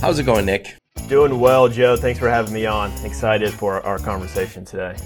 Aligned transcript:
How's 0.00 0.18
it 0.18 0.24
going, 0.24 0.46
Nick? 0.46 0.76
Doing 1.08 1.38
well, 1.38 1.68
Joe. 1.68 1.96
Thanks 1.96 2.18
for 2.18 2.28
having 2.28 2.52
me 2.52 2.66
on. 2.66 2.90
Excited 3.04 3.52
for 3.52 3.80
our 3.86 3.98
conversation 3.98 4.64
today. 4.64 4.96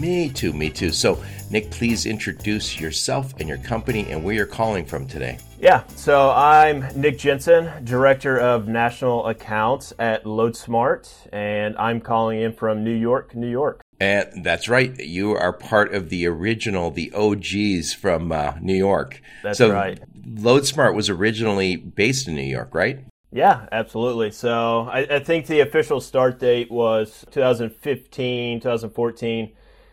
Me 0.00 0.28
too, 0.28 0.52
me 0.52 0.70
too. 0.70 0.90
So, 0.90 1.22
Nick, 1.50 1.70
please 1.70 2.06
introduce 2.06 2.80
yourself 2.80 3.34
and 3.38 3.48
your 3.48 3.58
company 3.58 4.10
and 4.10 4.24
where 4.24 4.34
you're 4.34 4.46
calling 4.46 4.84
from 4.84 5.06
today. 5.06 5.38
Yeah, 5.60 5.86
so 5.88 6.30
I'm 6.30 6.84
Nick 6.94 7.18
Jensen, 7.18 7.84
Director 7.84 8.38
of 8.38 8.68
National 8.68 9.26
Accounts 9.26 9.92
at 9.98 10.24
LoadSmart, 10.24 11.08
and 11.32 11.76
I'm 11.76 12.00
calling 12.00 12.40
in 12.40 12.52
from 12.52 12.84
New 12.84 12.94
York, 12.94 13.34
New 13.34 13.50
York. 13.50 13.82
And 14.00 14.44
that's 14.44 14.68
right. 14.68 14.98
You 14.98 15.32
are 15.32 15.52
part 15.52 15.94
of 15.94 16.10
the 16.10 16.26
original, 16.26 16.90
the 16.90 17.12
OGs 17.12 17.94
from 17.94 18.32
uh, 18.32 18.54
New 18.60 18.74
York. 18.74 19.22
That's 19.42 19.58
so 19.58 19.72
right. 19.72 20.00
LoadSmart 20.26 20.94
was 20.94 21.08
originally 21.08 21.76
based 21.76 22.28
in 22.28 22.34
New 22.34 22.42
York, 22.42 22.74
right? 22.74 23.04
Yeah, 23.36 23.66
absolutely. 23.70 24.30
So 24.30 24.88
I, 24.90 25.00
I, 25.00 25.18
think 25.18 25.46
the 25.46 25.60
official 25.60 26.00
start 26.00 26.38
date 26.38 26.70
was 26.70 27.22
2015, 27.32 28.60
2014, 28.60 29.52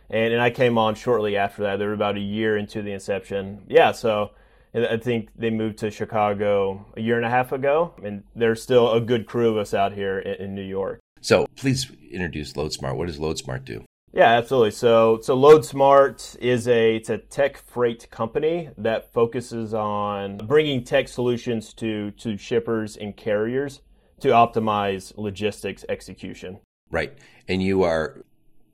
and, 0.10 0.34
and 0.34 0.42
I 0.42 0.50
came 0.50 0.78
on 0.78 0.96
shortly 0.96 1.36
after 1.36 1.64
that. 1.64 1.76
They 1.76 1.86
were 1.86 1.92
about 1.92 2.16
a 2.16 2.22
year 2.22 2.56
into 2.56 2.82
the 2.82 2.94
inception. 2.94 3.66
Yeah, 3.68 3.92
so 3.92 4.32
I 4.74 4.96
think 4.96 5.28
they 5.36 5.50
moved 5.50 5.80
to 5.80 5.92
Chicago 5.92 6.86
a 6.96 7.02
year 7.02 7.18
and 7.18 7.26
a 7.26 7.30
half 7.30 7.52
ago, 7.52 7.94
and 8.02 8.24
there's 8.34 8.64
still 8.64 8.94
a 8.94 9.02
good 9.02 9.26
crew 9.26 9.52
of 9.52 9.58
us 9.58 9.74
out 9.74 9.92
here 9.92 10.20
in, 10.20 10.36
in 10.36 10.56
New 10.56 10.64
York. 10.64 11.02
So 11.20 11.46
please 11.58 11.92
introduce 12.12 12.54
LoadSmart. 12.54 12.96
What 12.96 13.08
does 13.08 13.20
LoadSmart 13.20 13.66
do? 13.66 13.84
Yeah, 14.14 14.30
absolutely. 14.30 14.72
So, 14.72 15.20
so 15.24 15.36
LoadSmart 15.36 16.38
is 16.40 16.68
a 16.68 16.98
it's 16.98 17.10
a 17.10 17.18
tech 17.18 17.58
freight 17.58 18.12
company 18.12 18.70
that 18.78 19.12
focuses 19.12 19.74
on 19.74 20.38
bringing 20.38 20.84
tech 20.84 21.08
solutions 21.08 21.74
to 21.76 22.12
to 22.12 22.38
shippers 22.38 22.96
and 22.96 23.18
carriers 23.18 23.82
to 24.20 24.28
optimize 24.28 25.18
logistics 25.18 25.84
execution. 25.90 26.60
Right, 26.92 27.18
and 27.48 27.64
you 27.64 27.82
are 27.82 28.24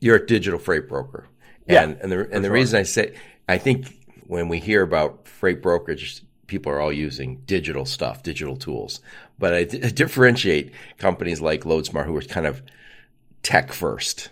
you're 0.02 0.18
a 0.18 0.26
digital 0.26 0.60
freight 0.60 0.90
broker. 0.90 1.30
Yeah, 1.66 1.84
and 1.84 1.98
and 2.02 2.12
the 2.12 2.30
and 2.34 2.44
the 2.44 2.52
reason 2.52 2.78
I 2.78 2.84
say 2.84 3.16
I 3.48 3.58
think 3.58 3.88
when 4.28 4.50
we 4.50 4.60
hear 4.60 4.82
about 4.82 5.26
freight 5.26 5.62
brokerage, 5.62 6.22
people 6.48 6.70
are 6.70 6.82
all 6.82 6.92
using 6.92 7.38
digital 7.46 7.86
stuff, 7.86 8.24
digital 8.24 8.58
tools. 8.58 9.00
But 9.40 9.54
I, 9.54 9.64
d- 9.64 9.84
I 9.84 9.90
differentiate 9.90 10.74
companies 10.98 11.40
like 11.40 11.64
LoadSmart 11.64 12.06
who 12.06 12.18
are 12.18 12.22
kind 12.22 12.46
of 12.46 12.62
tech 13.42 13.72
first 13.72 14.30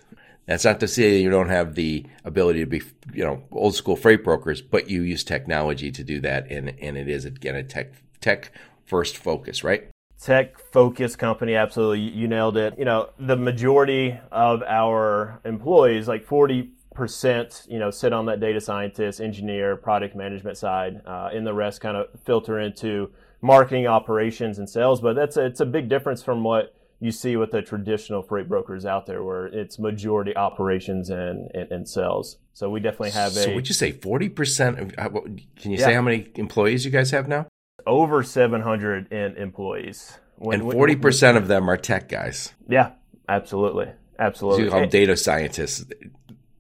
that's 0.47 0.65
not 0.65 0.79
to 0.79 0.87
say 0.87 1.19
you 1.19 1.29
don't 1.29 1.49
have 1.49 1.75
the 1.75 2.05
ability 2.23 2.61
to 2.61 2.65
be, 2.65 2.81
you 3.13 3.23
know, 3.23 3.43
old 3.51 3.75
school 3.75 3.95
freight 3.95 4.23
brokers, 4.23 4.61
but 4.61 4.89
you 4.89 5.01
use 5.01 5.23
technology 5.23 5.91
to 5.91 6.03
do 6.03 6.19
that, 6.21 6.49
and 6.49 6.73
and 6.81 6.97
it 6.97 7.07
is 7.07 7.25
again 7.25 7.55
a 7.55 7.63
tech 7.63 7.93
tech 8.21 8.51
first 8.85 9.17
focus, 9.17 9.63
right? 9.63 9.89
Tech 10.19 10.57
focused 10.71 11.19
company, 11.19 11.55
absolutely. 11.55 11.99
You 11.99 12.27
nailed 12.27 12.57
it. 12.57 12.73
You 12.79 12.85
know, 12.85 13.09
the 13.19 13.35
majority 13.35 14.19
of 14.31 14.63
our 14.63 15.39
employees, 15.45 16.07
like 16.07 16.25
forty 16.25 16.71
percent, 16.95 17.63
you 17.69 17.77
know, 17.77 17.91
sit 17.91 18.13
on 18.13 18.25
that 18.25 18.39
data 18.39 18.59
scientist, 18.59 19.21
engineer, 19.21 19.75
product 19.75 20.15
management 20.15 20.57
side, 20.57 21.01
uh, 21.05 21.29
and 21.31 21.45
the 21.45 21.53
rest 21.53 21.81
kind 21.81 21.95
of 21.95 22.07
filter 22.21 22.59
into 22.59 23.11
marketing, 23.41 23.85
operations, 23.85 24.57
and 24.59 24.67
sales. 24.67 25.01
But 25.01 25.15
that's 25.15 25.37
a, 25.37 25.45
it's 25.45 25.59
a 25.59 25.65
big 25.65 25.89
difference 25.89 26.23
from 26.23 26.43
what 26.43 26.73
you 26.99 27.11
see 27.11 27.35
with 27.35 27.51
the 27.51 27.61
traditional 27.61 28.21
freight 28.21 28.49
brokers 28.49 28.85
out 28.85 29.05
there 29.05 29.23
where 29.23 29.45
it's 29.45 29.77
majority 29.77 30.35
operations 30.35 31.09
and, 31.09 31.51
and, 31.53 31.71
and 31.71 31.89
sales. 31.89 32.37
So 32.53 32.69
we 32.69 32.79
definitely 32.79 33.11
have 33.11 33.33
so 33.33 33.41
a. 33.41 33.43
So 33.43 33.55
would 33.55 33.67
you 33.67 33.75
say 33.75 33.93
40%? 33.93 34.81
Of, 34.81 34.93
uh, 34.97 35.19
can 35.57 35.71
you 35.71 35.77
yeah. 35.77 35.85
say 35.85 35.93
how 35.93 36.01
many 36.01 36.27
employees 36.35 36.85
you 36.85 36.91
guys 36.91 37.11
have 37.11 37.27
now? 37.27 37.47
Over 37.85 38.23
700 38.23 39.11
in 39.11 39.37
employees. 39.37 40.17
When, 40.37 40.61
and 40.61 40.71
40% 40.71 41.21
when, 41.21 41.37
of 41.37 41.47
them 41.47 41.69
are 41.69 41.77
tech 41.77 42.09
guys. 42.09 42.53
Yeah, 42.67 42.91
absolutely. 43.29 43.87
Absolutely. 44.19 44.59
So 44.59 44.65
you 44.65 44.69
call 44.71 44.79
them 44.81 44.89
data 44.89 45.15
scientists 45.15 45.85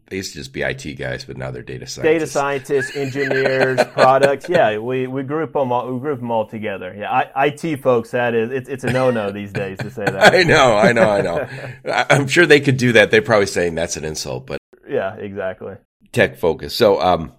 they 0.09 0.17
used 0.17 0.31
to 0.33 0.39
just 0.39 0.53
be 0.53 0.61
IT 0.61 0.83
guys, 0.97 1.25
but 1.25 1.37
now 1.37 1.51
they're 1.51 1.61
data 1.61 1.85
scientists. 1.85 2.13
Data 2.13 2.27
scientists, 2.27 2.95
engineers, 2.95 3.79
products. 3.93 4.47
Yeah, 4.47 4.77
we, 4.77 5.05
we 5.05 5.23
group 5.23 5.53
them 5.53 5.71
all. 5.71 5.91
We 5.91 5.99
group 5.99 6.19
them 6.19 6.31
all 6.31 6.45
together. 6.45 6.95
Yeah, 6.97 7.11
I, 7.11 7.47
IT 7.47 7.81
folks. 7.81 8.11
That 8.11 8.33
is, 8.33 8.51
it's, 8.51 8.69
it's 8.69 8.83
a 8.85 8.91
no 8.91 9.11
no 9.11 9.31
these 9.31 9.51
days 9.51 9.79
to 9.79 9.91
say 9.91 10.05
that. 10.05 10.33
I 10.33 10.43
know, 10.43 10.77
I 10.77 10.93
know, 10.93 11.09
I 11.09 11.21
know. 11.21 12.05
I'm 12.09 12.27
sure 12.27 12.45
they 12.45 12.61
could 12.61 12.77
do 12.77 12.93
that. 12.93 13.11
They're 13.11 13.21
probably 13.21 13.47
saying 13.47 13.75
that's 13.75 13.97
an 13.97 14.05
insult, 14.05 14.45
but 14.45 14.59
yeah, 14.87 15.15
exactly. 15.15 15.75
Tech 16.13 16.37
focus. 16.37 16.73
So, 16.73 17.01
um, 17.01 17.33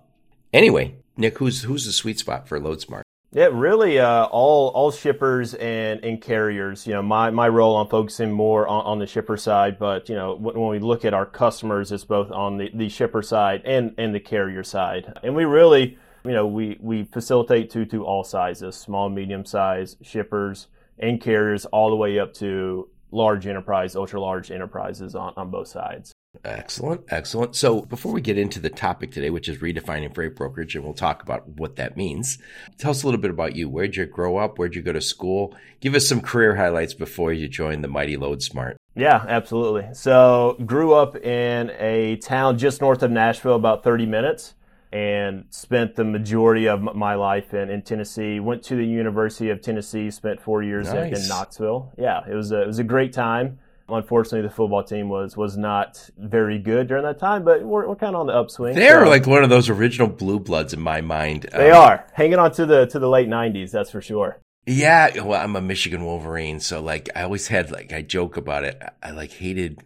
anyway, 0.52 0.96
Nick, 1.16 1.38
who's 1.38 1.62
who's 1.62 1.86
the 1.86 1.92
sweet 1.92 2.18
spot 2.18 2.48
for 2.48 2.60
LoadSmart? 2.60 3.02
Yeah, 3.30 3.50
really, 3.52 3.98
uh, 3.98 4.24
all 4.24 4.68
all 4.68 4.90
shippers 4.90 5.52
and, 5.52 6.02
and 6.02 6.20
carriers. 6.20 6.86
You 6.86 6.94
know, 6.94 7.02
my, 7.02 7.28
my 7.28 7.46
role 7.46 7.76
I'm 7.76 7.88
focusing 7.88 8.32
more 8.32 8.66
on, 8.66 8.86
on 8.86 8.98
the 8.98 9.06
shipper 9.06 9.36
side, 9.36 9.78
but 9.78 10.08
you 10.08 10.14
know, 10.14 10.34
when, 10.34 10.58
when 10.58 10.70
we 10.70 10.78
look 10.78 11.04
at 11.04 11.12
our 11.12 11.26
customers, 11.26 11.92
it's 11.92 12.04
both 12.04 12.30
on 12.30 12.56
the, 12.56 12.70
the 12.72 12.88
shipper 12.88 13.20
side 13.20 13.60
and, 13.66 13.94
and 13.98 14.14
the 14.14 14.20
carrier 14.20 14.64
side, 14.64 15.12
and 15.22 15.36
we 15.36 15.44
really, 15.44 15.98
you 16.24 16.32
know, 16.32 16.46
we 16.46 16.78
we 16.80 17.04
facilitate 17.04 17.68
to 17.70 17.84
to 17.84 18.02
all 18.02 18.24
sizes, 18.24 18.76
small, 18.76 19.10
medium 19.10 19.44
size 19.44 19.98
shippers 20.00 20.68
and 20.98 21.20
carriers, 21.20 21.66
all 21.66 21.90
the 21.90 21.96
way 21.96 22.18
up 22.18 22.32
to 22.34 22.88
large 23.10 23.46
enterprise, 23.46 23.94
ultra 23.94 24.18
large 24.18 24.50
enterprises 24.50 25.14
on, 25.14 25.34
on 25.36 25.50
both 25.50 25.68
sides. 25.68 26.14
Excellent, 26.44 27.02
excellent. 27.08 27.56
So 27.56 27.82
before 27.82 28.12
we 28.12 28.20
get 28.20 28.38
into 28.38 28.60
the 28.60 28.70
topic 28.70 29.10
today, 29.10 29.30
which 29.30 29.48
is 29.48 29.58
redefining 29.58 30.14
freight 30.14 30.36
brokerage, 30.36 30.74
and 30.74 30.84
we'll 30.84 30.94
talk 30.94 31.22
about 31.22 31.48
what 31.48 31.76
that 31.76 31.96
means, 31.96 32.38
tell 32.78 32.90
us 32.90 33.02
a 33.02 33.06
little 33.06 33.20
bit 33.20 33.30
about 33.30 33.56
you. 33.56 33.68
Where'd 33.68 33.96
you 33.96 34.06
grow 34.06 34.36
up? 34.36 34.58
Where'd 34.58 34.74
you 34.74 34.82
go 34.82 34.92
to 34.92 35.00
school? 35.00 35.54
Give 35.80 35.94
us 35.94 36.08
some 36.08 36.20
career 36.20 36.56
highlights 36.56 36.94
before 36.94 37.32
you 37.32 37.48
joined 37.48 37.84
the 37.84 37.88
mighty 37.88 38.16
LoadSmart. 38.16 38.76
Yeah, 38.94 39.24
absolutely. 39.28 39.86
So 39.92 40.56
grew 40.64 40.94
up 40.94 41.16
in 41.16 41.70
a 41.78 42.16
town 42.16 42.58
just 42.58 42.80
north 42.80 43.02
of 43.02 43.10
Nashville, 43.10 43.54
about 43.54 43.84
30 43.84 44.06
minutes, 44.06 44.54
and 44.92 45.44
spent 45.50 45.94
the 45.94 46.04
majority 46.04 46.66
of 46.66 46.82
my 46.82 47.14
life 47.14 47.54
in, 47.54 47.70
in 47.70 47.82
Tennessee. 47.82 48.40
Went 48.40 48.62
to 48.64 48.76
the 48.76 48.86
University 48.86 49.50
of 49.50 49.60
Tennessee, 49.60 50.10
spent 50.10 50.40
four 50.40 50.62
years 50.62 50.92
nice. 50.92 51.16
in, 51.16 51.22
in 51.22 51.28
Knoxville. 51.28 51.92
Yeah, 51.98 52.22
it 52.28 52.34
was 52.34 52.50
a, 52.52 52.62
it 52.62 52.66
was 52.66 52.78
a 52.78 52.84
great 52.84 53.12
time 53.12 53.58
Unfortunately, 53.88 54.42
the 54.42 54.54
football 54.54 54.82
team 54.82 55.08
was 55.08 55.36
was 55.36 55.56
not 55.56 56.10
very 56.18 56.58
good 56.58 56.88
during 56.88 57.04
that 57.04 57.18
time, 57.18 57.44
but 57.44 57.62
we're, 57.62 57.88
we're 57.88 57.96
kind 57.96 58.14
of 58.14 58.20
on 58.20 58.26
the 58.26 58.34
upswing. 58.34 58.74
They're 58.74 59.04
so. 59.04 59.10
like 59.10 59.26
one 59.26 59.42
of 59.42 59.50
those 59.50 59.68
original 59.68 60.08
blue 60.08 60.38
bloods 60.38 60.74
in 60.74 60.80
my 60.80 61.00
mind. 61.00 61.46
They 61.52 61.70
um, 61.70 61.82
are 61.82 62.06
hanging 62.12 62.38
on 62.38 62.52
to 62.52 62.66
the 62.66 62.86
to 62.86 62.98
the 62.98 63.08
late 63.08 63.28
'90s, 63.28 63.70
that's 63.70 63.90
for 63.90 64.02
sure. 64.02 64.40
Yeah, 64.66 65.22
well, 65.22 65.42
I'm 65.42 65.56
a 65.56 65.62
Michigan 65.62 66.04
Wolverine, 66.04 66.60
so 66.60 66.82
like 66.82 67.08
I 67.16 67.22
always 67.22 67.48
had 67.48 67.70
like 67.70 67.92
I 67.92 68.02
joke 68.02 68.36
about 68.36 68.64
it. 68.64 68.78
I, 69.02 69.08
I 69.08 69.10
like 69.12 69.32
hated 69.32 69.82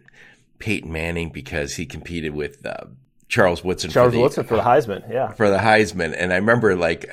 Peyton 0.59 0.91
Manning 0.91 1.29
because 1.29 1.75
he 1.75 1.85
competed 1.85 2.33
with 2.33 2.65
uh, 2.65 2.87
Charles 3.27 3.63
Woodson. 3.63 3.89
Charles 3.89 4.11
for 4.11 4.15
the, 4.15 4.21
Woodson 4.21 4.43
for 4.45 4.55
the 4.55 4.61
Heisman, 4.61 5.09
yeah. 5.11 5.31
For 5.33 5.49
the 5.49 5.57
Heisman. 5.57 6.15
And 6.17 6.31
I 6.31 6.35
remember 6.35 6.75
like, 6.75 7.11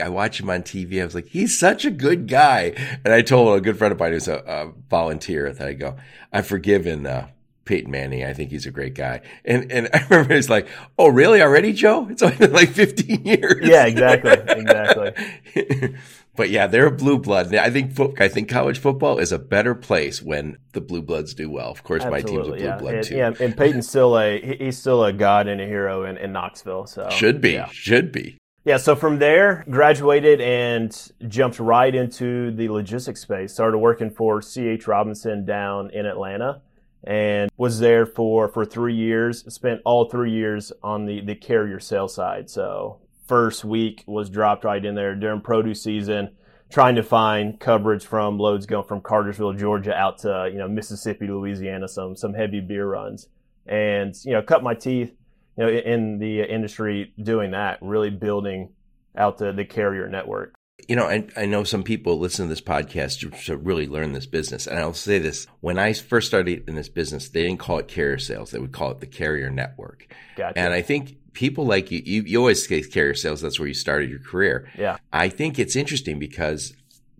I 0.00 0.08
watched 0.08 0.40
him 0.40 0.50
on 0.50 0.62
TV. 0.62 1.00
I 1.00 1.04
was 1.04 1.14
like, 1.14 1.28
he's 1.28 1.58
such 1.58 1.84
a 1.84 1.90
good 1.90 2.26
guy. 2.28 2.74
And 3.04 3.14
I 3.14 3.22
told 3.22 3.56
a 3.56 3.60
good 3.60 3.78
friend 3.78 3.92
of 3.92 3.98
mine 3.98 4.12
who's 4.12 4.28
a, 4.28 4.36
a 4.46 4.72
volunteer 4.90 5.52
that 5.52 5.66
I 5.66 5.72
go, 5.72 5.96
I've 6.32 6.46
forgiven, 6.46 7.06
uh, 7.06 7.28
Peyton 7.64 7.90
Manning. 7.90 8.24
I 8.24 8.34
think 8.34 8.50
he's 8.50 8.66
a 8.66 8.70
great 8.70 8.94
guy. 8.94 9.22
And, 9.44 9.70
and 9.72 9.88
I 9.94 10.04
remember 10.10 10.34
he's 10.34 10.50
like, 10.50 10.68
Oh, 10.98 11.08
really 11.08 11.40
already, 11.40 11.72
Joe? 11.72 12.08
It's 12.10 12.22
only 12.22 12.36
been 12.36 12.52
like 12.52 12.70
15 12.70 13.24
years. 13.24 13.66
Yeah, 13.66 13.86
exactly. 13.86 14.32
Exactly. 14.32 15.94
But 16.36 16.50
yeah, 16.50 16.66
they're 16.66 16.86
a 16.86 16.92
blue 16.92 17.18
blood. 17.18 17.54
I 17.54 17.70
think 17.70 18.20
I 18.20 18.28
think 18.28 18.48
college 18.48 18.78
football 18.78 19.18
is 19.18 19.30
a 19.30 19.38
better 19.38 19.74
place 19.74 20.20
when 20.20 20.58
the 20.72 20.80
blue 20.80 21.02
bloods 21.02 21.32
do 21.34 21.48
well. 21.48 21.70
Of 21.70 21.84
course, 21.84 22.02
Absolutely, 22.02 22.32
my 22.32 22.42
team's 22.42 22.48
a 22.48 22.50
blue 22.50 22.64
yeah. 22.64 22.76
blood 22.78 22.94
and, 22.94 23.04
too. 23.04 23.16
Yeah, 23.16 23.32
and 23.40 23.56
Peyton's 23.56 23.88
still 23.88 24.18
a 24.18 24.56
he's 24.58 24.76
still 24.76 25.04
a 25.04 25.12
god 25.12 25.46
and 25.46 25.60
a 25.60 25.66
hero 25.66 26.04
in, 26.04 26.16
in 26.16 26.32
Knoxville. 26.32 26.86
So 26.86 27.08
should 27.10 27.40
be, 27.40 27.52
yeah. 27.52 27.68
should 27.70 28.10
be. 28.10 28.38
Yeah, 28.64 28.78
so 28.78 28.96
from 28.96 29.18
there, 29.18 29.62
graduated 29.68 30.40
and 30.40 31.12
jumped 31.28 31.60
right 31.60 31.94
into 31.94 32.50
the 32.50 32.70
logistics 32.70 33.20
space. 33.20 33.52
Started 33.52 33.76
working 33.76 34.10
for 34.10 34.40
C.H. 34.40 34.86
Robinson 34.86 35.44
down 35.44 35.90
in 35.90 36.06
Atlanta 36.06 36.62
and 37.06 37.50
was 37.58 37.78
there 37.78 38.06
for, 38.06 38.48
for 38.48 38.64
three 38.64 38.94
years. 38.94 39.44
Spent 39.52 39.82
all 39.84 40.08
three 40.08 40.32
years 40.32 40.72
on 40.82 41.04
the, 41.04 41.20
the 41.20 41.34
carrier 41.34 41.78
sales 41.78 42.14
side. 42.14 42.48
So 42.48 43.00
first 43.26 43.64
week 43.64 44.04
was 44.06 44.30
dropped 44.30 44.64
right 44.64 44.84
in 44.84 44.94
there 44.94 45.14
during 45.14 45.40
produce 45.40 45.82
season. 45.82 46.30
trying 46.70 46.96
to 46.96 47.02
find 47.02 47.60
coverage 47.60 48.04
from 48.04 48.38
loads 48.38 48.66
going 48.66 48.86
from 48.86 49.00
Cartersville, 49.00 49.52
Georgia, 49.52 49.94
out 49.94 50.18
to 50.18 50.48
you 50.52 50.58
know 50.58 50.68
Mississippi, 50.68 51.26
Louisiana, 51.26 51.88
some 51.88 52.16
some 52.16 52.34
heavy 52.34 52.60
beer 52.60 52.86
runs, 52.86 53.28
and 53.66 54.14
you 54.24 54.32
know 54.32 54.42
cut 54.42 54.62
my 54.62 54.74
teeth, 54.74 55.12
you 55.56 55.64
know, 55.64 55.70
in 55.70 56.18
the 56.18 56.42
industry 56.42 57.12
doing 57.22 57.52
that, 57.52 57.78
really 57.80 58.10
building 58.10 58.70
out 59.16 59.38
the 59.38 59.52
the 59.52 59.64
carrier 59.64 60.08
network. 60.08 60.54
You 60.88 60.96
know, 60.96 61.04
I, 61.04 61.26
I 61.36 61.46
know 61.46 61.62
some 61.62 61.84
people 61.84 62.18
listen 62.18 62.46
to 62.46 62.48
this 62.48 62.60
podcast 62.60 63.20
to, 63.20 63.30
to 63.46 63.56
really 63.56 63.86
learn 63.86 64.12
this 64.12 64.26
business. 64.26 64.66
And 64.66 64.78
I'll 64.78 64.92
say 64.92 65.18
this 65.18 65.46
when 65.60 65.78
I 65.78 65.92
first 65.92 66.26
started 66.26 66.68
in 66.68 66.74
this 66.74 66.88
business, 66.88 67.28
they 67.28 67.44
didn't 67.44 67.60
call 67.60 67.78
it 67.78 67.88
carrier 67.88 68.18
sales, 68.18 68.50
they 68.50 68.58
would 68.58 68.72
call 68.72 68.90
it 68.90 68.98
the 68.98 69.06
carrier 69.06 69.50
network. 69.50 70.12
Gotcha. 70.36 70.58
And 70.58 70.74
I 70.74 70.82
think 70.82 71.16
people 71.34 71.66
like 71.66 71.90
you, 71.90 72.00
you, 72.04 72.22
you 72.22 72.38
always 72.38 72.66
say 72.66 72.80
carrier 72.82 73.14
sales, 73.14 73.40
that's 73.40 73.58
where 73.58 73.68
you 73.68 73.74
started 73.74 74.08
your 74.08 74.20
career. 74.20 74.70
Yeah. 74.78 74.96
I 75.12 75.28
think 75.28 75.58
it's 75.58 75.76
interesting 75.76 76.18
because 76.18 76.74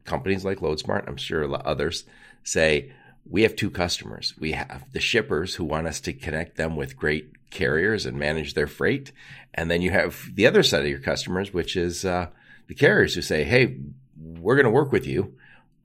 companies 0.04 0.44
like 0.44 0.58
LoadSmart, 0.58 1.06
I'm 1.06 1.16
sure 1.16 1.46
others, 1.66 2.04
say, 2.42 2.92
we 3.28 3.42
have 3.42 3.56
two 3.56 3.70
customers. 3.70 4.34
We 4.38 4.52
have 4.52 4.84
the 4.92 5.00
shippers 5.00 5.54
who 5.54 5.64
want 5.64 5.86
us 5.86 6.00
to 6.02 6.12
connect 6.12 6.56
them 6.56 6.76
with 6.76 6.96
great 6.96 7.50
carriers 7.50 8.06
and 8.06 8.18
manage 8.18 8.54
their 8.54 8.66
freight. 8.66 9.12
And 9.52 9.70
then 9.70 9.82
you 9.82 9.90
have 9.90 10.30
the 10.34 10.46
other 10.46 10.62
side 10.62 10.82
of 10.82 10.88
your 10.88 10.98
customers, 10.98 11.52
which 11.52 11.76
is 11.76 12.04
uh, 12.04 12.28
the 12.66 12.74
carriers 12.74 13.14
who 13.14 13.22
say, 13.22 13.44
hey, 13.44 13.78
we're 14.16 14.56
going 14.56 14.64
to 14.64 14.70
work 14.70 14.92
with 14.92 15.06
you 15.06 15.34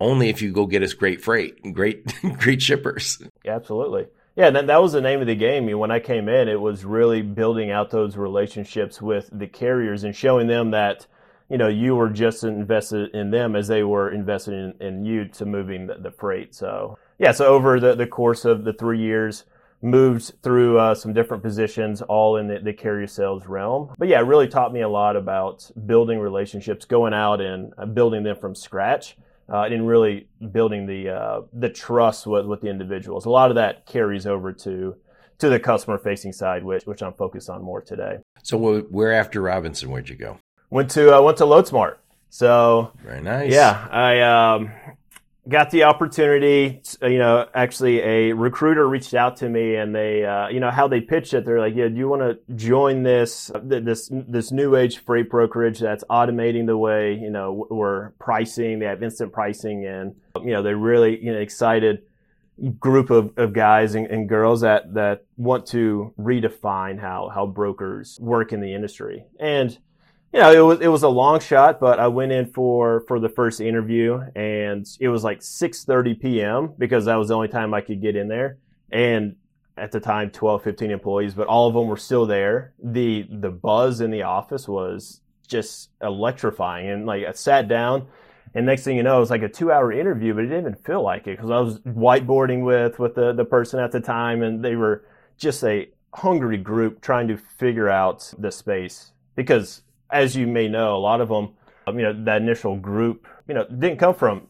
only 0.01 0.29
if 0.29 0.41
you 0.41 0.51
go 0.51 0.65
get 0.65 0.83
us 0.83 0.93
great 0.93 1.21
freight 1.21 1.59
and 1.63 1.75
great, 1.75 2.13
great 2.39 2.61
shippers. 2.61 3.21
Yeah, 3.43 3.55
absolutely. 3.55 4.07
Yeah, 4.39 4.51
that, 4.51 4.67
that 4.67 4.81
was 4.81 4.93
the 4.93 5.01
name 5.01 5.19
of 5.19 5.27
the 5.27 5.35
game. 5.35 5.69
When 5.77 5.91
I 5.91 5.99
came 5.99 6.29
in, 6.29 6.47
it 6.47 6.61
was 6.61 6.85
really 6.85 7.21
building 7.21 7.71
out 7.71 7.89
those 7.89 8.15
relationships 8.15 9.01
with 9.01 9.29
the 9.33 9.47
carriers 9.47 10.05
and 10.05 10.15
showing 10.15 10.47
them 10.47 10.71
that, 10.71 11.05
you 11.49 11.57
know, 11.57 11.67
you 11.67 11.93
were 11.93 12.07
just 12.07 12.45
invested 12.45 13.13
in 13.13 13.31
them 13.31 13.57
as 13.57 13.67
they 13.67 13.83
were 13.83 14.09
invested 14.11 14.53
in, 14.53 14.73
in 14.79 15.03
you 15.03 15.25
to 15.25 15.45
moving 15.45 15.87
the, 15.87 15.95
the 15.95 16.11
freight. 16.11 16.55
So, 16.55 16.97
yeah, 17.17 17.33
so 17.33 17.47
over 17.47 17.81
the, 17.81 17.95
the 17.95 18.07
course 18.07 18.45
of 18.45 18.63
the 18.63 18.71
three 18.71 19.01
years, 19.01 19.43
moved 19.81 20.31
through 20.41 20.79
uh, 20.79 20.95
some 20.95 21.11
different 21.11 21.43
positions, 21.43 22.01
all 22.01 22.37
in 22.37 22.47
the, 22.47 22.59
the 22.59 22.71
carrier 22.71 23.07
sales 23.07 23.45
realm. 23.45 23.93
But 23.97 24.07
yeah, 24.07 24.19
it 24.19 24.25
really 24.25 24.47
taught 24.47 24.71
me 24.71 24.79
a 24.79 24.89
lot 24.89 25.17
about 25.17 25.69
building 25.85 26.17
relationships, 26.17 26.85
going 26.85 27.13
out 27.13 27.41
and 27.41 27.73
uh, 27.77 27.85
building 27.87 28.23
them 28.23 28.37
from 28.37 28.55
scratch. 28.55 29.17
Uh, 29.51 29.63
and 29.63 29.87
really 29.87 30.27
building 30.51 30.85
the 30.85 31.09
uh, 31.09 31.41
the 31.53 31.69
trust 31.69 32.27
with, 32.27 32.45
with 32.45 32.61
the 32.61 32.67
individuals. 32.67 33.25
A 33.25 33.29
lot 33.29 33.49
of 33.49 33.55
that 33.55 33.85
carries 33.85 34.27
over 34.27 34.53
to 34.53 34.95
to 35.39 35.49
the 35.49 35.59
customer 35.59 35.97
facing 35.97 36.33
side, 36.33 36.63
which 36.63 36.85
which 36.85 37.01
I'm 37.01 37.13
focused 37.13 37.49
on 37.49 37.63
more 37.63 37.81
today. 37.81 38.19
So 38.43 38.81
where 38.81 39.11
after 39.11 39.41
Robinson, 39.41 39.89
where'd 39.89 40.09
you 40.09 40.15
go? 40.15 40.37
Went 40.69 40.91
to 40.91 41.17
uh, 41.17 41.21
went 41.21 41.37
to 41.37 41.45
LoadSmart. 41.45 41.95
So 42.29 42.91
very 43.03 43.21
nice. 43.21 43.51
Yeah, 43.51 43.87
I 43.89 44.21
um, 44.21 44.71
got 45.49 45.71
the 45.71 45.83
opportunity. 45.83 46.81
You 47.01 47.17
know, 47.17 47.47
actually, 47.53 47.99
a 47.99 48.33
recruiter 48.33 48.87
reached 48.87 49.13
out 49.13 49.37
to 49.37 49.49
me, 49.49 49.75
and 49.75 49.93
they, 49.93 50.23
uh, 50.23 50.47
you 50.49 50.59
know, 50.59 50.71
how 50.71 50.87
they 50.87 51.01
pitched 51.01 51.33
it. 51.33 51.45
They're 51.45 51.59
like, 51.59 51.75
"Yeah, 51.75 51.89
do 51.89 51.95
you 51.95 52.07
want 52.07 52.21
to 52.21 52.55
join 52.55 53.03
this 53.03 53.51
this 53.63 54.09
this 54.11 54.51
new 54.51 54.75
age 54.75 54.99
freight 54.99 55.29
brokerage 55.29 55.79
that's 55.79 56.03
automating 56.09 56.65
the 56.67 56.77
way 56.77 57.13
you 57.13 57.29
know 57.29 57.67
we're 57.69 58.11
pricing? 58.11 58.79
They 58.79 58.85
have 58.85 59.03
instant 59.03 59.33
pricing, 59.33 59.85
and 59.85 60.15
you 60.43 60.53
know, 60.53 60.63
they're 60.63 60.77
really 60.77 61.23
you 61.23 61.33
know 61.33 61.39
excited." 61.39 62.03
group 62.77 63.09
of, 63.09 63.31
of 63.37 63.53
guys 63.53 63.95
and, 63.95 64.07
and 64.07 64.27
girls 64.27 64.61
that, 64.61 64.93
that 64.93 65.23
want 65.37 65.65
to 65.67 66.13
redefine 66.19 66.99
how, 66.99 67.31
how 67.33 67.45
brokers 67.45 68.17
work 68.19 68.51
in 68.51 68.59
the 68.59 68.73
industry. 68.73 69.23
And 69.39 69.77
you 70.33 70.39
know, 70.39 70.51
it 70.51 70.59
was 70.59 70.81
it 70.81 70.87
was 70.87 71.03
a 71.03 71.09
long 71.09 71.39
shot, 71.39 71.79
but 71.79 71.99
I 71.99 72.07
went 72.07 72.31
in 72.31 72.45
for 72.51 73.03
for 73.07 73.19
the 73.19 73.29
first 73.29 73.59
interview, 73.61 74.21
and 74.35 74.85
it 74.99 75.09
was 75.09 75.23
like 75.23 75.39
6:30 75.39 76.19
p.m. 76.19 76.73
because 76.77 77.05
that 77.05 77.15
was 77.15 77.29
the 77.29 77.35
only 77.35 77.47
time 77.47 77.73
I 77.73 77.81
could 77.81 78.01
get 78.01 78.15
in 78.15 78.27
there. 78.27 78.57
And 78.91 79.35
at 79.77 79.91
the 79.91 79.99
time, 79.99 80.29
12, 80.29 80.63
15 80.63 80.91
employees, 80.91 81.33
but 81.33 81.47
all 81.47 81.67
of 81.67 81.73
them 81.73 81.87
were 81.87 81.97
still 81.97 82.25
there. 82.25 82.73
the 82.83 83.25
The 83.29 83.49
buzz 83.49 84.01
in 84.01 84.11
the 84.11 84.23
office 84.23 84.67
was 84.67 85.21
just 85.47 85.89
electrifying, 86.01 86.89
and 86.89 87.05
like 87.05 87.25
I 87.25 87.31
sat 87.31 87.67
down. 87.67 88.07
And 88.55 88.65
next 88.65 88.83
thing 88.83 88.97
you 88.97 89.03
know, 89.03 89.17
it 89.17 89.19
was 89.19 89.29
like 89.29 89.43
a 89.43 89.49
two-hour 89.49 89.91
interview, 89.91 90.33
but 90.33 90.43
it 90.43 90.47
didn't 90.47 90.61
even 90.61 90.75
feel 90.75 91.03
like 91.03 91.27
it 91.27 91.37
because 91.37 91.51
I 91.51 91.59
was 91.59 91.79
whiteboarding 91.81 92.65
with 92.65 92.99
with 92.99 93.15
the, 93.15 93.33
the 93.33 93.45
person 93.45 93.79
at 93.79 93.91
the 93.91 93.99
time, 93.99 94.43
and 94.43 94.63
they 94.63 94.75
were 94.75 95.05
just 95.37 95.63
a 95.63 95.89
hungry 96.13 96.57
group 96.57 97.01
trying 97.01 97.27
to 97.27 97.37
figure 97.37 97.89
out 97.89 98.33
the 98.37 98.51
space. 98.51 99.11
Because 99.35 99.83
as 100.11 100.35
you 100.35 100.47
may 100.47 100.67
know, 100.67 100.95
a 100.95 100.99
lot 100.99 101.21
of 101.21 101.29
them, 101.29 101.53
um, 101.87 101.99
you 101.99 102.05
know, 102.05 102.25
that 102.25 102.41
initial 102.41 102.77
group, 102.77 103.27
you 103.47 103.53
know, 103.53 103.65
didn't 103.65 103.97
come 103.97 104.15
from 104.15 104.47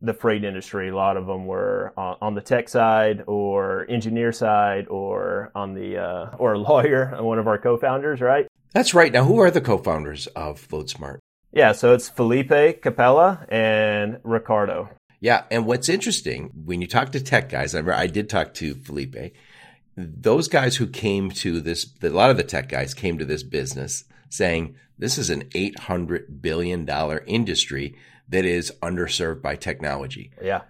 the 0.00 0.12
freight 0.12 0.44
industry. 0.44 0.88
A 0.88 0.96
lot 0.96 1.16
of 1.16 1.26
them 1.26 1.46
were 1.46 1.92
on, 1.96 2.16
on 2.20 2.34
the 2.34 2.40
tech 2.40 2.68
side 2.68 3.22
or 3.26 3.86
engineer 3.88 4.32
side 4.32 4.88
or 4.88 5.52
on 5.54 5.74
the, 5.74 5.98
uh, 5.98 6.36
or 6.38 6.54
a 6.54 6.58
lawyer, 6.58 7.16
one 7.20 7.38
of 7.38 7.46
our 7.46 7.58
co-founders, 7.58 8.20
right? 8.20 8.46
That's 8.72 8.94
right. 8.94 9.12
Now, 9.12 9.24
who 9.24 9.38
are 9.40 9.50
the 9.50 9.60
co-founders 9.60 10.26
of 10.28 10.66
LoadSmart? 10.68 11.18
Yeah, 11.52 11.72
so 11.72 11.92
it's 11.92 12.08
Felipe 12.08 12.80
Capella 12.80 13.46
and 13.50 14.18
Ricardo. 14.24 14.88
Yeah, 15.20 15.44
and 15.50 15.66
what's 15.66 15.88
interesting 15.88 16.50
when 16.64 16.80
you 16.80 16.88
talk 16.88 17.12
to 17.12 17.20
tech 17.20 17.48
guys, 17.48 17.74
I, 17.74 17.80
I 17.96 18.06
did 18.06 18.28
talk 18.28 18.54
to 18.54 18.74
Felipe. 18.74 19.34
Those 19.94 20.48
guys 20.48 20.76
who 20.76 20.86
came 20.86 21.30
to 21.30 21.60
this, 21.60 21.86
a 22.02 22.08
lot 22.08 22.30
of 22.30 22.38
the 22.38 22.42
tech 22.42 22.70
guys 22.70 22.94
came 22.94 23.18
to 23.18 23.24
this 23.24 23.42
business 23.42 24.04
saying 24.30 24.74
this 25.02 25.18
is 25.18 25.30
an 25.30 25.42
$800 25.50 26.40
billion 26.40 26.88
industry 27.26 27.96
that 28.28 28.44
is 28.44 28.72
underserved 28.82 29.42
by 29.42 29.56
technology. 29.56 30.30
Yeah. 30.40 30.62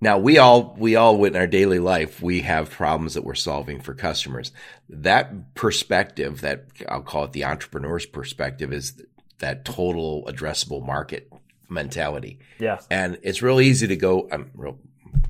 Now 0.00 0.18
we 0.18 0.36
all 0.36 0.76
we 0.78 0.96
all 0.96 1.24
in 1.24 1.34
our 1.34 1.46
daily 1.46 1.78
life 1.78 2.20
we 2.20 2.40
have 2.40 2.70
problems 2.70 3.14
that 3.14 3.24
we're 3.24 3.34
solving 3.34 3.80
for 3.80 3.94
customers. 3.94 4.52
That 4.90 5.54
perspective, 5.54 6.42
that 6.42 6.66
I'll 6.90 7.00
call 7.00 7.24
it 7.24 7.32
the 7.32 7.44
entrepreneur's 7.44 8.04
perspective, 8.04 8.70
is 8.70 9.00
that 9.38 9.64
total 9.64 10.26
addressable 10.28 10.84
market 10.84 11.32
mentality. 11.70 12.38
Yeah, 12.58 12.80
and 12.90 13.18
it's 13.22 13.40
real 13.40 13.62
easy 13.62 13.86
to 13.86 13.96
go. 13.96 14.28
I'm 14.30 14.50
real, 14.54 14.78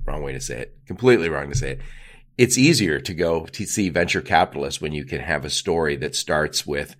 wrong 0.06 0.22
way 0.22 0.32
to 0.32 0.40
say 0.40 0.58
it. 0.58 0.76
Completely 0.86 1.28
wrong 1.28 1.50
to 1.50 1.56
say 1.56 1.72
it. 1.72 1.80
It's 2.36 2.58
easier 2.58 2.98
to 2.98 3.14
go 3.14 3.46
to 3.46 3.66
see 3.66 3.90
venture 3.90 4.22
capitalists 4.22 4.80
when 4.80 4.90
you 4.92 5.04
can 5.04 5.20
have 5.20 5.44
a 5.44 5.50
story 5.50 5.94
that 5.96 6.16
starts 6.16 6.66
with 6.66 6.96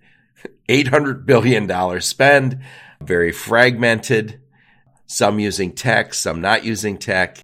$800 0.69 1.25
billion 1.25 2.01
spend, 2.01 2.61
very 3.01 3.31
fragmented, 3.31 4.39
some 5.05 5.39
using 5.39 5.71
tech, 5.71 6.13
some 6.13 6.41
not 6.41 6.63
using 6.63 6.97
tech. 6.97 7.39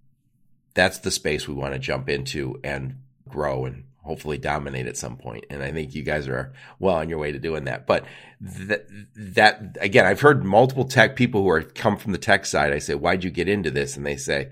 That's 0.74 1.00
the 1.00 1.12
space 1.12 1.48
we 1.48 1.54
want 1.54 1.74
to 1.74 1.80
jump 1.80 2.10
into 2.10 2.60
and 2.64 2.96
grow 3.28 3.66
and 3.66 3.86
hopefully 4.04 4.38
dominate 4.38 4.88
at 4.88 4.98
some 4.98 5.16
point. 5.16 5.46
And 5.50 5.62
I 5.62 5.72
think 5.72 5.94
you 5.94 6.04
guys 6.04 6.28
are 6.28 6.54
well 6.80 6.96
on 6.96 7.10
your 7.10 7.20
way 7.20 7.32
to 7.32 7.40
doing 7.40 7.66
that. 7.66 7.86
But 7.86 8.06
that, 8.40 8.88
that 9.16 9.78
again, 9.80 10.06
I've 10.06 10.22
heard 10.22 10.44
multiple 10.44 10.86
tech 10.86 11.16
people 11.16 11.44
who 11.44 11.50
are 11.50 11.62
come 11.62 11.98
from 11.98 12.12
the 12.12 12.18
tech 12.18 12.46
side. 12.46 12.74
I 12.74 12.80
say, 12.80 12.96
why'd 12.96 13.24
you 13.24 13.30
get 13.30 13.48
into 13.48 13.70
this? 13.70 13.96
And 13.96 14.06
they 14.06 14.18
say, 14.18 14.52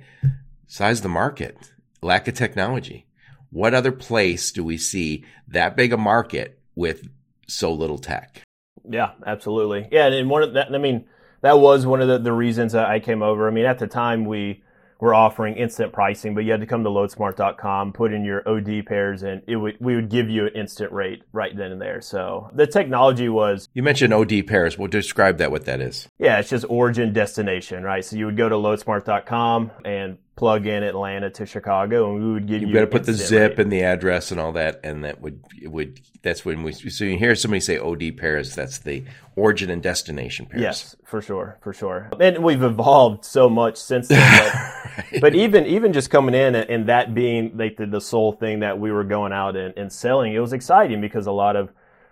size 0.67 1.01
the 1.01 1.09
market, 1.09 1.71
lack 2.01 2.27
of 2.27 2.35
technology. 2.35 3.07
What 3.49 3.73
other 3.73 3.91
place 3.91 4.51
do 4.51 4.63
we 4.63 4.77
see 4.77 5.25
that 5.47 5.75
big 5.75 5.91
a 5.91 5.97
market 5.97 6.59
with 6.75 7.09
so 7.49 7.73
little 7.73 7.97
tech? 7.97 8.43
Yeah, 8.89 9.11
absolutely. 9.25 9.87
Yeah, 9.91 10.07
and 10.07 10.29
one 10.29 10.43
of 10.43 10.53
that, 10.53 10.73
I 10.73 10.77
mean, 10.77 11.05
that 11.41 11.59
was 11.59 11.85
one 11.85 12.01
of 12.01 12.07
the, 12.07 12.19
the 12.19 12.33
reasons 12.33 12.75
I 12.75 12.99
came 12.99 13.21
over. 13.21 13.47
I 13.47 13.51
mean, 13.51 13.65
at 13.65 13.79
the 13.79 13.87
time 13.87 14.25
we 14.25 14.63
were 14.99 15.13
offering 15.13 15.55
instant 15.55 15.93
pricing, 15.93 16.35
but 16.35 16.43
you 16.43 16.51
had 16.51 16.59
to 16.59 16.67
come 16.67 16.83
to 16.83 16.89
loadsmart.com, 16.89 17.93
put 17.93 18.13
in 18.13 18.25
your 18.25 18.47
OD 18.47 18.85
pairs, 18.85 19.23
and 19.23 19.41
it 19.47 19.55
would 19.55 19.77
we 19.79 19.95
would 19.95 20.09
give 20.09 20.29
you 20.29 20.47
an 20.47 20.53
instant 20.55 20.91
rate 20.91 21.23
right 21.31 21.55
then 21.55 21.71
and 21.71 21.81
there. 21.81 22.01
So 22.01 22.49
the 22.53 22.67
technology 22.67 23.29
was. 23.29 23.69
You 23.73 23.83
mentioned 23.83 24.13
OD 24.13 24.45
pairs. 24.45 24.77
Well, 24.77 24.87
describe 24.87 25.37
that. 25.37 25.51
What 25.51 25.65
that 25.65 25.79
is? 25.79 26.07
Yeah, 26.17 26.39
it's 26.39 26.49
just 26.49 26.65
origin 26.67 27.13
destination, 27.13 27.83
right? 27.83 28.03
So 28.03 28.17
you 28.17 28.25
would 28.25 28.37
go 28.37 28.49
to 28.49 28.55
loadsmart.com 28.55 29.71
and 29.85 30.17
plug 30.39 30.67
in 30.67 30.83
Atlanta 30.83 31.29
to 31.29 31.45
Chicago, 31.45 32.09
and 32.09 32.23
we 32.23 32.31
would 32.31 32.47
give 32.47 32.61
you. 32.61 32.69
You 32.69 32.73
got 32.73 32.79
to 32.79 32.87
put 32.87 33.03
the 33.03 33.11
zip 33.11 33.57
rate. 33.57 33.59
and 33.59 33.69
the 33.69 33.83
address 33.83 34.31
and 34.31 34.39
all 34.39 34.53
that, 34.53 34.79
and 34.85 35.03
that 35.03 35.19
would 35.19 35.43
would 35.63 35.99
that's 36.21 36.45
when 36.45 36.63
we 36.63 36.71
so 36.71 37.03
you 37.03 37.17
hear 37.17 37.35
somebody 37.35 37.59
say 37.59 37.77
OD 37.77 38.15
pairs, 38.15 38.55
That's 38.55 38.77
the 38.77 39.03
origin 39.35 39.69
and 39.69 39.83
destination 39.83 40.45
pairs. 40.45 40.61
Yes, 40.61 40.95
for 41.03 41.21
sure, 41.21 41.57
for 41.61 41.73
sure. 41.73 42.09
And 42.21 42.41
we've 42.41 42.63
evolved 42.63 43.25
so 43.25 43.49
much 43.49 43.75
since 43.75 44.07
then. 44.07 44.17
But, 44.17 44.53
right. 45.11 45.21
but 45.21 45.35
even 45.35 45.65
even 45.65 45.91
just 45.91 46.09
coming 46.09 46.33
in 46.33 46.55
and, 46.55 46.69
and 46.69 46.85
that 46.87 47.13
being 47.13 47.57
like 47.57 47.75
the, 47.75 47.85
the, 47.85 47.99
sole 47.99 48.31
thing 48.31 48.61
that 48.61 48.79
we 48.79 48.93
were 48.93 49.03
going 49.03 49.33
out 49.33 49.57
and, 49.57 49.77
and 49.77 49.91
selling, 49.91 50.33
it 50.33 50.39
was 50.39 50.53
exciting 50.53 51.01
because 51.01 51.27
a 51.27 51.33
lot 51.33 51.57
of 51.57 51.69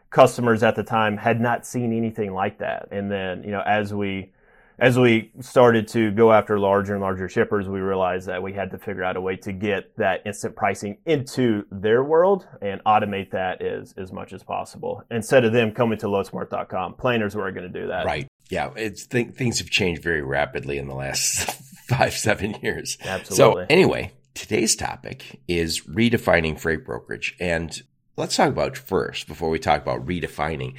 customers 0.09 0.63
at 0.63 0.75
the 0.75 0.83
time 0.83 1.15
had 1.15 1.39
not 1.39 1.65
seen 1.65 1.95
anything 1.95 2.33
like 2.33 2.57
that. 2.57 2.89
And 2.91 3.09
then 3.09 3.43
you 3.43 3.51
know 3.51 3.63
as 3.65 3.93
we 3.93 4.31
as 4.79 4.97
we 4.97 5.31
started 5.41 5.87
to 5.89 6.11
go 6.11 6.31
after 6.31 6.59
larger 6.59 6.93
and 6.93 7.01
larger 7.01 7.27
shippers, 7.27 7.67
we 7.67 7.79
realized 7.79 8.27
that 8.27 8.43
we 8.43 8.53
had 8.53 8.71
to 8.71 8.77
figure 8.77 9.03
out 9.03 9.17
a 9.17 9.21
way 9.21 9.35
to 9.37 9.51
get 9.51 9.95
that 9.97 10.21
instant 10.25 10.55
pricing 10.55 10.97
into 11.05 11.65
their 11.71 12.03
world 12.03 12.47
and 12.61 12.83
automate 12.85 13.31
that 13.31 13.61
as, 13.61 13.93
as 13.97 14.11
much 14.11 14.33
as 14.33 14.43
possible. 14.43 15.03
Instead 15.09 15.45
of 15.45 15.53
them 15.53 15.71
coming 15.71 15.97
to 15.97 16.05
loadsmart.com, 16.05 16.93
planners 16.93 17.35
were 17.35 17.51
going 17.51 17.71
to 17.71 17.81
do 17.81 17.87
that. 17.87 18.05
Right. 18.05 18.27
Yeah, 18.49 18.71
it's 18.75 19.07
th- 19.07 19.33
things 19.33 19.59
have 19.59 19.69
changed 19.69 20.03
very 20.03 20.21
rapidly 20.21 20.77
in 20.77 20.87
the 20.87 20.95
last 20.95 21.51
five, 21.87 22.13
seven 22.13 22.55
years. 22.61 22.97
Absolutely. 23.03 23.63
So 23.63 23.65
anyway, 23.69 24.11
today's 24.35 24.75
topic 24.75 25.41
is 25.47 25.81
redefining 25.81 26.59
freight 26.59 26.85
brokerage. 26.85 27.35
And 27.39 27.81
let's 28.15 28.35
talk 28.35 28.49
about 28.49 28.77
first, 28.77 29.27
before 29.27 29.49
we 29.49 29.57
talk 29.57 29.81
about 29.81 30.05
redefining, 30.05 30.75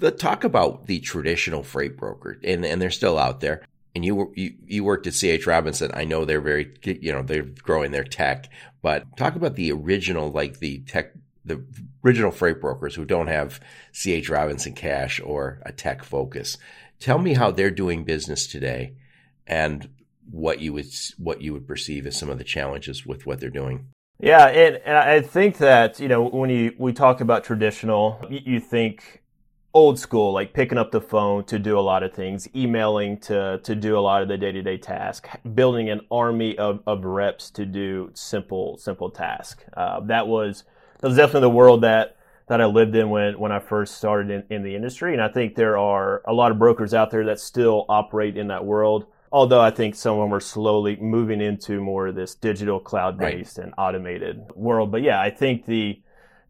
let's 0.00 0.20
talk 0.20 0.44
about 0.44 0.86
the 0.86 1.00
traditional 1.00 1.62
freight 1.62 1.96
broker. 1.96 2.38
And, 2.42 2.64
and 2.64 2.80
they're 2.80 2.90
still 2.90 3.18
out 3.18 3.40
there. 3.40 3.62
And 3.94 4.04
you, 4.04 4.32
you, 4.36 4.54
you 4.66 4.84
worked 4.84 5.06
at 5.06 5.14
CH 5.14 5.46
Robinson. 5.46 5.90
I 5.94 6.04
know 6.04 6.24
they're 6.24 6.40
very, 6.40 6.74
you 6.84 7.12
know, 7.12 7.22
they're 7.22 7.42
growing 7.42 7.92
their 7.92 8.04
tech, 8.04 8.50
but 8.82 9.04
talk 9.16 9.36
about 9.36 9.54
the 9.54 9.72
original, 9.72 10.30
like 10.30 10.58
the 10.58 10.80
tech, 10.80 11.12
the 11.44 11.64
original 12.04 12.30
freight 12.30 12.60
brokers 12.60 12.94
who 12.94 13.04
don't 13.04 13.28
have 13.28 13.60
CH 13.92 14.28
Robinson 14.28 14.74
cash 14.74 15.20
or 15.20 15.60
a 15.64 15.72
tech 15.72 16.04
focus. 16.04 16.58
Tell 17.00 17.18
me 17.18 17.34
how 17.34 17.50
they're 17.50 17.70
doing 17.70 18.04
business 18.04 18.46
today 18.46 18.94
and 19.46 19.88
what 20.30 20.60
you 20.60 20.72
would 20.72 20.86
what 21.18 21.40
you 21.40 21.52
would 21.52 21.66
perceive 21.66 22.06
as 22.06 22.16
some 22.16 22.28
of 22.28 22.38
the 22.38 22.44
challenges 22.44 23.06
with 23.06 23.26
what 23.26 23.40
they're 23.40 23.50
doing. 23.50 23.86
Yeah, 24.18 24.46
and, 24.46 24.76
and 24.84 24.96
I 24.96 25.20
think 25.20 25.58
that 25.58 26.00
you 26.00 26.08
know 26.08 26.24
when 26.28 26.50
you 26.50 26.74
we 26.78 26.92
talk 26.92 27.20
about 27.20 27.44
traditional, 27.44 28.24
you 28.28 28.60
think 28.60 29.22
old 29.76 29.98
school, 29.98 30.32
like 30.32 30.54
picking 30.54 30.78
up 30.78 30.90
the 30.90 31.02
phone 31.02 31.44
to 31.44 31.58
do 31.58 31.78
a 31.78 31.80
lot 31.80 32.02
of 32.02 32.14
things, 32.14 32.48
emailing 32.56 33.18
to 33.18 33.60
to 33.62 33.74
do 33.74 33.98
a 33.98 34.00
lot 34.00 34.22
of 34.22 34.28
the 34.28 34.38
day 34.38 34.50
to 34.50 34.62
day 34.62 34.78
task, 34.78 35.28
building 35.54 35.90
an 35.90 36.00
army 36.10 36.56
of, 36.56 36.80
of 36.86 37.04
reps 37.04 37.50
to 37.50 37.66
do 37.66 38.10
simple 38.14 38.78
simple 38.78 39.10
tasks. 39.10 39.64
Uh, 39.76 40.00
that 40.00 40.26
was 40.26 40.64
that 41.00 41.08
was 41.08 41.16
definitely 41.16 41.42
the 41.42 41.50
world 41.50 41.82
that 41.82 42.16
that 42.48 42.62
I 42.62 42.64
lived 42.64 42.96
in 42.96 43.10
when 43.10 43.38
when 43.38 43.52
I 43.52 43.58
first 43.58 43.98
started 43.98 44.30
in, 44.30 44.56
in 44.56 44.62
the 44.62 44.74
industry, 44.74 45.12
and 45.12 45.22
I 45.22 45.28
think 45.28 45.54
there 45.54 45.76
are 45.76 46.22
a 46.26 46.32
lot 46.32 46.52
of 46.52 46.58
brokers 46.58 46.94
out 46.94 47.10
there 47.10 47.26
that 47.26 47.38
still 47.38 47.84
operate 47.88 48.38
in 48.38 48.48
that 48.48 48.64
world 48.64 49.06
although 49.32 49.60
I 49.60 49.70
think 49.70 49.96
some 49.96 50.14
of 50.18 50.24
them 50.24 50.32
are 50.32 50.40
slowly 50.40 50.96
moving 50.96 51.40
into 51.40 51.80
more 51.80 52.06
of 52.06 52.14
this 52.14 52.34
digital 52.36 52.78
cloud 52.78 53.18
based 53.18 53.58
right. 53.58 53.66
and 53.66 53.74
automated 53.76 54.40
world. 54.54 54.92
But 54.92 55.02
yeah, 55.02 55.20
I 55.20 55.30
think 55.30 55.66
the 55.66 56.00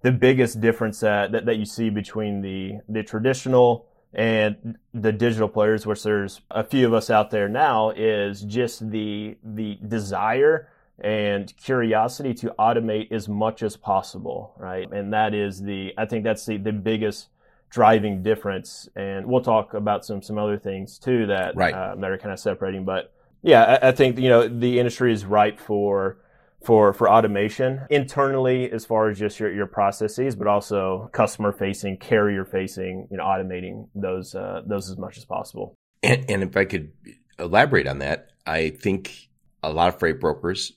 the 0.02 0.12
biggest 0.12 0.60
difference 0.60 1.00
that, 1.00 1.32
that, 1.32 1.46
that 1.46 1.56
you 1.56 1.64
see 1.64 1.90
between 1.90 2.42
the 2.42 2.80
the 2.88 3.02
traditional 3.02 3.86
and 4.12 4.78
the 4.94 5.12
digital 5.12 5.48
players, 5.48 5.86
which 5.86 6.02
there's 6.02 6.40
a 6.50 6.64
few 6.64 6.86
of 6.86 6.94
us 6.94 7.10
out 7.10 7.30
there 7.30 7.48
now, 7.48 7.90
is 7.90 8.42
just 8.42 8.90
the 8.90 9.36
the 9.44 9.78
desire 9.86 10.68
and 10.98 11.54
curiosity 11.58 12.32
to 12.32 12.54
automate 12.58 13.12
as 13.12 13.28
much 13.28 13.62
as 13.62 13.76
possible, 13.76 14.54
right? 14.58 14.90
And 14.90 15.12
that 15.12 15.34
is 15.34 15.62
the 15.62 15.92
I 15.98 16.06
think 16.06 16.24
that's 16.24 16.46
the 16.46 16.56
the 16.56 16.72
biggest 16.72 17.28
driving 17.68 18.22
difference. 18.22 18.88
And 18.96 19.26
we'll 19.26 19.42
talk 19.42 19.74
about 19.74 20.04
some 20.04 20.22
some 20.22 20.38
other 20.38 20.58
things 20.58 20.98
too 20.98 21.26
that 21.26 21.56
right. 21.56 21.74
uh, 21.74 21.94
that 21.96 22.10
are 22.10 22.18
kind 22.18 22.32
of 22.32 22.40
separating. 22.40 22.84
But 22.84 23.12
yeah, 23.42 23.78
I, 23.82 23.88
I, 23.88 23.92
think 23.92 24.18
you 24.18 24.28
know 24.28 24.48
the 24.48 24.78
industry 24.78 25.12
is 25.12 25.24
ripe 25.24 25.58
for 25.58 26.18
for 26.64 26.92
for 26.92 27.08
automation 27.08 27.82
internally 27.90 28.70
as 28.70 28.84
far 28.84 29.08
as 29.08 29.18
just 29.18 29.38
your, 29.38 29.52
your 29.52 29.66
processes, 29.66 30.34
but 30.34 30.46
also 30.46 31.08
customer 31.12 31.52
facing, 31.52 31.96
carrier 31.96 32.44
facing, 32.44 33.06
you 33.10 33.16
know, 33.16 33.24
automating 33.24 33.88
those 33.94 34.34
uh, 34.34 34.62
those 34.66 34.90
as 34.90 34.98
much 34.98 35.16
as 35.16 35.24
possible. 35.24 35.74
And, 36.02 36.24
and 36.28 36.42
if 36.42 36.56
I 36.56 36.64
could 36.64 36.92
elaborate 37.38 37.86
on 37.86 37.98
that, 38.00 38.30
I 38.46 38.70
think 38.70 39.28
a 39.62 39.70
lot 39.70 39.88
of 39.88 39.98
freight 39.98 40.20
brokers, 40.20 40.72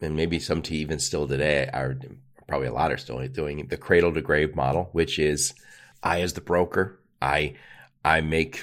and 0.00 0.16
maybe 0.16 0.38
some 0.38 0.62
to 0.62 0.74
even 0.74 0.98
still 0.98 1.26
today, 1.26 1.68
are 1.72 1.96
probably 2.46 2.68
a 2.68 2.72
lot 2.72 2.92
are 2.92 2.96
still 2.96 3.26
doing 3.28 3.66
the 3.68 3.76
cradle 3.76 4.12
to 4.12 4.20
grave 4.20 4.54
model, 4.54 4.90
which 4.92 5.18
is 5.18 5.54
I, 6.02 6.20
as 6.20 6.34
the 6.34 6.40
broker, 6.40 7.00
I, 7.22 7.54
I 8.04 8.20
make, 8.20 8.62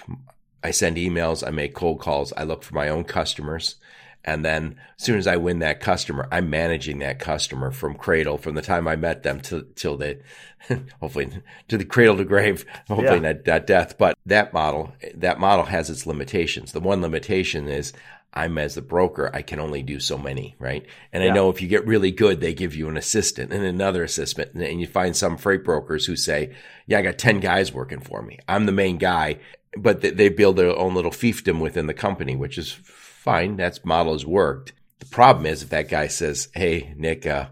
I 0.63 0.71
send 0.71 0.97
emails, 0.97 1.45
I 1.45 1.49
make 1.49 1.73
cold 1.73 1.99
calls, 1.99 2.31
I 2.37 2.43
look 2.43 2.63
for 2.63 2.75
my 2.75 2.89
own 2.89 3.03
customers. 3.03 3.75
And 4.23 4.45
then 4.45 4.75
as 4.97 5.05
soon 5.05 5.17
as 5.17 5.27
I 5.27 5.37
win 5.37 5.59
that 5.59 5.79
customer, 5.79 6.27
I'm 6.31 6.49
managing 6.49 6.99
that 6.99 7.19
customer 7.19 7.71
from 7.71 7.95
cradle, 7.95 8.37
from 8.37 8.55
the 8.55 8.61
time 8.61 8.87
I 8.87 8.95
met 8.95 9.23
them 9.23 9.39
to 9.41 9.67
till 9.75 9.97
they, 9.97 10.19
hopefully 10.99 11.31
to 11.67 11.77
the 11.77 11.85
cradle 11.85 12.17
to 12.17 12.25
grave, 12.25 12.65
hopefully 12.87 13.21
yeah. 13.21 13.33
not, 13.33 13.47
not 13.47 13.67
death. 13.67 13.97
But 13.97 14.17
that 14.25 14.53
model, 14.53 14.93
that 15.15 15.39
model 15.39 15.65
has 15.65 15.89
its 15.89 16.05
limitations. 16.05 16.71
The 16.71 16.79
one 16.79 17.01
limitation 17.01 17.67
is 17.67 17.93
I'm 18.33 18.57
as 18.57 18.75
the 18.75 18.81
broker, 18.81 19.29
I 19.33 19.41
can 19.41 19.59
only 19.59 19.83
do 19.83 19.99
so 19.99 20.17
many, 20.17 20.55
right? 20.57 20.85
And 21.11 21.23
yeah. 21.23 21.31
I 21.31 21.33
know 21.33 21.49
if 21.49 21.61
you 21.61 21.67
get 21.67 21.85
really 21.85 22.11
good, 22.11 22.39
they 22.39 22.53
give 22.53 22.75
you 22.75 22.87
an 22.87 22.95
assistant 22.95 23.51
and 23.51 23.63
another 23.63 24.03
assistant. 24.03 24.53
And 24.53 24.79
you 24.79 24.87
find 24.87 25.15
some 25.15 25.35
freight 25.35 25.65
brokers 25.65 26.05
who 26.05 26.15
say, 26.15 26.55
yeah, 26.87 26.99
I 26.99 27.01
got 27.01 27.17
10 27.17 27.41
guys 27.41 27.73
working 27.73 27.99
for 27.99 28.21
me. 28.21 28.39
I'm 28.47 28.65
the 28.65 28.71
main 28.71 28.97
guy, 28.97 29.39
but 29.77 30.01
they 30.01 30.29
build 30.29 30.55
their 30.55 30.75
own 30.75 30.95
little 30.95 31.11
fiefdom 31.11 31.59
within 31.59 31.87
the 31.87 31.93
company, 31.93 32.35
which 32.37 32.57
is 32.57 32.79
fine. 33.21 33.55
That's 33.55 33.85
model 33.85 34.13
has 34.13 34.25
worked. 34.25 34.73
The 34.99 35.05
problem 35.05 35.45
is 35.45 35.61
if 35.61 35.69
that 35.69 35.89
guy 35.89 36.07
says, 36.07 36.49
Hey, 36.53 36.93
Nick, 36.97 37.27
uh, 37.27 37.49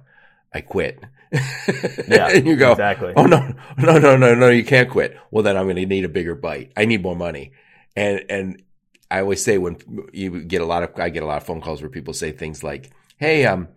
I 0.53 0.61
quit. 0.61 1.03
yeah, 1.31 2.29
and 2.29 2.47
you 2.47 2.55
go, 2.55 2.71
exactly. 2.71 3.13
Oh 3.15 3.25
no, 3.25 3.53
no, 3.77 3.99
no, 3.99 4.17
no, 4.17 4.33
no, 4.33 4.49
you 4.49 4.65
can't 4.65 4.89
quit. 4.89 5.15
Well, 5.29 5.43
then 5.43 5.55
I'm 5.55 5.65
going 5.65 5.75
to 5.75 5.85
need 5.85 6.05
a 6.05 6.09
bigger 6.09 6.33
bite. 6.33 6.71
I 6.75 6.85
need 6.85 7.03
more 7.03 7.15
money. 7.15 7.51
And, 7.95 8.25
and 8.29 8.63
I 9.11 9.19
always 9.19 9.43
say 9.43 9.59
when 9.59 9.77
you 10.11 10.41
get 10.41 10.61
a 10.61 10.65
lot 10.65 10.81
of, 10.81 10.99
I 10.99 11.09
get 11.09 11.21
a 11.21 11.27
lot 11.27 11.37
of 11.37 11.45
phone 11.45 11.61
calls 11.61 11.81
where 11.81 11.89
people 11.89 12.15
say 12.15 12.31
things 12.31 12.63
like, 12.63 12.89
Hey, 13.17 13.45
um, 13.45 13.67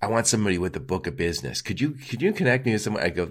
I 0.00 0.06
want 0.06 0.26
somebody 0.26 0.56
with 0.56 0.74
a 0.76 0.80
book 0.80 1.06
of 1.06 1.16
business. 1.16 1.60
Could 1.60 1.80
you, 1.82 1.90
could 1.90 2.22
you 2.22 2.32
connect 2.32 2.64
me 2.64 2.72
with 2.72 2.82
someone? 2.82 3.02
I 3.02 3.10
go, 3.10 3.30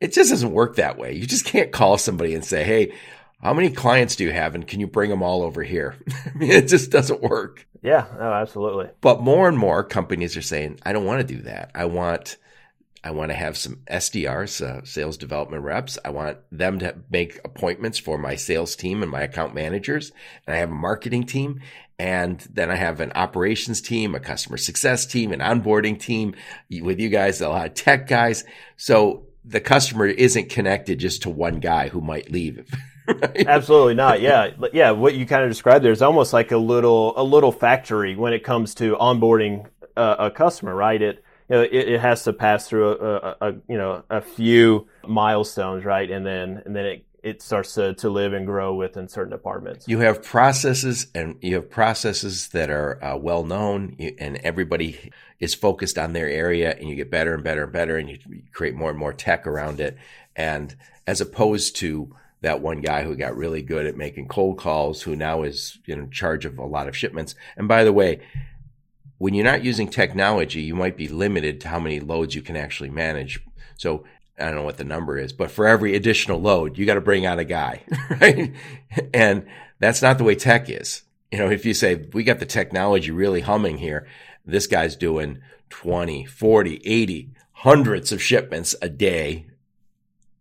it 0.00 0.14
just 0.14 0.30
doesn't 0.30 0.52
work 0.52 0.76
that 0.76 0.96
way. 0.96 1.12
You 1.12 1.26
just 1.26 1.44
can't 1.44 1.72
call 1.72 1.98
somebody 1.98 2.34
and 2.34 2.44
say, 2.44 2.64
Hey, 2.64 2.94
how 3.42 3.52
many 3.52 3.70
clients 3.70 4.16
do 4.16 4.24
you 4.24 4.32
have 4.32 4.54
and 4.54 4.66
can 4.66 4.80
you 4.80 4.86
bring 4.86 5.10
them 5.10 5.22
all 5.22 5.42
over 5.42 5.62
here? 5.62 5.96
I 6.26 6.36
mean, 6.36 6.50
it 6.50 6.68
just 6.68 6.90
doesn't 6.90 7.22
work. 7.22 7.66
Yeah, 7.82 8.06
no, 8.18 8.32
absolutely. 8.32 8.88
But 9.00 9.20
more 9.20 9.48
and 9.48 9.58
more 9.58 9.82
companies 9.82 10.36
are 10.36 10.42
saying, 10.42 10.78
I 10.84 10.92
don't 10.92 11.04
want 11.04 11.26
to 11.26 11.34
do 11.36 11.42
that. 11.42 11.72
I 11.74 11.86
want 11.86 12.36
I 13.04 13.10
want 13.10 13.32
to 13.32 13.36
have 13.36 13.56
some 13.56 13.80
SDRs, 13.90 14.64
uh, 14.64 14.84
sales 14.84 15.16
development 15.16 15.64
reps. 15.64 15.98
I 16.04 16.10
want 16.10 16.38
them 16.52 16.78
to 16.78 16.94
make 17.10 17.40
appointments 17.44 17.98
for 17.98 18.16
my 18.16 18.36
sales 18.36 18.76
team 18.76 19.02
and 19.02 19.10
my 19.10 19.22
account 19.22 19.54
managers. 19.54 20.12
And 20.46 20.54
I 20.54 20.60
have 20.60 20.70
a 20.70 20.74
marketing 20.74 21.24
team. 21.24 21.62
And 21.98 22.38
then 22.52 22.70
I 22.70 22.76
have 22.76 23.00
an 23.00 23.10
operations 23.16 23.80
team, 23.80 24.14
a 24.14 24.20
customer 24.20 24.56
success 24.56 25.04
team, 25.04 25.32
an 25.32 25.40
onboarding 25.40 25.98
team 25.98 26.36
with 26.70 27.00
you 27.00 27.08
guys, 27.08 27.40
a 27.40 27.48
lot 27.48 27.66
of 27.66 27.74
tech 27.74 28.06
guys. 28.06 28.44
So 28.76 29.26
the 29.44 29.60
customer 29.60 30.06
isn't 30.06 30.50
connected 30.50 31.00
just 31.00 31.22
to 31.22 31.30
one 31.30 31.58
guy 31.58 31.88
who 31.88 32.00
might 32.00 32.30
leave. 32.30 32.68
Right? 33.06 33.46
Absolutely 33.46 33.94
not. 33.94 34.20
Yeah, 34.20 34.50
yeah. 34.72 34.92
What 34.92 35.14
you 35.14 35.26
kind 35.26 35.42
of 35.42 35.50
described 35.50 35.84
there 35.84 35.92
is 35.92 36.02
almost 36.02 36.32
like 36.32 36.52
a 36.52 36.56
little 36.56 37.14
a 37.16 37.24
little 37.24 37.52
factory 37.52 38.16
when 38.16 38.32
it 38.32 38.44
comes 38.44 38.74
to 38.76 38.96
onboarding 38.96 39.66
a 39.96 40.30
customer, 40.30 40.74
right? 40.74 41.00
It 41.00 41.24
you 41.48 41.56
know, 41.56 41.62
it, 41.62 41.72
it, 41.72 42.00
has 42.00 42.24
to 42.24 42.32
pass 42.32 42.68
through 42.68 42.92
a, 42.92 43.16
a, 43.16 43.36
a, 43.40 43.52
you 43.68 43.76
know 43.76 44.04
a 44.08 44.20
few 44.20 44.86
milestones, 45.06 45.84
right, 45.84 46.10
and 46.10 46.24
then 46.24 46.62
and 46.64 46.74
then 46.74 46.86
it 46.86 47.06
it 47.22 47.40
starts 47.40 47.74
to, 47.74 47.94
to 47.94 48.10
live 48.10 48.32
and 48.32 48.46
grow 48.46 48.74
within 48.74 49.08
certain 49.08 49.30
departments. 49.30 49.86
You 49.86 50.00
have 50.00 50.22
processes, 50.22 51.06
and 51.14 51.36
you 51.40 51.54
have 51.54 51.70
processes 51.70 52.48
that 52.48 52.68
are 52.68 53.02
uh, 53.02 53.16
well 53.16 53.44
known, 53.44 53.96
and 54.18 54.38
everybody 54.38 55.12
is 55.38 55.54
focused 55.54 55.98
on 55.98 56.14
their 56.14 56.28
area, 56.28 56.74
and 56.74 56.88
you 56.88 56.96
get 56.96 57.10
better 57.10 57.34
and 57.34 57.44
better 57.44 57.64
and 57.64 57.72
better, 57.72 57.96
and 57.96 58.10
you 58.10 58.18
create 58.52 58.74
more 58.74 58.90
and 58.90 58.98
more 58.98 59.12
tech 59.12 59.46
around 59.46 59.80
it. 59.80 59.96
And 60.34 60.74
as 61.06 61.20
opposed 61.20 61.76
to 61.76 62.14
that 62.42 62.60
one 62.60 62.80
guy 62.80 63.04
who 63.04 63.16
got 63.16 63.36
really 63.36 63.62
good 63.62 63.86
at 63.86 63.96
making 63.96 64.28
cold 64.28 64.58
calls, 64.58 65.02
who 65.02 65.16
now 65.16 65.42
is 65.42 65.78
in 65.86 66.10
charge 66.10 66.44
of 66.44 66.58
a 66.58 66.66
lot 66.66 66.88
of 66.88 66.96
shipments. 66.96 67.34
And 67.56 67.66
by 67.66 67.84
the 67.84 67.92
way, 67.92 68.20
when 69.18 69.32
you're 69.34 69.44
not 69.44 69.64
using 69.64 69.88
technology, 69.88 70.60
you 70.60 70.74
might 70.74 70.96
be 70.96 71.06
limited 71.06 71.60
to 71.60 71.68
how 71.68 71.78
many 71.78 72.00
loads 72.00 72.34
you 72.34 72.42
can 72.42 72.56
actually 72.56 72.90
manage. 72.90 73.40
So 73.78 74.04
I 74.38 74.46
don't 74.46 74.56
know 74.56 74.64
what 74.64 74.76
the 74.76 74.84
number 74.84 75.16
is, 75.16 75.32
but 75.32 75.52
for 75.52 75.68
every 75.68 75.94
additional 75.94 76.40
load, 76.40 76.76
you 76.76 76.84
got 76.84 76.94
to 76.94 77.00
bring 77.00 77.26
on 77.26 77.38
a 77.38 77.44
guy, 77.44 77.84
right? 78.20 78.52
And 79.14 79.46
that's 79.78 80.02
not 80.02 80.18
the 80.18 80.24
way 80.24 80.34
tech 80.34 80.68
is. 80.68 81.02
You 81.30 81.38
know, 81.38 81.48
if 81.48 81.64
you 81.64 81.74
say 81.74 82.06
we 82.12 82.24
got 82.24 82.40
the 82.40 82.46
technology 82.46 83.12
really 83.12 83.40
humming 83.40 83.78
here, 83.78 84.08
this 84.44 84.66
guy's 84.66 84.96
doing 84.96 85.40
20, 85.70 86.24
40, 86.24 86.82
80, 86.84 87.30
hundreds 87.52 88.10
of 88.10 88.20
shipments 88.20 88.74
a 88.82 88.88
day. 88.88 89.46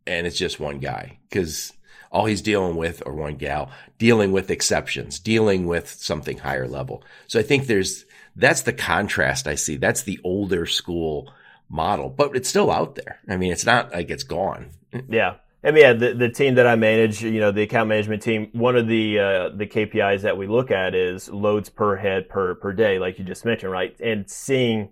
And 0.07 0.25
it's 0.25 0.37
just 0.37 0.59
one 0.59 0.79
guy 0.79 1.19
because 1.29 1.73
all 2.11 2.25
he's 2.25 2.41
dealing 2.41 2.75
with, 2.75 3.01
or 3.05 3.15
one 3.15 3.35
gal, 3.35 3.71
dealing 3.97 4.31
with 4.31 4.51
exceptions, 4.51 5.19
dealing 5.19 5.65
with 5.65 5.89
something 5.89 6.37
higher 6.37 6.67
level. 6.67 7.03
So 7.27 7.39
I 7.39 7.43
think 7.43 7.67
there's, 7.67 8.05
that's 8.35 8.61
the 8.61 8.73
contrast 8.73 9.47
I 9.47 9.55
see. 9.55 9.77
That's 9.77 10.03
the 10.03 10.19
older 10.23 10.65
school 10.65 11.33
model, 11.69 12.09
but 12.09 12.35
it's 12.35 12.49
still 12.49 12.69
out 12.69 12.95
there. 12.95 13.19
I 13.29 13.37
mean, 13.37 13.51
it's 13.51 13.65
not 13.65 13.91
like 13.91 14.09
it's 14.09 14.23
gone. 14.23 14.71
Yeah. 15.07 15.35
I 15.63 15.71
mean, 15.71 15.83
yeah, 15.83 15.93
the, 15.93 16.13
the 16.13 16.29
team 16.29 16.55
that 16.55 16.65
I 16.65 16.75
manage, 16.75 17.23
you 17.23 17.39
know, 17.39 17.51
the 17.51 17.61
account 17.61 17.87
management 17.87 18.23
team, 18.23 18.49
one 18.51 18.75
of 18.75 18.87
the, 18.87 19.19
uh, 19.19 19.49
the 19.55 19.67
KPIs 19.67 20.21
that 20.21 20.35
we 20.35 20.47
look 20.47 20.71
at 20.71 20.95
is 20.95 21.29
loads 21.29 21.69
per 21.69 21.95
head 21.95 22.27
per, 22.29 22.55
per 22.55 22.73
day, 22.73 22.99
like 22.99 23.19
you 23.19 23.25
just 23.25 23.45
mentioned, 23.45 23.71
right? 23.71 23.95
And 24.01 24.29
seeing 24.29 24.89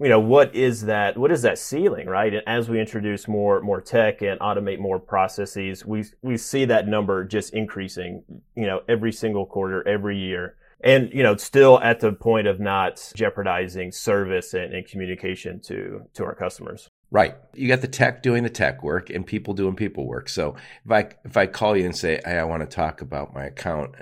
you 0.00 0.08
know, 0.08 0.20
what 0.20 0.54
is 0.54 0.82
that? 0.86 1.18
What 1.18 1.30
is 1.30 1.42
that 1.42 1.58
ceiling, 1.58 2.06
right? 2.06 2.32
And 2.32 2.42
as 2.46 2.68
we 2.68 2.80
introduce 2.80 3.28
more 3.28 3.60
more 3.60 3.80
tech 3.80 4.22
and 4.22 4.40
automate 4.40 4.78
more 4.78 4.98
processes, 4.98 5.84
we 5.84 6.04
we 6.22 6.36
see 6.36 6.64
that 6.64 6.88
number 6.88 7.24
just 7.24 7.52
increasing, 7.52 8.22
you 8.56 8.66
know, 8.66 8.80
every 8.88 9.12
single 9.12 9.46
quarter, 9.46 9.86
every 9.86 10.18
year 10.18 10.56
and 10.82 11.10
you 11.12 11.22
know 11.22 11.36
still 11.36 11.78
at 11.80 12.00
the 12.00 12.12
point 12.12 12.46
of 12.46 12.58
not 12.58 13.12
jeopardizing 13.14 13.92
service 13.92 14.54
and, 14.54 14.72
and, 14.72 14.86
communication 14.86 15.60
to 15.60 16.02
to 16.14 16.24
our 16.24 16.34
customers 16.34 16.88
right. 17.10 17.34
You 17.54 17.68
got 17.68 17.80
the 17.80 17.88
tech 17.88 18.22
doing 18.22 18.42
the 18.42 18.50
tech 18.50 18.82
work 18.82 19.10
and 19.10 19.26
people 19.26 19.54
doing 19.54 19.74
people 19.74 20.06
work. 20.06 20.28
So 20.28 20.56
if 20.84 20.90
i 20.90 21.08
if 21.24 21.36
i 21.36 21.46
call 21.46 21.76
you 21.76 21.84
and 21.84 21.96
say 21.96 22.20
hey, 22.24 22.38
i 22.38 22.44
want 22.44 22.62
to 22.62 22.66
talk 22.66 23.00
about 23.00 23.34
my 23.34 23.44
account 23.44 23.94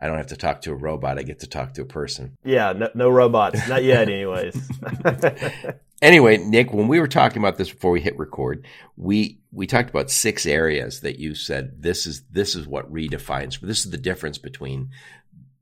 i 0.00 0.06
don't 0.06 0.16
have 0.16 0.26
to 0.28 0.36
talk 0.36 0.62
to 0.62 0.72
a 0.72 0.74
robot 0.74 1.18
i 1.18 1.22
get 1.22 1.40
to 1.40 1.46
talk 1.46 1.74
to 1.74 1.82
a 1.82 1.86
person. 1.86 2.36
Yeah 2.44 2.72
no, 2.72 2.90
no 2.94 3.08
robots. 3.08 3.68
Not 3.68 3.84
yet 3.84 4.08
anyways. 4.08 4.56
Anyway 6.02 6.36
nick 6.36 6.74
when 6.74 6.88
we 6.88 7.00
were 7.00 7.08
talking 7.08 7.38
about 7.38 7.56
this 7.56 7.70
before 7.70 7.90
we 7.90 8.02
hit 8.02 8.18
record 8.18 8.66
we 8.98 9.40
we 9.50 9.66
talked 9.66 9.88
about 9.88 10.10
six 10.10 10.44
areas 10.44 11.00
that 11.00 11.18
you 11.18 11.34
said 11.34 11.82
this 11.82 12.06
is 12.06 12.22
this 12.30 12.54
is 12.54 12.66
what 12.66 12.92
redefines 12.92 13.58
this 13.60 13.78
is 13.78 13.90
the 13.90 13.96
difference 13.96 14.36
between 14.36 14.90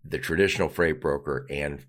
the 0.04 0.18
traditional 0.18 0.68
freight 0.68 1.00
broker 1.00 1.46
and 1.48 1.86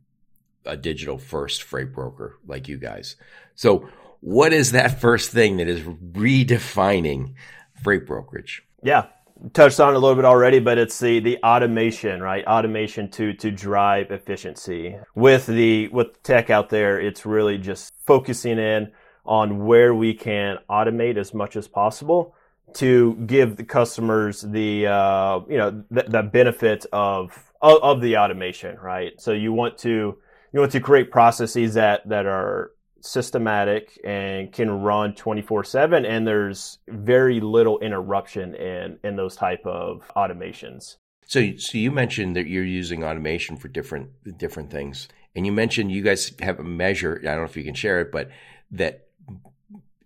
a 0.66 0.76
digital 0.76 1.18
first 1.18 1.64
freight 1.64 1.94
broker 1.94 2.38
like 2.46 2.68
you 2.68 2.78
guys. 2.78 3.16
So, 3.54 3.88
what 4.26 4.54
is 4.54 4.72
that 4.72 5.00
first 5.00 5.30
thing 5.30 5.58
that 5.58 5.68
is 5.68 5.82
redefining 5.82 7.36
freight 7.84 8.08
brokerage? 8.08 8.64
Yeah, 8.82 9.06
touched 9.54 9.80
on 9.80 9.94
it 9.94 9.98
a 9.98 10.00
little 10.00 10.16
bit 10.16 10.26
already, 10.26 10.60
but 10.60 10.80
it's 10.80 10.98
the 11.00 11.20
the 11.20 11.38
automation, 11.44 12.24
right? 12.24 12.44
Automation 12.48 13.12
to 13.12 13.34
to 13.34 13.52
drive 13.52 14.10
efficiency. 14.10 14.98
With 15.14 15.46
the 15.46 15.90
with 15.90 16.24
tech 16.24 16.50
out 16.50 16.72
there, 16.72 17.00
it's 17.00 17.24
really 17.24 17.60
just 17.60 17.94
focusing 18.08 18.58
in 18.58 18.92
on 19.28 19.68
where 19.68 19.94
we 19.94 20.16
can 20.16 20.58
automate 20.72 21.18
as 21.18 21.32
much 21.36 21.56
as 21.56 21.68
possible 21.68 22.34
to 22.74 23.14
give 23.28 23.58
the 23.58 23.64
customers 23.64 24.42
the 24.42 24.88
uh, 24.88 25.42
you 25.48 25.58
know 25.58 25.84
the, 25.92 26.02
the 26.02 26.24
benefit 26.24 26.88
of 26.92 27.52
of, 27.62 27.78
of 27.84 28.02
the 28.02 28.18
automation, 28.18 28.76
right? 28.78 29.22
So 29.22 29.34
you 29.34 29.54
want 29.54 29.78
to 29.80 30.18
you 30.52 30.60
want 30.60 30.72
to 30.72 30.80
create 30.80 31.12
processes 31.12 31.76
that 31.76 32.10
that 32.10 32.26
are 32.26 32.72
systematic 33.06 34.00
and 34.04 34.52
can 34.52 34.70
run 34.82 35.14
24/7 35.14 36.06
and 36.06 36.28
there's 36.28 36.80
very 36.88 37.40
little 37.40 37.80
interruption 37.80 38.56
in 38.56 39.00
in 39.04 39.16
those 39.16 39.36
type 39.36 39.66
of 39.66 40.04
automations. 40.16 40.98
So 41.28 41.56
so 41.58 41.78
you 41.78 41.92
mentioned 41.92 42.36
that 42.36 42.48
you're 42.48 42.64
using 42.64 43.04
automation 43.04 43.58
for 43.58 43.68
different 43.68 44.38
different 44.38 44.72
things. 44.72 45.08
And 45.36 45.46
you 45.46 45.52
mentioned 45.52 45.92
you 45.92 46.02
guys 46.02 46.32
have 46.40 46.60
a 46.60 46.64
measure, 46.64 47.20
I 47.22 47.26
don't 47.26 47.40
know 47.40 47.44
if 47.44 47.58
you 47.58 47.64
can 47.64 47.74
share 47.74 48.00
it, 48.00 48.12
but 48.12 48.30
that 48.72 49.08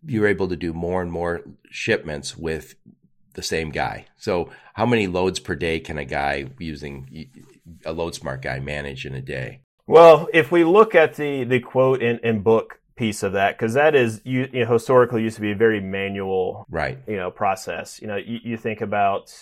you're 0.06 0.28
able 0.28 0.48
to 0.48 0.56
do 0.56 0.74
more 0.74 1.02
and 1.02 1.12
more 1.12 1.42
shipments 1.70 2.36
with 2.38 2.76
the 3.34 3.44
same 3.44 3.70
guy. 3.70 4.06
So, 4.18 4.50
how 4.74 4.86
many 4.86 5.08
loads 5.08 5.40
per 5.40 5.56
day 5.56 5.80
can 5.80 5.98
a 5.98 6.06
guy 6.06 6.48
using 6.58 7.30
a 7.86 7.94
LoadSmart 7.94 8.42
guy 8.42 8.60
manage 8.60 9.06
in 9.06 9.14
a 9.14 9.22
day? 9.22 9.62
Well, 9.86 10.28
if 10.34 10.52
we 10.52 10.64
look 10.64 10.96
at 10.96 11.16
the 11.16 11.44
the 11.44 11.60
quote 11.60 12.02
and, 12.02 12.20
and 12.24 12.44
book 12.44 12.79
piece 13.00 13.24
of 13.24 13.32
that, 13.34 13.58
because 13.58 13.74
that 13.74 13.96
is 13.96 14.22
you, 14.26 14.50
you 14.52 14.66
know, 14.66 14.74
historically 14.74 15.24
used 15.24 15.38
to 15.38 15.42
be 15.42 15.52
a 15.52 15.56
very 15.56 15.80
manual, 15.80 16.66
right? 16.70 17.00
You 17.08 17.16
know, 17.16 17.32
process. 17.32 18.02
You 18.02 18.08
know, 18.08 18.18
you, 18.18 18.40
you 18.44 18.58
think 18.58 18.82
about 18.82 19.34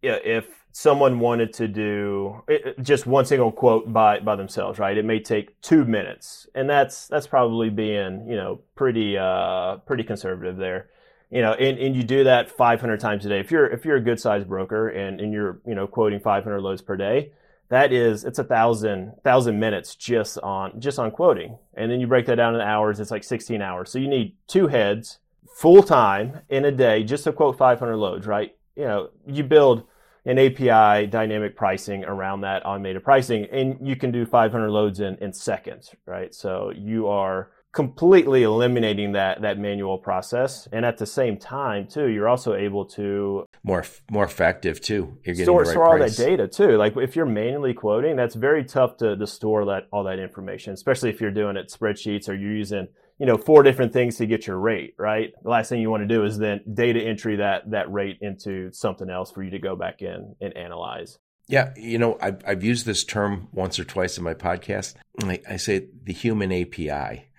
you 0.00 0.10
know, 0.10 0.18
if 0.24 0.46
someone 0.70 1.18
wanted 1.18 1.52
to 1.54 1.66
do 1.66 2.44
just 2.80 3.04
one 3.04 3.24
single 3.24 3.50
quote 3.50 3.92
by 3.92 4.20
by 4.20 4.36
themselves, 4.36 4.78
right? 4.78 4.96
It 4.96 5.04
may 5.04 5.18
take 5.18 5.60
two 5.60 5.84
minutes, 5.84 6.46
and 6.54 6.70
that's 6.70 7.08
that's 7.08 7.26
probably 7.26 7.68
being 7.68 8.28
you 8.28 8.36
know 8.36 8.60
pretty 8.76 9.18
uh 9.18 9.78
pretty 9.78 10.04
conservative 10.04 10.56
there 10.56 10.88
you 11.30 11.42
know, 11.42 11.52
and, 11.52 11.78
and 11.78 11.94
you 11.94 12.02
do 12.02 12.24
that 12.24 12.50
500 12.50 12.98
times 13.00 13.26
a 13.26 13.28
day. 13.28 13.38
If 13.38 13.50
you're 13.50 13.66
if 13.66 13.84
you're 13.84 13.96
a 13.96 14.00
good 14.00 14.18
sized 14.18 14.48
broker 14.48 14.88
and, 14.88 15.20
and 15.20 15.30
you're 15.30 15.60
you 15.66 15.74
know 15.74 15.86
quoting 15.86 16.20
500 16.20 16.60
loads 16.60 16.80
per 16.80 16.96
day, 16.96 17.32
that 17.70 17.92
is 17.92 18.24
it's 18.24 18.38
a 18.38 18.44
thousand 18.44 19.12
thousand 19.22 19.60
minutes 19.60 19.94
just 19.94 20.38
on 20.38 20.80
just 20.80 20.98
on 20.98 21.10
quoting, 21.10 21.58
and 21.74 21.90
then 21.90 22.00
you 22.00 22.06
break 22.06 22.26
that 22.26 22.36
down 22.36 22.54
in 22.54 22.60
hours. 22.60 23.00
It's 23.00 23.10
like 23.10 23.24
16 23.24 23.60
hours. 23.60 23.90
So 23.90 23.98
you 23.98 24.08
need 24.08 24.36
two 24.46 24.68
heads 24.68 25.18
full 25.56 25.82
time 25.82 26.40
in 26.48 26.64
a 26.64 26.72
day 26.72 27.04
just 27.04 27.24
to 27.24 27.32
quote 27.32 27.58
500 27.58 27.96
loads, 27.96 28.26
right? 28.26 28.54
You 28.76 28.84
know, 28.84 29.10
you 29.26 29.44
build 29.44 29.84
an 30.24 30.38
API 30.38 31.06
dynamic 31.06 31.56
pricing 31.56 32.04
around 32.04 32.42
that 32.42 32.64
automated 32.64 33.02
pricing, 33.04 33.46
and 33.50 33.76
you 33.86 33.96
can 33.96 34.12
do 34.12 34.24
500 34.24 34.70
loads 34.70 35.00
in 35.00 35.16
in 35.16 35.32
seconds, 35.32 35.94
right? 36.06 36.34
So 36.34 36.72
you 36.74 37.08
are 37.08 37.50
completely 37.72 38.44
eliminating 38.44 39.12
that 39.12 39.42
that 39.42 39.58
manual 39.58 39.98
process 39.98 40.66
and 40.72 40.86
at 40.86 40.96
the 40.96 41.04
same 41.04 41.36
time 41.36 41.86
too 41.86 42.06
you're 42.06 42.26
also 42.26 42.54
able 42.54 42.84
to 42.84 43.44
more 43.62 43.84
more 44.10 44.24
effective 44.24 44.80
too. 44.80 45.18
You're 45.24 45.34
getting 45.34 45.44
store, 45.44 45.62
right 45.62 45.68
store 45.68 45.86
all 45.86 45.98
that 45.98 46.16
data 46.16 46.48
too. 46.48 46.76
Like 46.76 46.96
if 46.96 47.16
you're 47.16 47.26
manually 47.26 47.74
quoting 47.74 48.16
that's 48.16 48.34
very 48.34 48.64
tough 48.64 48.96
to, 48.98 49.16
to 49.16 49.26
store 49.26 49.66
that 49.66 49.88
all 49.92 50.04
that 50.04 50.18
information 50.18 50.72
especially 50.72 51.10
if 51.10 51.20
you're 51.20 51.30
doing 51.30 51.56
it 51.56 51.68
spreadsheets 51.68 52.28
or 52.28 52.34
you're 52.34 52.54
using 52.54 52.88
you 53.18 53.26
know 53.26 53.36
four 53.36 53.62
different 53.62 53.92
things 53.92 54.16
to 54.16 54.26
get 54.26 54.46
your 54.46 54.58
rate 54.58 54.94
right? 54.98 55.32
The 55.42 55.50
last 55.50 55.68
thing 55.68 55.80
you 55.80 55.90
want 55.90 56.02
to 56.02 56.14
do 56.14 56.24
is 56.24 56.38
then 56.38 56.60
data 56.72 57.00
entry 57.00 57.36
that 57.36 57.70
that 57.70 57.90
rate 57.92 58.18
into 58.20 58.72
something 58.72 59.10
else 59.10 59.30
for 59.30 59.42
you 59.42 59.50
to 59.50 59.58
go 59.58 59.76
back 59.76 60.02
in 60.02 60.34
and 60.40 60.56
analyze. 60.56 61.18
Yeah, 61.48 61.72
you 61.76 61.96
know, 61.96 62.18
I've, 62.20 62.42
I've 62.46 62.62
used 62.62 62.84
this 62.84 63.04
term 63.04 63.48
once 63.52 63.78
or 63.78 63.84
twice 63.84 64.18
in 64.18 64.24
my 64.24 64.34
podcast. 64.34 64.94
I, 65.22 65.40
I 65.48 65.56
say 65.56 65.86
the 66.04 66.12
human 66.12 66.52
API 66.52 67.30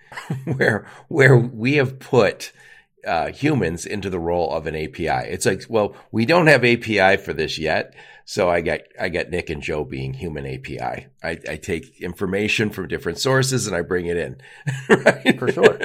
where 0.56 0.86
where 1.08 1.36
we 1.36 1.74
have 1.74 2.00
put 2.00 2.52
uh, 3.06 3.32
humans 3.32 3.86
into 3.86 4.10
the 4.10 4.18
role 4.18 4.52
of 4.52 4.66
an 4.66 4.76
API. 4.76 5.28
It's 5.28 5.46
like, 5.46 5.64
well, 5.68 5.94
we 6.12 6.26
don't 6.26 6.46
have 6.46 6.64
API 6.64 7.16
for 7.16 7.32
this 7.32 7.58
yet, 7.58 7.94
so 8.24 8.48
I 8.48 8.60
got 8.60 8.80
I 9.00 9.08
got 9.08 9.30
Nick 9.30 9.50
and 9.50 9.62
Joe 9.62 9.84
being 9.84 10.14
human 10.14 10.46
API. 10.46 11.08
I, 11.22 11.38
I 11.48 11.56
take 11.56 12.00
information 12.00 12.70
from 12.70 12.88
different 12.88 13.18
sources 13.18 13.66
and 13.66 13.74
I 13.74 13.82
bring 13.82 14.06
it 14.06 14.16
in. 14.16 14.36
right? 14.88 15.38
For 15.38 15.50
sure. 15.50 15.78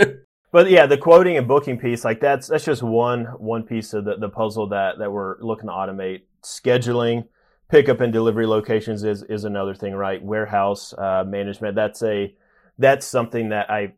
But 0.51 0.69
yeah, 0.69 0.85
the 0.85 0.97
quoting 0.97 1.37
and 1.37 1.47
booking 1.47 1.79
piece, 1.79 2.05
like 2.05 2.21
that's 2.21 2.47
that's 2.47 2.63
just 2.63 2.83
one 2.83 3.25
one 3.25 3.63
piece 3.63 3.93
of 3.93 4.05
the, 4.05 4.15
the 4.17 4.29
puzzle 4.29 4.69
that 4.69 4.99
that 4.99 5.11
we're 5.11 5.37
looking 5.41 5.67
to 5.67 5.73
automate. 5.73 6.21
Scheduling, 6.43 7.27
pickup 7.67 7.99
and 7.99 8.13
delivery 8.13 8.47
locations 8.47 9.03
is 9.03 9.23
is 9.23 9.43
another 9.43 9.73
thing, 9.73 9.93
right? 9.93 10.23
Warehouse 10.23 10.93
uh, 10.93 11.23
management. 11.27 11.75
That's 11.75 12.01
a 12.03 12.33
that's 12.77 13.05
something 13.05 13.49
that 13.49 13.69
I 13.69 13.95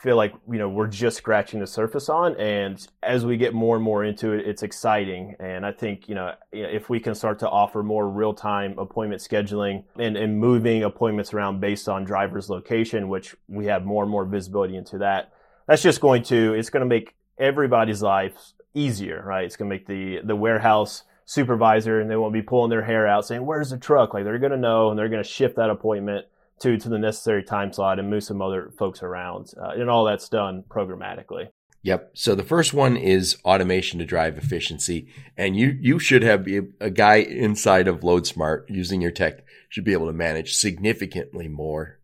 feel 0.00 0.16
like 0.16 0.32
you 0.50 0.58
know 0.58 0.68
we're 0.68 0.86
just 0.86 1.16
scratching 1.16 1.60
the 1.60 1.66
surface 1.66 2.08
on 2.08 2.36
and 2.36 2.86
as 3.02 3.26
we 3.26 3.36
get 3.36 3.52
more 3.52 3.74
and 3.74 3.84
more 3.84 4.04
into 4.04 4.32
it 4.32 4.46
it's 4.46 4.62
exciting. 4.62 5.34
And 5.40 5.66
i 5.66 5.72
think 5.72 6.08
you 6.08 6.14
know 6.14 6.34
if 6.52 6.88
we 6.88 7.00
can 7.00 7.14
start 7.14 7.40
to 7.40 7.48
offer 7.48 7.82
more 7.82 8.08
real-time 8.08 8.78
appointment 8.78 9.20
scheduling 9.20 9.84
and, 9.98 10.16
and 10.16 10.38
moving 10.38 10.84
appointments 10.84 11.34
around 11.34 11.60
based 11.60 11.88
on 11.88 12.04
driver's 12.04 12.48
location 12.48 13.08
which 13.08 13.34
we 13.48 13.66
have 13.66 13.84
more 13.84 14.04
and 14.04 14.10
more 14.10 14.24
visibility 14.24 14.76
into 14.76 14.98
that 14.98 15.32
that's 15.66 15.82
just 15.82 16.00
going 16.00 16.22
to 16.24 16.54
it's 16.54 16.70
going 16.70 16.82
to 16.82 16.86
make 16.86 17.14
everybody's 17.38 18.02
life 18.02 18.34
easier 18.74 19.22
right? 19.24 19.44
It's 19.44 19.56
going 19.56 19.68
to 19.68 19.74
make 19.74 19.86
the 19.86 20.20
the 20.24 20.36
warehouse 20.36 21.02
supervisor 21.24 22.00
and 22.00 22.10
they 22.10 22.16
won't 22.16 22.32
be 22.32 22.40
pulling 22.40 22.70
their 22.70 22.82
hair 22.82 23.06
out 23.06 23.26
saying 23.26 23.44
where's 23.44 23.70
the 23.70 23.78
truck? 23.78 24.14
Like 24.14 24.24
they're 24.24 24.38
going 24.38 24.52
to 24.52 24.58
know 24.58 24.90
and 24.90 24.98
they're 24.98 25.08
going 25.08 25.22
to 25.22 25.28
shift 25.28 25.56
that 25.56 25.70
appointment 25.70 26.26
to 26.60 26.76
to 26.76 26.88
the 26.88 26.98
necessary 26.98 27.42
time 27.42 27.72
slot 27.72 27.98
and 27.98 28.10
move 28.10 28.24
some 28.24 28.42
other 28.42 28.72
folks 28.78 29.02
around, 29.02 29.52
uh, 29.60 29.70
and 29.70 29.90
all 29.90 30.04
that's 30.04 30.28
done 30.28 30.64
programmatically. 30.68 31.48
Yep. 31.82 32.10
So 32.14 32.34
the 32.34 32.42
first 32.42 32.74
one 32.74 32.96
is 32.96 33.38
automation 33.44 33.98
to 34.00 34.04
drive 34.04 34.36
efficiency, 34.36 35.08
and 35.36 35.56
you 35.56 35.78
you 35.80 35.98
should 35.98 36.22
have 36.22 36.46
a 36.80 36.90
guy 36.90 37.16
inside 37.16 37.88
of 37.88 38.00
LoadSmart 38.00 38.64
using 38.68 39.00
your 39.00 39.12
tech 39.12 39.44
should 39.68 39.84
be 39.84 39.92
able 39.92 40.06
to 40.06 40.12
manage 40.12 40.54
significantly 40.54 41.46
more 41.46 41.98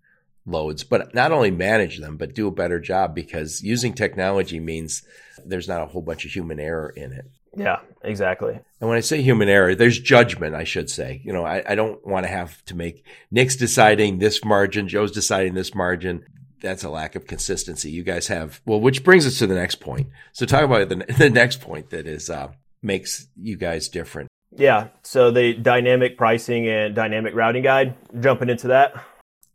loads, 0.47 0.85
but 0.85 1.15
not 1.15 1.33
only 1.33 1.51
manage 1.51 1.99
them, 1.99 2.17
but 2.17 2.35
do 2.35 2.47
a 2.47 2.53
better 2.53 2.79
job 2.79 3.15
because 3.15 3.63
using 3.63 3.95
technology 3.95 4.61
means 4.61 5.03
there's 5.45 5.69
not 5.69 5.83
a 5.83 5.87
whole 5.87 6.03
bunch 6.03 6.25
of 6.25 6.31
human 6.31 6.61
error 6.61 6.91
in 6.91 7.13
it. 7.13 7.27
Yeah, 7.57 7.81
exactly. 8.03 8.59
And 8.81 8.89
when 8.89 8.99
I 8.99 9.01
say 9.01 9.23
human 9.23 9.49
error, 9.49 9.75
there's 9.75 9.99
judgment, 9.99 10.55
I 10.55 10.65
should 10.65 10.91
say. 10.91 11.21
You 11.25 11.33
know, 11.33 11.45
I, 11.45 11.63
I 11.67 11.75
don't 11.75 12.05
want 12.07 12.25
to 12.25 12.31
have 12.31 12.65
to 12.67 12.75
make 12.75 13.07
Nick's 13.31 13.57
deciding 13.57 14.19
this 14.19 14.45
margin, 14.45 14.89
Joe's 14.89 15.13
deciding 15.13 15.55
this 15.55 15.75
margin. 15.75 16.25
That's 16.61 16.85
a 16.85 16.91
lack 16.91 17.15
of 17.15 17.27
consistency. 17.27 17.91
You 17.91 18.03
guys 18.03 18.29
have, 18.29 18.61
well, 18.65 18.81
which 18.81 19.05
brings 19.05 19.27
us 19.27 19.39
to 19.39 19.47
the 19.47 19.55
next 19.55 19.77
point. 19.77 20.09
So 20.33 20.47
talk 20.47 20.65
about 20.65 20.89
the, 20.89 20.97
the 21.19 21.31
next 21.31 21.61
point 21.61 21.91
that 21.91 22.07
is, 22.07 22.31
uh, 22.31 22.49
makes 22.83 23.27
you 23.37 23.57
guys 23.57 23.89
different. 23.89 24.29
Yeah. 24.57 24.89
So 25.03 25.31
the 25.31 25.55
dynamic 25.55 26.17
pricing 26.17 26.69
and 26.69 26.95
dynamic 26.95 27.35
routing 27.35 27.63
guide, 27.63 27.97
jumping 28.21 28.49
into 28.49 28.69
that. 28.69 28.95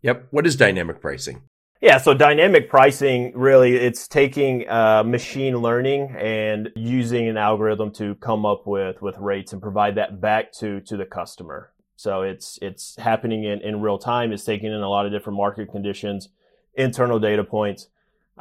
Yep. 0.02 0.28
What 0.32 0.46
is 0.46 0.56
dynamic 0.56 1.02
pricing? 1.02 1.44
Yeah, 1.82 1.98
so 1.98 2.14
dynamic 2.14 2.70
pricing 2.70 3.32
really 3.36 3.78
it's 3.78 4.08
taking 4.08 4.68
uh, 4.70 5.04
machine 5.04 5.56
learning 5.56 6.14
and 6.18 6.70
using 6.76 7.30
an 7.30 7.38
algorithm 7.38 7.92
to 7.94 8.16
come 8.16 8.46
up 8.46 8.68
with 8.68 9.02
with 9.02 9.18
rates 9.18 9.54
and 9.54 9.62
provide 9.62 9.96
that 9.96 10.20
back 10.20 10.52
to 10.54 10.82
to 10.82 10.98
the 10.98 11.06
customer. 11.06 11.72
So 11.96 12.24
it's 12.24 12.60
it's 12.62 12.98
happening 12.98 13.46
in, 13.46 13.62
in 13.62 13.82
real 13.82 13.98
time. 13.98 14.34
It's 14.34 14.44
taking 14.44 14.74
in 14.74 14.82
a 14.82 14.90
lot 14.90 15.06
of 15.06 15.14
different 15.14 15.38
market 15.38 15.72
conditions, 15.72 16.30
internal 16.76 17.18
data 17.18 17.46
points, 17.46 17.88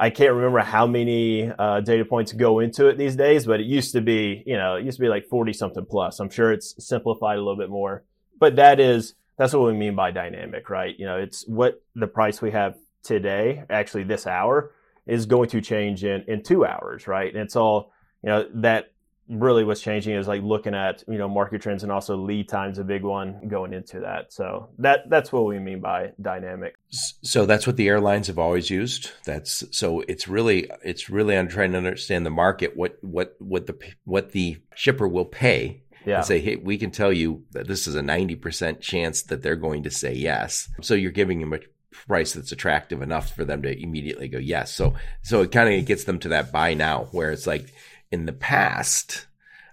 I 0.01 0.09
can't 0.09 0.33
remember 0.33 0.59
how 0.59 0.87
many 0.87 1.51
uh, 1.59 1.81
data 1.81 2.05
points 2.05 2.31
go 2.31 2.59
into 2.59 2.87
it 2.87 2.97
these 2.97 3.17
days, 3.17 3.45
but 3.45 3.59
it 3.59 3.65
used 3.65 3.91
to 3.91 4.01
be, 4.01 4.43
you 4.45 4.55
know, 4.55 4.77
it 4.77 4.85
used 4.85 4.97
to 4.97 5.01
be 5.01 5.09
like 5.09 5.27
40 5.27 5.51
something 5.51 5.85
plus. 5.85 6.21
I'm 6.21 6.29
sure 6.29 6.53
it's 6.53 6.73
simplified 6.79 7.37
a 7.37 7.41
little 7.41 7.57
bit 7.57 7.69
more, 7.69 8.05
but 8.39 8.55
that 8.55 8.79
is, 8.79 9.15
that's 9.37 9.51
what 9.51 9.67
we 9.67 9.73
mean 9.73 9.95
by 9.95 10.11
dynamic, 10.11 10.69
right? 10.69 10.97
You 10.97 11.05
know, 11.05 11.17
it's 11.17 11.45
what 11.47 11.83
the 11.95 12.07
price 12.07 12.41
we 12.41 12.51
have 12.51 12.77
today, 13.03 13.63
actually 13.69 14.03
this 14.03 14.27
hour, 14.27 14.71
is 15.05 15.25
going 15.25 15.49
to 15.49 15.61
change 15.61 16.03
in, 16.03 16.23
in 16.27 16.43
two 16.43 16.65
hours, 16.65 17.07
right? 17.07 17.33
And 17.33 17.41
it's 17.41 17.55
all, 17.55 17.91
you 18.23 18.29
know, 18.29 18.47
that 18.55 18.91
really 19.29 19.63
what's 19.63 19.81
changing 19.81 20.15
is 20.15 20.27
like 20.27 20.41
looking 20.41 20.73
at 20.73 21.03
you 21.07 21.17
know 21.17 21.29
market 21.29 21.61
trends 21.61 21.83
and 21.83 21.91
also 21.91 22.17
lead 22.17 22.49
times 22.49 22.79
a 22.79 22.83
big 22.83 23.03
one 23.03 23.47
going 23.47 23.73
into 23.73 23.99
that 23.99 24.33
so 24.33 24.69
that 24.79 25.07
that's 25.09 25.31
what 25.31 25.45
we 25.45 25.59
mean 25.59 25.79
by 25.79 26.11
dynamic 26.19 26.75
so 26.89 27.45
that's 27.45 27.67
what 27.67 27.77
the 27.77 27.87
airlines 27.87 28.25
have 28.25 28.39
always 28.39 28.71
used 28.71 29.11
that's 29.25 29.63
so 29.71 30.01
it's 30.07 30.27
really 30.27 30.69
it's 30.83 31.09
really 31.09 31.37
on 31.37 31.47
trying 31.47 31.71
to 31.71 31.77
understand 31.77 32.25
the 32.25 32.31
market 32.31 32.75
what 32.75 32.97
what 33.01 33.35
what 33.37 33.67
the 33.67 33.77
what 34.03 34.31
the 34.31 34.57
shipper 34.73 35.07
will 35.07 35.25
pay 35.25 35.83
yeah. 36.07 36.17
and 36.17 36.25
say 36.25 36.39
hey 36.39 36.55
we 36.55 36.77
can 36.77 36.89
tell 36.89 37.13
you 37.13 37.43
that 37.51 37.67
this 37.67 37.87
is 37.87 37.93
a 37.93 38.01
90% 38.01 38.81
chance 38.81 39.21
that 39.23 39.43
they're 39.43 39.55
going 39.55 39.83
to 39.83 39.91
say 39.91 40.13
yes 40.13 40.69
so 40.81 40.95
you're 40.95 41.11
giving 41.11 41.39
them 41.39 41.53
a 41.53 41.59
price 42.07 42.33
that's 42.33 42.51
attractive 42.51 43.01
enough 43.01 43.35
for 43.35 43.45
them 43.45 43.61
to 43.61 43.81
immediately 43.81 44.27
go 44.27 44.37
yes 44.37 44.73
so 44.73 44.93
so 45.21 45.41
it 45.41 45.51
kind 45.51 45.73
of 45.73 45.85
gets 45.85 46.05
them 46.05 46.19
to 46.19 46.29
that 46.29 46.51
buy 46.51 46.73
now 46.73 47.07
where 47.11 47.31
it's 47.31 47.47
like 47.47 47.73
in 48.11 48.25
the 48.25 48.33
past, 48.33 49.27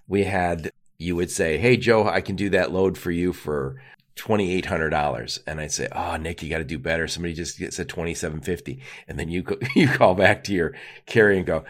we 0.09 0.25
had, 0.25 0.71
you 0.99 1.17
would 1.17 1.31
say, 1.31 1.59
Hey, 1.59 1.77
Joe, 1.77 2.07
I 2.07 2.21
can 2.21 2.37
do 2.37 2.51
that 2.51 2.73
load 2.73 2.99
for 2.99 3.11
you 3.11 3.33
for 3.33 3.81
$2,800. 4.17 5.39
And 5.47 5.61
I'd 5.61 5.73
say, 5.73 5.89
Oh, 5.93 6.17
Nick, 6.17 6.43
you 6.43 6.51
got 6.51 6.59
to 6.59 6.65
do 6.65 6.79
better. 6.79 7.09
Somebody 7.09 7.35
just 7.35 7.57
said 7.57 7.89
2750 7.89 8.81
And 9.09 9.19
then 9.19 9.29
you, 9.29 9.45
you 9.75 9.89
call 9.89 10.15
back 10.15 10.45
to 10.45 10.53
your 10.53 10.75
carrier 11.07 11.39
and 11.39 11.47
go, 11.47 11.65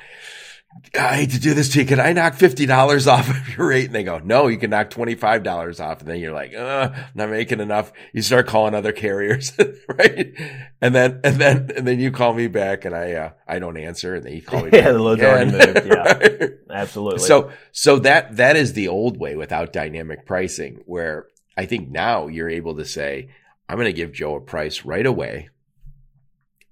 I 0.95 1.17
hate 1.17 1.31
to 1.31 1.41
do 1.41 1.55
this 1.55 1.71
to 1.71 1.81
you. 1.81 1.87
Can 1.87 2.01
I 2.01 2.13
knock 2.13 2.35
$50 2.35 3.07
off 3.13 3.29
of 3.29 3.57
your 3.57 3.69
rate? 3.69 3.87
And 3.87 3.95
they 3.95 4.05
go, 4.05 4.19
no, 4.19 4.47
you 4.47 4.57
can 4.57 4.71
knock 4.71 4.91
$25 4.91 5.81
off. 5.81 6.01
And 6.01 6.09
then 6.09 6.21
you're 6.21 6.33
like, 6.33 6.55
uh, 6.55 6.91
I'm 6.93 7.05
not 7.15 7.31
making 7.31 7.61
enough. 7.61 7.93
You 8.13 8.23
start 8.23 8.47
calling 8.47 8.75
other 8.75 8.93
carriers, 8.93 9.53
right? 9.89 10.33
And 10.81 10.95
then, 10.95 11.21
and 11.25 11.37
then, 11.37 11.71
and 11.77 11.87
then 11.87 12.01
you 12.01 12.11
call 12.11 12.35
me 12.35 12.47
back 12.49 12.85
and 12.85 12.95
I, 12.95 13.13
uh, 13.13 13.31
I 13.47 13.59
don't 13.59 13.77
answer. 13.77 14.15
And 14.15 14.25
then 14.25 14.33
you 14.35 14.43
call 14.43 14.65
me 14.65 14.71
yeah, 14.73 14.93
the 14.93 14.99
load's 14.99 15.23
already 15.23 15.53
moved. 15.53 15.87
Yeah, 15.87 15.95
right? 15.95 16.51
absolutely. 16.71 17.27
So, 17.27 17.51
so 17.73 17.99
that, 18.01 18.37
that 18.37 18.57
is 18.57 18.73
the 18.73 18.89
old 18.89 19.19
way 19.19 19.37
without 19.37 19.73
dynamic 19.73 20.27
pricing 20.27 20.83
where 20.87 21.27
I 21.57 21.67
think 21.67 21.91
now 21.91 22.29
you're 22.29 22.51
able 22.51 22.77
to 22.77 22.85
say, 22.85 23.31
I'm 23.69 23.77
going 23.77 23.87
to 23.87 23.93
give 23.93 24.13
Joe 24.13 24.37
a 24.37 24.41
price 24.41 24.85
right 24.85 25.07
away 25.07 25.51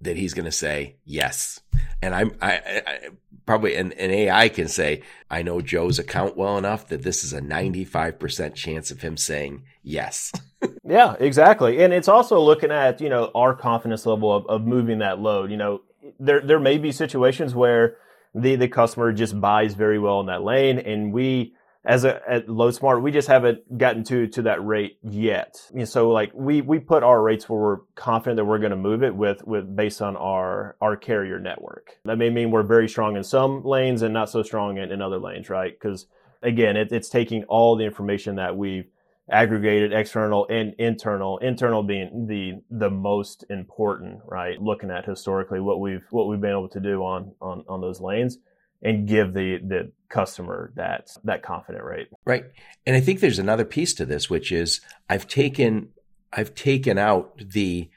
that 0.05 0.17
he's 0.17 0.35
going 0.35 0.45
to 0.45 0.53
say 0.53 0.97
yes. 1.05 1.61
And 2.01 2.14
I'm, 2.14 2.33
I, 2.40 2.83
I 2.87 2.99
probably 3.47 3.75
an, 3.77 3.93
an 3.93 4.11
AI 4.11 4.49
can 4.49 4.69
say, 4.69 5.03
I 5.31 5.43
know 5.43 5.61
Joe's 5.61 5.99
account 5.99 6.37
well 6.37 6.57
enough 6.57 6.88
that 6.88 7.03
this 7.03 7.25
is 7.25 7.33
a 7.33 7.40
95% 7.40 8.55
chance 8.55 8.90
of 8.90 9.03
him 9.03 9.17
saying 9.17 9.64
yes. 9.83 10.33
yeah, 10.85 11.14
exactly. 11.19 11.83
And 11.83 11.93
it's 11.93 12.09
also 12.09 12.40
looking 12.40 12.71
at, 12.71 13.01
you 13.01 13.09
know, 13.09 13.31
our 13.35 13.55
confidence 13.55 14.07
level 14.07 14.33
of, 14.33 14.47
of 14.47 14.67
moving 14.67 14.99
that 14.99 15.19
load. 15.19 15.51
You 15.51 15.57
know, 15.57 15.83
there, 16.19 16.40
there 16.40 16.61
may 16.61 16.79
be 16.79 16.93
situations 16.93 17.55
where 17.55 17.97
the, 18.35 18.57
the 18.57 18.69
customer 18.69 19.12
just 19.12 19.38
buys 19.40 19.75
very 19.75 19.99
well 19.99 20.21
in 20.21 20.27
that 20.27 20.43
lane 20.43 20.79
and 20.79 21.12
we, 21.12 21.55
as 21.85 22.05
a 22.05 22.20
at 22.29 22.47
LoadSmart, 22.47 23.03
we 23.03 23.11
just 23.11 23.29
haven't 23.29 23.79
gotten 23.79 24.05
to 24.05 24.27
to 24.29 24.42
that 24.42 24.64
rate 24.64 24.99
yet. 25.03 25.57
so 25.85 26.11
like 26.11 26.33
we 26.35 26.62
we 26.62 26.79
put 26.79 27.03
our 27.03 27.23
rates 27.23 27.49
where 27.49 27.61
we're 27.61 27.79
confident 27.94 28.37
that 28.37 28.44
we're 28.44 28.59
going 28.59 28.70
to 28.70 28.77
move 28.77 29.03
it 29.03 29.14
with 29.14 29.47
with 29.47 29.77
based 29.77 30.01
on 30.01 30.16
our 30.16 30.77
our 30.81 30.97
carrier 30.97 31.38
network. 31.38 31.99
That 32.05 32.16
may 32.16 32.31
mean 32.31 32.51
we're 32.51 32.62
very 32.62 32.88
strong 32.88 33.16
in 33.16 33.25
some 33.25 33.62
lanes 33.64 34.03
and 34.03 34.14
not 34.14 34.31
so 34.31 34.42
strong 34.42 34.79
in, 34.79 34.90
in 34.90 35.03
other 35.03 35.18
lanes, 35.18 35.51
right? 35.51 35.73
Because 35.79 36.07
again, 36.42 36.77
it, 36.77 36.90
it's 36.90 37.11
taking 37.11 37.44
all 37.44 37.77
the 37.77 37.85
information 37.85 38.37
that 38.37 38.57
we've 38.57 38.87
aggregated 39.31 39.92
external 39.92 40.47
and 40.49 40.75
internal 40.79 41.38
internal 41.38 41.83
being 41.83 42.27
the 42.27 42.62
the 42.70 42.90
most 42.90 43.44
important 43.49 44.20
right 44.27 44.61
looking 44.61 44.90
at 44.90 45.07
historically 45.07 45.61
what 45.61 45.81
we've 45.81 46.05
what 46.11 46.29
we've 46.29 46.42
been 46.42 46.51
able 46.51 46.68
to 46.68 46.79
do 46.79 47.03
on 47.03 47.33
on 47.40 47.64
on 47.66 47.81
those 47.81 48.03
lanes 48.03 48.37
and 48.85 49.09
give 49.09 49.33
the 49.33 49.59
the 49.59 49.92
customer 50.09 50.73
that 50.77 51.11
that 51.25 51.42
confident 51.42 51.85
rate. 51.85 52.09
Right. 52.25 52.44
And 52.87 52.94
I 52.94 53.01
think 53.01 53.20
there's 53.20 53.38
another 53.38 53.64
piece 53.64 53.94
to 53.94 54.07
this 54.07 54.31
which 54.31 54.53
is 54.53 54.81
I've 55.09 55.27
taken 55.27 55.88
I've 56.33 56.55
taken 56.55 56.99
out 56.99 57.37
the 57.38 57.90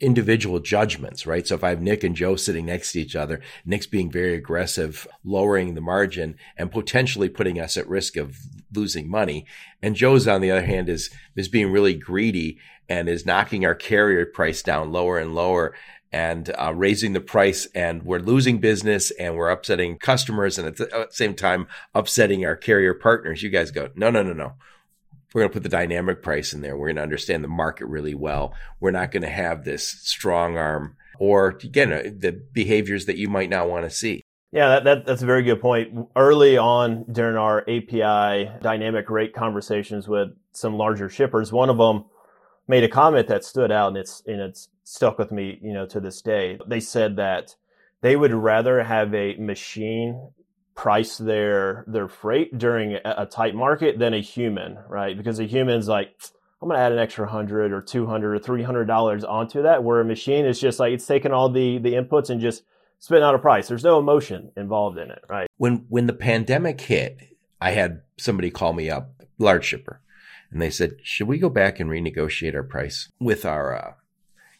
individual 0.00 0.58
judgments, 0.58 1.26
right? 1.26 1.46
So 1.46 1.54
if 1.54 1.64
I 1.64 1.70
have 1.70 1.80
Nick 1.80 2.04
and 2.04 2.16
Joe 2.16 2.36
sitting 2.36 2.66
next 2.66 2.92
to 2.92 3.00
each 3.00 3.16
other, 3.16 3.40
Nick's 3.64 3.86
being 3.86 4.10
very 4.10 4.34
aggressive, 4.34 5.06
lowering 5.24 5.74
the 5.74 5.80
margin 5.80 6.36
and 6.56 6.70
potentially 6.70 7.28
putting 7.28 7.60
us 7.60 7.76
at 7.76 7.88
risk 7.88 8.16
of 8.16 8.36
losing 8.74 9.08
money. 9.08 9.46
And 9.82 9.94
Joe's 9.94 10.26
on 10.26 10.40
the 10.40 10.50
other 10.50 10.66
hand 10.66 10.88
is, 10.88 11.10
is 11.36 11.48
being 11.48 11.70
really 11.70 11.94
greedy 11.94 12.58
and 12.88 13.08
is 13.08 13.24
knocking 13.24 13.64
our 13.64 13.74
carrier 13.74 14.26
price 14.26 14.62
down 14.62 14.92
lower 14.92 15.18
and 15.18 15.34
lower 15.34 15.74
and 16.14 16.54
uh, 16.60 16.72
raising 16.72 17.12
the 17.12 17.20
price 17.20 17.66
and 17.74 18.04
we're 18.04 18.20
losing 18.20 18.58
business 18.58 19.10
and 19.10 19.36
we're 19.36 19.50
upsetting 19.50 19.98
customers 19.98 20.58
and 20.58 20.68
at 20.68 20.76
the 20.76 21.08
same 21.10 21.34
time 21.34 21.66
upsetting 21.92 22.46
our 22.46 22.54
carrier 22.54 22.94
partners. 22.94 23.42
You 23.42 23.50
guys 23.50 23.72
go, 23.72 23.90
no, 23.96 24.10
no, 24.10 24.22
no, 24.22 24.32
no. 24.32 24.52
We're 25.34 25.40
going 25.40 25.50
to 25.50 25.54
put 25.54 25.64
the 25.64 25.68
dynamic 25.68 26.22
price 26.22 26.52
in 26.52 26.60
there. 26.60 26.76
We're 26.76 26.86
going 26.86 26.96
to 26.96 27.02
understand 27.02 27.42
the 27.42 27.48
market 27.48 27.86
really 27.86 28.14
well. 28.14 28.54
We're 28.78 28.92
not 28.92 29.10
going 29.10 29.24
to 29.24 29.28
have 29.28 29.64
this 29.64 29.88
strong 29.88 30.56
arm 30.56 30.96
or 31.18 31.48
again, 31.48 31.92
uh, 31.92 32.02
the 32.16 32.30
behaviors 32.30 33.06
that 33.06 33.16
you 33.16 33.28
might 33.28 33.50
not 33.50 33.68
want 33.68 33.84
to 33.84 33.90
see. 33.90 34.22
Yeah, 34.52 34.68
that, 34.68 34.84
that, 34.84 35.06
that's 35.06 35.22
a 35.22 35.26
very 35.26 35.42
good 35.42 35.60
point. 35.60 36.10
Early 36.14 36.56
on 36.56 37.06
during 37.10 37.36
our 37.36 37.62
API 37.62 38.52
dynamic 38.62 39.10
rate 39.10 39.34
conversations 39.34 40.06
with 40.06 40.28
some 40.52 40.76
larger 40.76 41.08
shippers, 41.08 41.52
one 41.52 41.70
of 41.70 41.76
them 41.76 42.04
made 42.66 42.84
a 42.84 42.88
comment 42.88 43.28
that 43.28 43.44
stood 43.44 43.70
out 43.70 43.88
and 43.88 43.96
it's 43.96 44.22
and 44.26 44.40
it's 44.40 44.68
stuck 44.84 45.18
with 45.18 45.32
me, 45.32 45.58
you 45.62 45.72
know, 45.72 45.86
to 45.86 46.00
this 46.00 46.22
day. 46.22 46.58
They 46.66 46.80
said 46.80 47.16
that 47.16 47.56
they 48.00 48.16
would 48.16 48.32
rather 48.32 48.82
have 48.82 49.14
a 49.14 49.36
machine 49.36 50.30
price 50.74 51.18
their 51.18 51.84
their 51.86 52.08
freight 52.08 52.56
during 52.58 52.94
a, 52.94 53.14
a 53.18 53.26
tight 53.26 53.54
market 53.54 53.98
than 53.98 54.14
a 54.14 54.20
human, 54.20 54.78
right? 54.88 55.16
Because 55.16 55.38
a 55.38 55.44
human's 55.44 55.88
like, 55.88 56.10
I'm 56.60 56.68
gonna 56.68 56.80
add 56.80 56.92
an 56.92 56.98
extra 56.98 57.28
hundred 57.28 57.72
or 57.72 57.80
two 57.80 58.06
hundred 58.06 58.34
or 58.34 58.38
three 58.38 58.62
hundred 58.62 58.86
dollars 58.86 59.24
onto 59.24 59.62
that, 59.62 59.84
where 59.84 60.00
a 60.00 60.04
machine 60.04 60.46
is 60.46 60.60
just 60.60 60.80
like 60.80 60.92
it's 60.92 61.06
taking 61.06 61.32
all 61.32 61.48
the 61.48 61.78
the 61.78 61.94
inputs 61.94 62.30
and 62.30 62.40
just 62.40 62.64
spitting 62.98 63.24
out 63.24 63.34
a 63.34 63.38
price. 63.38 63.68
There's 63.68 63.84
no 63.84 63.98
emotion 63.98 64.50
involved 64.56 64.98
in 64.98 65.10
it, 65.10 65.22
right? 65.28 65.48
When 65.56 65.86
when 65.88 66.06
the 66.06 66.12
pandemic 66.12 66.80
hit, 66.80 67.18
I 67.60 67.70
had 67.70 68.02
somebody 68.18 68.50
call 68.50 68.72
me 68.72 68.90
up, 68.90 69.22
large 69.38 69.64
shipper, 69.64 70.00
and 70.54 70.62
they 70.62 70.70
said, 70.70 70.98
"Should 71.02 71.26
we 71.26 71.38
go 71.38 71.50
back 71.50 71.80
and 71.80 71.90
renegotiate 71.90 72.54
our 72.54 72.62
price 72.62 73.10
with 73.18 73.44
our 73.44 73.74
uh, 73.74 73.92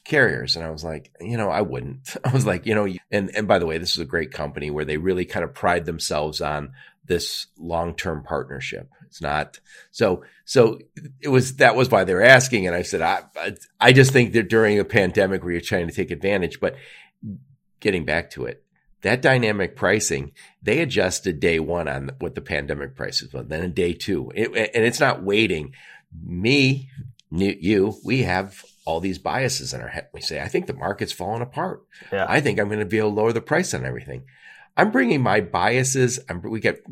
carriers?" 0.03 0.57
And 0.57 0.65
I 0.65 0.71
was 0.71 0.83
like, 0.83 1.13
"You 1.21 1.37
know, 1.37 1.49
I 1.49 1.63
wouldn't." 1.63 2.17
I 2.25 2.33
was 2.33 2.45
like, 2.45 2.67
"You 2.67 2.75
know," 2.75 2.89
and 3.13 3.31
and 3.35 3.47
by 3.47 3.61
the 3.61 3.67
way, 3.67 3.79
this 3.79 3.93
is 3.93 4.01
a 4.01 4.05
great 4.05 4.33
company 4.33 4.71
where 4.71 4.85
they 4.85 4.97
really 4.97 5.25
kind 5.25 5.45
of 5.45 5.55
pride 5.55 5.87
themselves 5.87 6.41
on 6.41 6.73
this 7.07 7.47
long-term 7.59 8.25
partnership. 8.25 8.91
It's 9.07 9.23
not 9.23 9.61
so. 9.93 10.25
So 10.45 10.81
it 11.21 11.29
was 11.29 11.57
that 11.57 11.77
was 11.77 11.91
why 11.91 12.03
they 12.03 12.15
were 12.15 12.25
asking, 12.25 12.67
and 12.67 12.75
I 12.75 12.83
said, 12.83 13.01
"I 13.01 13.23
I, 13.37 13.55
I 13.81 13.93
just 13.93 14.13
think 14.13 14.33
that 14.33 14.51
during 14.51 14.81
a 14.81 14.85
pandemic 14.85 15.45
where 15.45 15.53
you're 15.53 15.61
trying 15.61 15.87
to 15.89 15.95
take 15.95 16.11
advantage, 16.11 16.61
but." 16.61 16.77
Getting 17.81 18.07
back 18.07 18.31
to 18.31 18.47
it, 18.47 18.64
that 19.05 19.23
dynamic 19.23 19.77
pricing, 19.77 20.33
they 20.63 20.81
adjusted 20.81 21.39
day 21.39 21.61
one 21.61 21.89
on 21.89 22.11
what 22.19 22.35
the 22.35 22.41
pandemic 22.41 22.97
prices 22.97 23.33
were, 23.33 23.43
then 23.43 23.63
in 23.63 23.73
day 23.73 23.93
two. 23.93 24.33
It, 24.35 24.49
and 24.75 24.85
it's 24.85 24.99
not 24.99 25.23
waiting. 25.23 25.75
Me, 26.27 26.91
you, 27.31 27.95
we 28.03 28.23
have 28.23 28.65
all 28.87 29.01
these 29.01 29.19
biases 29.19 29.75
in 29.75 29.81
our 29.81 29.89
head. 29.89 30.09
We 30.13 30.21
say, 30.21 30.41
I 30.41 30.49
think 30.49 30.67
the 30.67 30.73
market's 30.73 31.13
falling 31.13 31.43
apart. 31.43 31.83
Yeah. 32.11 32.27
I 32.29 32.41
think 32.41 32.59
I'm 32.59 32.69
going 32.69 32.81
to 32.81 32.87
be 32.87 32.99
able 32.99 33.11
to 33.11 33.17
lower 33.17 33.33
the 33.33 33.41
price 33.41 33.75
on 33.75 33.85
everything. 33.85 34.25
I'm 34.77 34.91
bringing 34.91 35.23
my 35.23 35.41
biases. 35.41 36.19
I'm, 36.29 36.41
we 36.41 36.61
get 36.61 36.83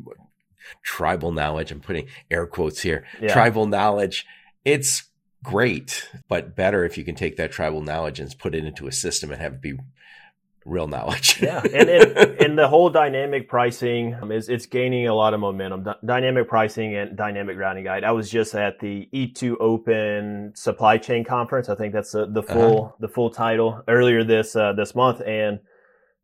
tribal 0.83 1.33
knowledge. 1.33 1.72
I'm 1.72 1.81
putting 1.81 2.09
air 2.31 2.46
quotes 2.46 2.83
here. 2.83 3.07
Yeah. 3.20 3.33
Tribal 3.33 3.66
knowledge. 3.66 4.27
It's 4.64 5.05
great, 5.42 6.09
but 6.29 6.55
better 6.55 6.85
if 6.85 6.96
you 6.96 7.05
can 7.05 7.14
take 7.14 7.37
that 7.37 7.53
tribal 7.53 7.81
knowledge 7.81 8.20
and 8.20 8.38
put 8.38 8.55
it 8.55 8.64
into 8.64 8.87
a 8.87 8.92
system 8.92 9.33
and 9.33 9.40
have 9.40 9.55
it 9.55 9.61
be 9.61 9.75
real 10.64 10.87
knowledge. 10.87 11.40
yeah, 11.42 11.61
and, 11.75 11.88
and, 11.88 12.18
and 12.40 12.59
the 12.59 12.68
whole 12.68 12.90
dynamic 12.90 13.48
pricing 13.48 14.16
is 14.31 14.48
it's 14.48 14.66
gaining 14.66 15.07
a 15.09 15.14
lot 15.14 15.35
of 15.35 15.40
momentum. 15.40 15.85
D- 15.85 15.90
dynamic 16.05 16.48
pricing 16.48 16.96
and 16.96 17.16
dynamic 17.16 17.57
routing 17.57 17.85
guide. 17.85 18.05
I 18.05 18.12
was 18.12 18.31
just 18.31 18.55
at 18.55 18.81
the 18.81 19.09
E2open 19.12 20.57
Supply 20.57 20.98
Chain 20.98 21.25
Conference. 21.25 21.68
I 21.68 21.75
think 21.75 21.92
that's 21.92 22.12
the, 22.12 22.27
the 22.27 22.42
full 22.42 22.85
uh-huh. 22.87 22.96
the 23.01 23.09
full 23.09 23.31
title 23.31 23.83
earlier 23.88 24.25
this 24.25 24.57
uh, 24.57 24.72
this 24.72 24.94
month. 24.94 25.20
And 25.20 25.61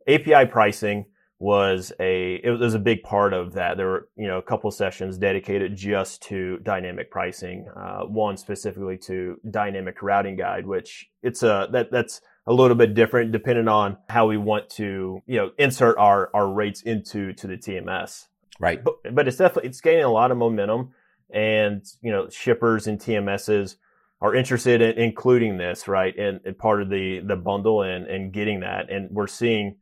API 0.07 0.47
pricing 0.47 1.07
was 1.41 1.93
a 2.01 2.41
it 2.43 2.59
was 2.59 2.75
a 2.75 2.79
big 2.79 3.03
part 3.03 3.33
of 3.33 3.55
that. 3.55 3.77
There 3.77 3.87
were 3.87 4.09
you 4.17 4.27
know 4.27 4.39
a 4.39 4.43
couple 4.43 4.71
sessions 4.71 5.19
dedicated 5.19 5.77
just 5.77 6.23
to 6.25 6.59
dynamic 6.59 7.11
pricing. 7.11 7.69
Uh, 7.77 8.01
one 8.01 8.37
specifically 8.37 8.99
to 8.99 9.37
dynamic 9.49 10.03
routing 10.03 10.37
guide, 10.37 10.67
which 10.67 11.09
it's 11.23 11.43
a 11.43 11.69
that 11.73 11.91
that's 11.93 12.21
a 12.49 12.53
little 12.53 12.77
bit 12.77 12.95
different 12.95 13.31
depending 13.31 13.69
on 13.69 13.99
how 14.09 14.27
we 14.27 14.39
want 14.39 14.71
to, 14.71 15.23
you 15.27 15.37
know, 15.37 15.51
insert 15.59 15.99
our, 15.99 16.31
our 16.35 16.51
rates 16.51 16.81
into 16.83 17.35
to 17.35 17.47
the 17.47 17.57
TMS. 17.57 18.27
Right. 18.59 18.83
But, 18.83 19.15
but 19.15 19.29
it's 19.29 19.37
definitely 19.37 19.69
it's 19.69 19.81
gaining 19.81 20.05
a 20.05 20.11
lot 20.11 20.33
of 20.33 20.39
momentum 20.39 20.95
and 21.31 21.85
you 22.01 22.11
know 22.11 22.29
shippers 22.29 22.87
and 22.87 22.99
TMSs 22.99 23.77
are 24.21 24.35
interested 24.35 24.81
in 24.81 24.99
including 24.99 25.59
this 25.59 25.87
right 25.87 26.17
and, 26.19 26.41
and 26.45 26.57
part 26.59 26.83
of 26.83 26.89
the 26.89 27.21
the 27.21 27.37
bundle 27.37 27.83
and 27.83 28.07
and 28.07 28.33
getting 28.33 28.61
that 28.61 28.91
and 28.91 29.11
we're 29.11 29.27
seeing 29.27 29.77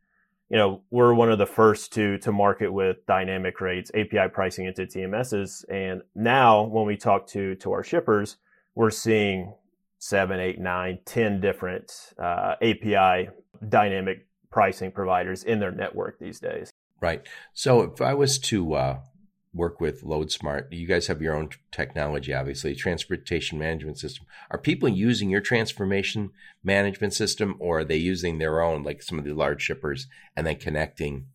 you 0.49 0.57
know 0.57 0.81
we're 0.91 1.13
one 1.13 1.31
of 1.31 1.37
the 1.37 1.45
first 1.45 1.93
to 1.93 2.17
to 2.19 2.31
market 2.31 2.71
with 2.71 2.97
dynamic 3.07 3.61
rates 3.61 3.91
API 3.95 4.27
pricing 4.31 4.65
into 4.65 4.85
TMSs 4.85 5.63
and 5.69 6.01
now 6.13 6.63
when 6.63 6.85
we 6.85 6.97
talk 6.97 7.27
to 7.27 7.55
to 7.55 7.71
our 7.71 7.83
shippers 7.83 8.37
we're 8.75 8.91
seeing 8.91 9.53
seven, 9.99 10.39
eight, 10.39 10.59
nine, 10.59 10.99
ten 11.05 11.39
different 11.41 12.13
uh, 12.19 12.55
API 12.61 13.29
dynamic 13.67 14.27
pricing 14.51 14.91
providers 14.91 15.43
in 15.43 15.59
their 15.59 15.71
network 15.71 16.19
these 16.19 16.39
days. 16.39 16.71
Right. 16.99 17.27
So 17.53 17.81
if 17.81 18.01
I 18.01 18.13
was 18.13 18.39
to 18.39 18.73
uh, 18.73 18.99
work 19.53 19.79
with 19.79 20.03
LoadSmart, 20.03 20.67
you 20.71 20.87
guys 20.87 21.07
have 21.07 21.21
your 21.21 21.35
own 21.35 21.49
technology, 21.71 22.33
obviously, 22.33 22.75
transportation 22.75 23.59
management 23.59 23.99
system. 23.99 24.25
Are 24.49 24.57
people 24.57 24.89
using 24.89 25.29
your 25.29 25.41
transportation 25.41 26.31
management 26.63 27.13
system, 27.13 27.55
or 27.59 27.79
are 27.79 27.83
they 27.83 27.97
using 27.97 28.37
their 28.37 28.61
own, 28.61 28.83
like 28.83 29.03
some 29.03 29.19
of 29.19 29.25
the 29.25 29.33
large 29.33 29.61
shippers, 29.61 30.07
and 30.35 30.47
then 30.47 30.55
connecting 30.57 31.27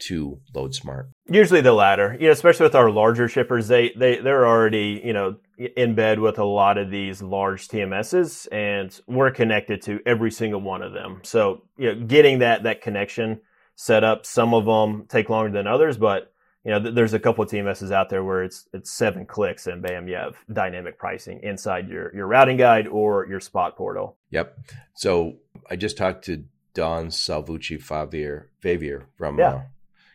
to 0.00 0.40
LoadSmart? 0.54 1.08
Usually 1.28 1.60
the 1.60 1.72
latter. 1.72 2.16
You 2.20 2.26
know, 2.26 2.32
especially 2.32 2.64
with 2.64 2.74
our 2.74 2.90
larger 2.90 3.28
shippers, 3.28 3.68
they 3.68 3.90
they 3.96 4.18
they're 4.18 4.46
already 4.46 5.00
you 5.04 5.12
know 5.12 5.36
in 5.76 5.94
bed 5.94 6.18
with 6.18 6.38
a 6.38 6.44
lot 6.44 6.78
of 6.78 6.90
these 6.90 7.22
large 7.22 7.68
TMSs, 7.68 8.48
and 8.52 8.98
we're 9.06 9.30
connected 9.30 9.82
to 9.82 10.00
every 10.04 10.30
single 10.30 10.60
one 10.60 10.82
of 10.82 10.92
them. 10.92 11.20
So 11.22 11.62
you 11.78 11.94
know, 11.94 12.06
getting 12.06 12.40
that 12.40 12.64
that 12.64 12.82
connection 12.82 13.40
set 13.76 14.04
up. 14.04 14.26
Some 14.26 14.54
of 14.54 14.64
them 14.66 15.06
take 15.08 15.28
longer 15.30 15.50
than 15.52 15.66
others, 15.66 15.96
but 15.96 16.30
you 16.64 16.70
know, 16.70 16.80
th- 16.80 16.94
there's 16.94 17.12
a 17.12 17.18
couple 17.18 17.44
of 17.44 17.50
TMSs 17.50 17.92
out 17.92 18.08
there 18.08 18.24
where 18.24 18.42
it's 18.44 18.68
it's 18.72 18.90
seven 18.90 19.26
clicks 19.26 19.66
and 19.66 19.82
bam, 19.82 20.08
you 20.08 20.16
have 20.16 20.36
dynamic 20.52 20.98
pricing 20.98 21.40
inside 21.42 21.88
your 21.88 22.14
your 22.14 22.26
routing 22.26 22.56
guide 22.56 22.86
or 22.88 23.26
your 23.26 23.40
spot 23.40 23.76
portal. 23.76 24.16
Yep. 24.30 24.58
So 24.94 25.36
I 25.70 25.76
just 25.76 25.96
talked 25.96 26.24
to 26.26 26.44
Don 26.72 27.08
Salvucci 27.08 27.80
Favier 27.82 28.46
Favier 28.62 29.04
from 29.16 29.38
Yeah. 29.38 29.48
uh, 29.54 29.62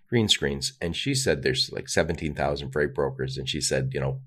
Green 0.10 0.28
Screens, 0.28 0.74
and 0.82 0.95
she 0.95 1.13
said 1.13 1.43
there's 1.43 1.72
like 1.72 1.88
17,000 1.88 2.72
freight 2.72 2.95
brokers, 2.95 3.38
and 3.38 3.48
she 3.48 3.62
said 3.62 3.91
you 3.93 4.00
know 4.00 4.19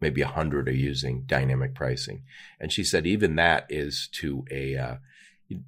maybe 0.00 0.22
100 0.22 0.68
are 0.68 0.72
using 0.72 1.22
dynamic 1.26 1.74
pricing, 1.74 2.22
and 2.60 2.72
she 2.72 2.84
said 2.84 3.06
even 3.06 3.36
that 3.36 3.66
is 3.68 4.08
to 4.12 4.44
a 4.50 4.76
uh, 4.76 4.96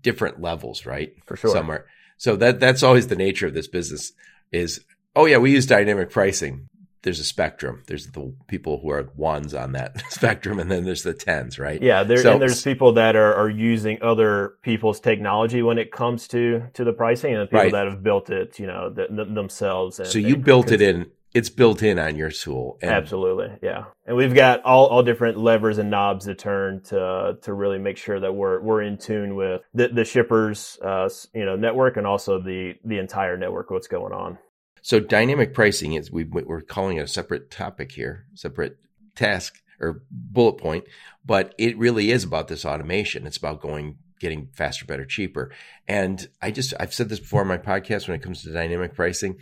different 0.02 0.40
levels, 0.40 0.84
right? 0.84 1.14
For 1.24 1.36
sure. 1.36 1.50
Some 1.50 1.70
are 1.70 1.86
so 2.16 2.36
that 2.36 2.60
that's 2.60 2.82
always 2.82 3.08
the 3.08 3.16
nature 3.16 3.46
of 3.46 3.54
this 3.54 3.68
business 3.68 4.12
is 4.52 4.84
oh 5.16 5.26
yeah 5.26 5.38
we 5.38 5.52
use 5.52 5.66
dynamic 5.66 6.10
pricing. 6.10 6.68
There's 7.04 7.20
a 7.20 7.24
spectrum. 7.24 7.82
There's 7.86 8.08
the 8.08 8.34
people 8.48 8.80
who 8.80 8.90
are 8.90 9.08
ones 9.14 9.54
on 9.54 9.72
that 9.72 10.02
spectrum, 10.10 10.58
and 10.58 10.70
then 10.70 10.84
there's 10.84 11.04
the 11.04 11.14
tens, 11.14 11.58
right? 11.58 11.80
Yeah, 11.80 12.02
there, 12.02 12.16
So- 12.18 12.32
and 12.32 12.42
there's 12.42 12.62
people 12.62 12.92
that 12.94 13.14
are, 13.14 13.32
are 13.34 13.48
using 13.50 13.98
other 14.02 14.54
people's 14.62 14.98
technology 15.00 15.62
when 15.62 15.78
it 15.78 15.92
comes 15.92 16.26
to 16.28 16.62
to 16.72 16.82
the 16.82 16.92
pricing, 16.92 17.32
and 17.34 17.42
the 17.42 17.46
people 17.46 17.60
Right. 17.60 17.72
that 17.72 17.86
have 17.86 18.02
built 18.02 18.30
it, 18.30 18.58
you 18.58 18.66
know, 18.66 18.90
th- 18.94 19.08
th- 19.08 19.28
themselves. 19.34 20.00
And, 20.00 20.08
So 20.08 20.18
you 20.18 20.36
built 20.36 20.72
it 20.72 20.80
in. 20.82 21.10
It's 21.34 21.50
built 21.50 21.82
in 21.82 21.98
on 21.98 22.14
your 22.14 22.30
tool. 22.30 22.78
And 22.80 22.92
Absolutely, 22.92 23.50
yeah. 23.60 23.86
And 24.06 24.16
we've 24.16 24.34
got 24.36 24.62
all, 24.62 24.86
all 24.86 25.02
different 25.02 25.36
levers 25.36 25.78
and 25.78 25.90
knobs 25.90 26.26
to 26.26 26.34
turn 26.36 26.80
to 26.84 27.36
to 27.42 27.52
really 27.52 27.78
make 27.78 27.96
sure 27.96 28.20
that 28.20 28.32
we're 28.32 28.60
we're 28.60 28.82
in 28.82 28.96
tune 28.98 29.34
with 29.34 29.60
the, 29.74 29.88
the 29.88 30.04
shippers, 30.04 30.78
uh, 30.80 31.08
you 31.34 31.44
know, 31.44 31.56
network 31.56 31.96
and 31.96 32.06
also 32.06 32.40
the 32.40 32.74
the 32.84 32.98
entire 32.98 33.36
network. 33.36 33.70
What's 33.72 33.88
going 33.88 34.12
on? 34.12 34.38
So 34.84 35.00
dynamic 35.00 35.54
pricing 35.54 35.94
is 35.94 36.12
we 36.12 36.24
we're 36.24 36.60
calling 36.60 36.98
it 36.98 37.04
a 37.04 37.08
separate 37.08 37.50
topic 37.50 37.90
here, 37.90 38.26
separate 38.34 38.76
task 39.16 39.62
or 39.80 40.02
bullet 40.10 40.58
point, 40.58 40.84
but 41.24 41.54
it 41.56 41.78
really 41.78 42.10
is 42.10 42.22
about 42.22 42.48
this 42.48 42.66
automation. 42.66 43.26
It's 43.26 43.38
about 43.38 43.62
going 43.62 43.96
getting 44.20 44.50
faster, 44.52 44.84
better, 44.84 45.06
cheaper. 45.06 45.50
And 45.88 46.28
I 46.42 46.50
just 46.50 46.74
I've 46.78 46.92
said 46.92 47.08
this 47.08 47.18
before 47.18 47.40
on 47.40 47.46
my 47.46 47.56
podcast 47.56 48.08
when 48.08 48.14
it 48.14 48.22
comes 48.22 48.42
to 48.42 48.52
dynamic 48.52 48.94
pricing. 48.94 49.38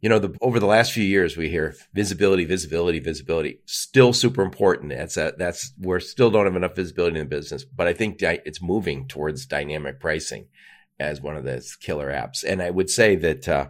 You 0.00 0.08
know, 0.08 0.18
the, 0.18 0.34
over 0.40 0.58
the 0.58 0.66
last 0.66 0.92
few 0.92 1.04
years, 1.04 1.36
we 1.36 1.50
hear 1.50 1.76
visibility, 1.92 2.46
visibility, 2.46 2.98
visibility. 2.98 3.60
Still 3.66 4.14
super 4.14 4.40
important. 4.40 4.88
That's 4.88 5.18
a, 5.18 5.34
that's 5.36 5.74
we're 5.78 6.00
still 6.00 6.30
don't 6.30 6.46
have 6.46 6.56
enough 6.56 6.76
visibility 6.76 7.18
in 7.18 7.28
the 7.28 7.36
business, 7.36 7.62
but 7.66 7.88
I 7.88 7.92
think 7.92 8.16
di- 8.16 8.40
it's 8.46 8.62
moving 8.62 9.06
towards 9.06 9.44
dynamic 9.44 10.00
pricing 10.00 10.46
as 10.98 11.20
one 11.20 11.36
of 11.36 11.44
those 11.44 11.76
killer 11.76 12.10
apps. 12.10 12.42
And 12.42 12.62
I 12.62 12.70
would 12.70 12.88
say 12.88 13.16
that 13.16 13.46
uh, 13.46 13.66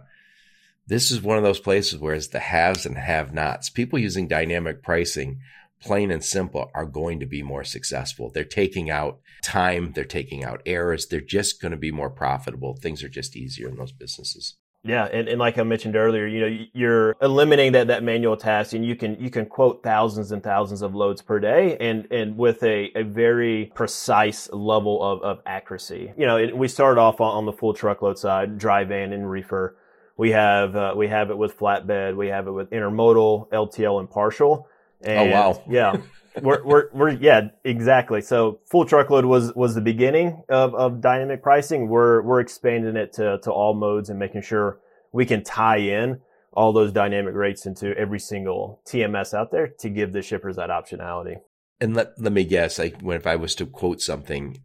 this 0.87 1.11
is 1.11 1.21
one 1.21 1.37
of 1.37 1.43
those 1.43 1.59
places 1.59 1.99
where 1.99 2.13
it's 2.13 2.27
the 2.27 2.39
haves 2.39 2.85
and 2.85 2.97
have-nots. 2.97 3.69
People 3.69 3.99
using 3.99 4.27
dynamic 4.27 4.83
pricing, 4.83 5.39
plain 5.81 6.11
and 6.11 6.23
simple, 6.23 6.69
are 6.73 6.85
going 6.85 7.19
to 7.19 7.25
be 7.25 7.43
more 7.43 7.63
successful. 7.63 8.29
They're 8.29 8.43
taking 8.43 8.89
out 8.89 9.19
time, 9.41 9.93
they're 9.93 10.03
taking 10.03 10.43
out 10.43 10.61
errors, 10.65 11.07
they're 11.07 11.21
just 11.21 11.61
going 11.61 11.71
to 11.71 11.77
be 11.77 11.91
more 11.91 12.09
profitable. 12.09 12.75
Things 12.75 13.03
are 13.03 13.09
just 13.09 13.35
easier 13.35 13.69
in 13.69 13.77
those 13.77 13.91
businesses. 13.91 14.55
Yeah, 14.85 15.05
and, 15.05 15.29
and 15.29 15.39
like 15.39 15.57
I 15.57 15.63
mentioned 15.63 15.95
earlier, 15.95 16.27
you 16.27 16.41
know, 16.41 16.65
you're 16.73 17.15
eliminating 17.21 17.71
that, 17.71 17.87
that 17.87 18.03
manual 18.03 18.35
task, 18.35 18.73
and 18.73 18.85
you 18.85 18.97
can 18.97 19.15
you 19.17 19.29
can 19.29 19.45
quote 19.45 19.81
thousands 19.81 20.33
and 20.33 20.43
thousands 20.43 20.81
of 20.81 20.93
loads 20.93 21.21
per 21.21 21.39
day, 21.39 21.77
and 21.79 22.05
and 22.11 22.37
with 22.37 22.61
a, 22.63 22.91
a 22.93 23.03
very 23.03 23.71
precise 23.75 24.49
level 24.51 25.01
of, 25.01 25.21
of 25.21 25.39
accuracy. 25.45 26.11
You 26.17 26.25
know, 26.25 26.35
it, 26.35 26.57
we 26.57 26.67
started 26.67 26.99
off 26.99 27.21
on, 27.21 27.33
on 27.33 27.45
the 27.45 27.53
full 27.53 27.73
truckload 27.73 28.19
side, 28.19 28.57
dry 28.57 28.83
van 28.83 29.13
and 29.13 29.31
reefer. 29.31 29.77
We 30.17 30.31
have 30.31 30.75
uh, 30.75 30.93
we 30.95 31.07
have 31.07 31.31
it 31.31 31.37
with 31.37 31.57
flatbed, 31.57 32.15
we 32.15 32.27
have 32.27 32.47
it 32.47 32.51
with 32.51 32.69
intermodal, 32.69 33.49
LTL, 33.49 33.99
and 33.99 34.09
partial. 34.09 34.67
And, 35.01 35.31
wow. 35.31 35.61
Yeah. 35.69 35.97
we're, 36.41 36.63
we're, 36.63 36.89
we're, 36.93 37.09
yeah, 37.09 37.49
exactly. 37.63 38.21
So 38.21 38.59
full 38.65 38.85
truckload 38.85 39.25
was, 39.25 39.53
was 39.53 39.75
the 39.75 39.81
beginning 39.81 40.43
of, 40.49 40.73
of 40.73 41.01
dynamic 41.01 41.43
pricing. 41.43 41.89
We're, 41.89 42.21
we're 42.21 42.39
expanding 42.39 42.95
it 42.95 43.13
to, 43.13 43.39
to 43.43 43.51
all 43.51 43.73
modes 43.73 44.09
and 44.09 44.17
making 44.17 44.41
sure 44.41 44.79
we 45.11 45.25
can 45.25 45.43
tie 45.43 45.77
in 45.77 46.21
all 46.53 46.71
those 46.71 46.91
dynamic 46.91 47.35
rates 47.35 47.65
into 47.65 47.95
every 47.97 48.19
single 48.19 48.81
TMS 48.87 49.33
out 49.33 49.51
there 49.51 49.67
to 49.79 49.89
give 49.89 50.13
the 50.13 50.21
shippers 50.21 50.55
that 50.55 50.69
optionality. 50.69 51.37
And 51.81 51.95
let, 51.95 52.19
let 52.19 52.31
me 52.31 52.45
guess, 52.45 52.79
I, 52.79 52.89
when 53.01 53.17
if 53.17 53.27
I 53.27 53.35
was 53.35 53.55
to 53.55 53.65
quote 53.65 54.01
something, 54.01 54.61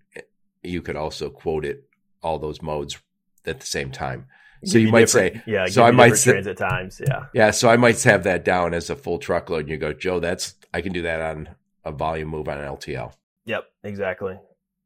you 0.62 0.82
could 0.82 0.96
also 0.96 1.30
quote 1.30 1.64
it 1.64 1.84
all 2.22 2.38
those 2.38 2.62
modes 2.62 2.98
at 3.44 3.60
the 3.60 3.66
same 3.66 3.90
time. 3.90 4.26
So 4.64 4.78
you 4.78 4.90
might 4.90 5.08
say, 5.08 5.42
yeah, 5.46 5.66
so 5.66 5.84
I 5.84 5.90
might 5.90 6.16
say- 6.16 6.32
transit 6.32 6.56
times. 6.56 7.00
Yeah. 7.06 7.26
Yeah, 7.32 7.50
so 7.50 7.68
I 7.68 7.76
might 7.76 8.02
have 8.02 8.24
that 8.24 8.44
down 8.44 8.74
as 8.74 8.90
a 8.90 8.96
full 8.96 9.18
truckload. 9.18 9.62
And 9.62 9.70
you 9.70 9.76
go, 9.76 9.92
Joe, 9.92 10.20
that's 10.20 10.54
I 10.74 10.80
can 10.80 10.92
do 10.92 11.02
that 11.02 11.20
on 11.20 11.50
a 11.84 11.92
volume 11.92 12.28
move 12.28 12.48
on 12.48 12.58
an 12.58 12.66
LTL. 12.66 13.12
Yep, 13.46 13.64
exactly. 13.84 14.38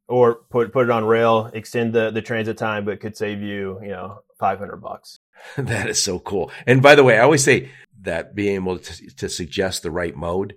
Or 0.08 0.35
put 0.50 0.72
put 0.72 0.85
it 0.85 0.90
on 0.90 1.04
rail, 1.04 1.50
extend 1.52 1.94
the, 1.94 2.11
the 2.11 2.22
transit 2.22 2.58
time, 2.58 2.85
but 2.85 3.00
could 3.00 3.16
save 3.16 3.40
you, 3.40 3.78
you 3.82 3.88
know, 3.88 4.18
five 4.38 4.58
hundred 4.58 4.76
bucks. 4.76 5.18
that 5.56 5.88
is 5.88 6.02
so 6.02 6.18
cool. 6.18 6.50
And 6.66 6.82
by 6.82 6.94
the 6.94 7.04
way, 7.04 7.18
I 7.18 7.22
always 7.22 7.44
say 7.44 7.70
that 8.02 8.35
being 8.35 8.56
able 8.56 8.78
to, 8.78 9.11
to 9.16 9.28
suggest 9.28 9.82
the 9.82 9.90
right 9.90 10.14
mode, 10.14 10.54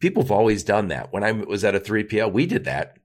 people 0.00 0.22
have 0.22 0.30
always 0.30 0.62
done 0.62 0.88
that. 0.88 1.12
When 1.12 1.24
I 1.24 1.32
was 1.32 1.64
at 1.64 1.74
a 1.74 1.80
3PL, 1.80 2.32
we 2.32 2.46
did 2.46 2.64
that, 2.64 2.98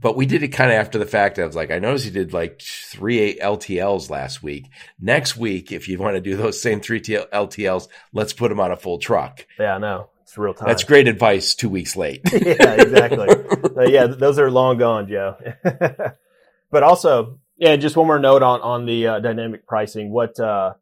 but 0.00 0.16
we 0.16 0.26
did 0.26 0.42
it 0.42 0.48
kind 0.48 0.70
of 0.70 0.76
after 0.76 0.98
the 0.98 1.06
fact. 1.06 1.38
I 1.38 1.46
was 1.46 1.56
like, 1.56 1.70
I 1.70 1.78
noticed 1.78 2.06
you 2.06 2.10
did 2.10 2.32
like 2.32 2.60
three 2.60 3.36
LTLs 3.36 4.10
last 4.10 4.42
week. 4.42 4.70
Next 5.00 5.36
week, 5.36 5.72
if 5.72 5.88
you 5.88 5.98
want 5.98 6.16
to 6.16 6.20
do 6.20 6.36
those 6.36 6.60
same 6.60 6.80
three 6.80 7.00
LTLs, 7.00 7.88
let's 8.12 8.32
put 8.32 8.48
them 8.48 8.60
on 8.60 8.70
a 8.70 8.76
full 8.76 8.98
truck. 8.98 9.46
Yeah, 9.58 9.74
I 9.74 9.78
know. 9.78 10.10
It's 10.22 10.36
real 10.36 10.52
time. 10.52 10.68
That's 10.68 10.84
great 10.84 11.08
advice 11.08 11.54
two 11.54 11.70
weeks 11.70 11.96
late. 11.96 12.20
yeah, 12.32 12.74
exactly. 12.74 13.28
Uh, 13.78 13.82
yeah, 13.82 14.08
those 14.08 14.40
are 14.40 14.50
long 14.50 14.76
gone, 14.76 15.06
Joe. 15.06 15.36
but 16.70 16.82
also, 16.82 17.38
yeah, 17.56 17.76
just 17.76 17.96
one 17.96 18.08
more 18.08 18.18
note 18.18 18.42
on 18.42 18.60
on 18.60 18.86
the 18.86 19.06
uh, 19.06 19.20
dynamic 19.20 19.68
pricing. 19.68 20.10
What 20.10 20.40
uh, 20.40 20.74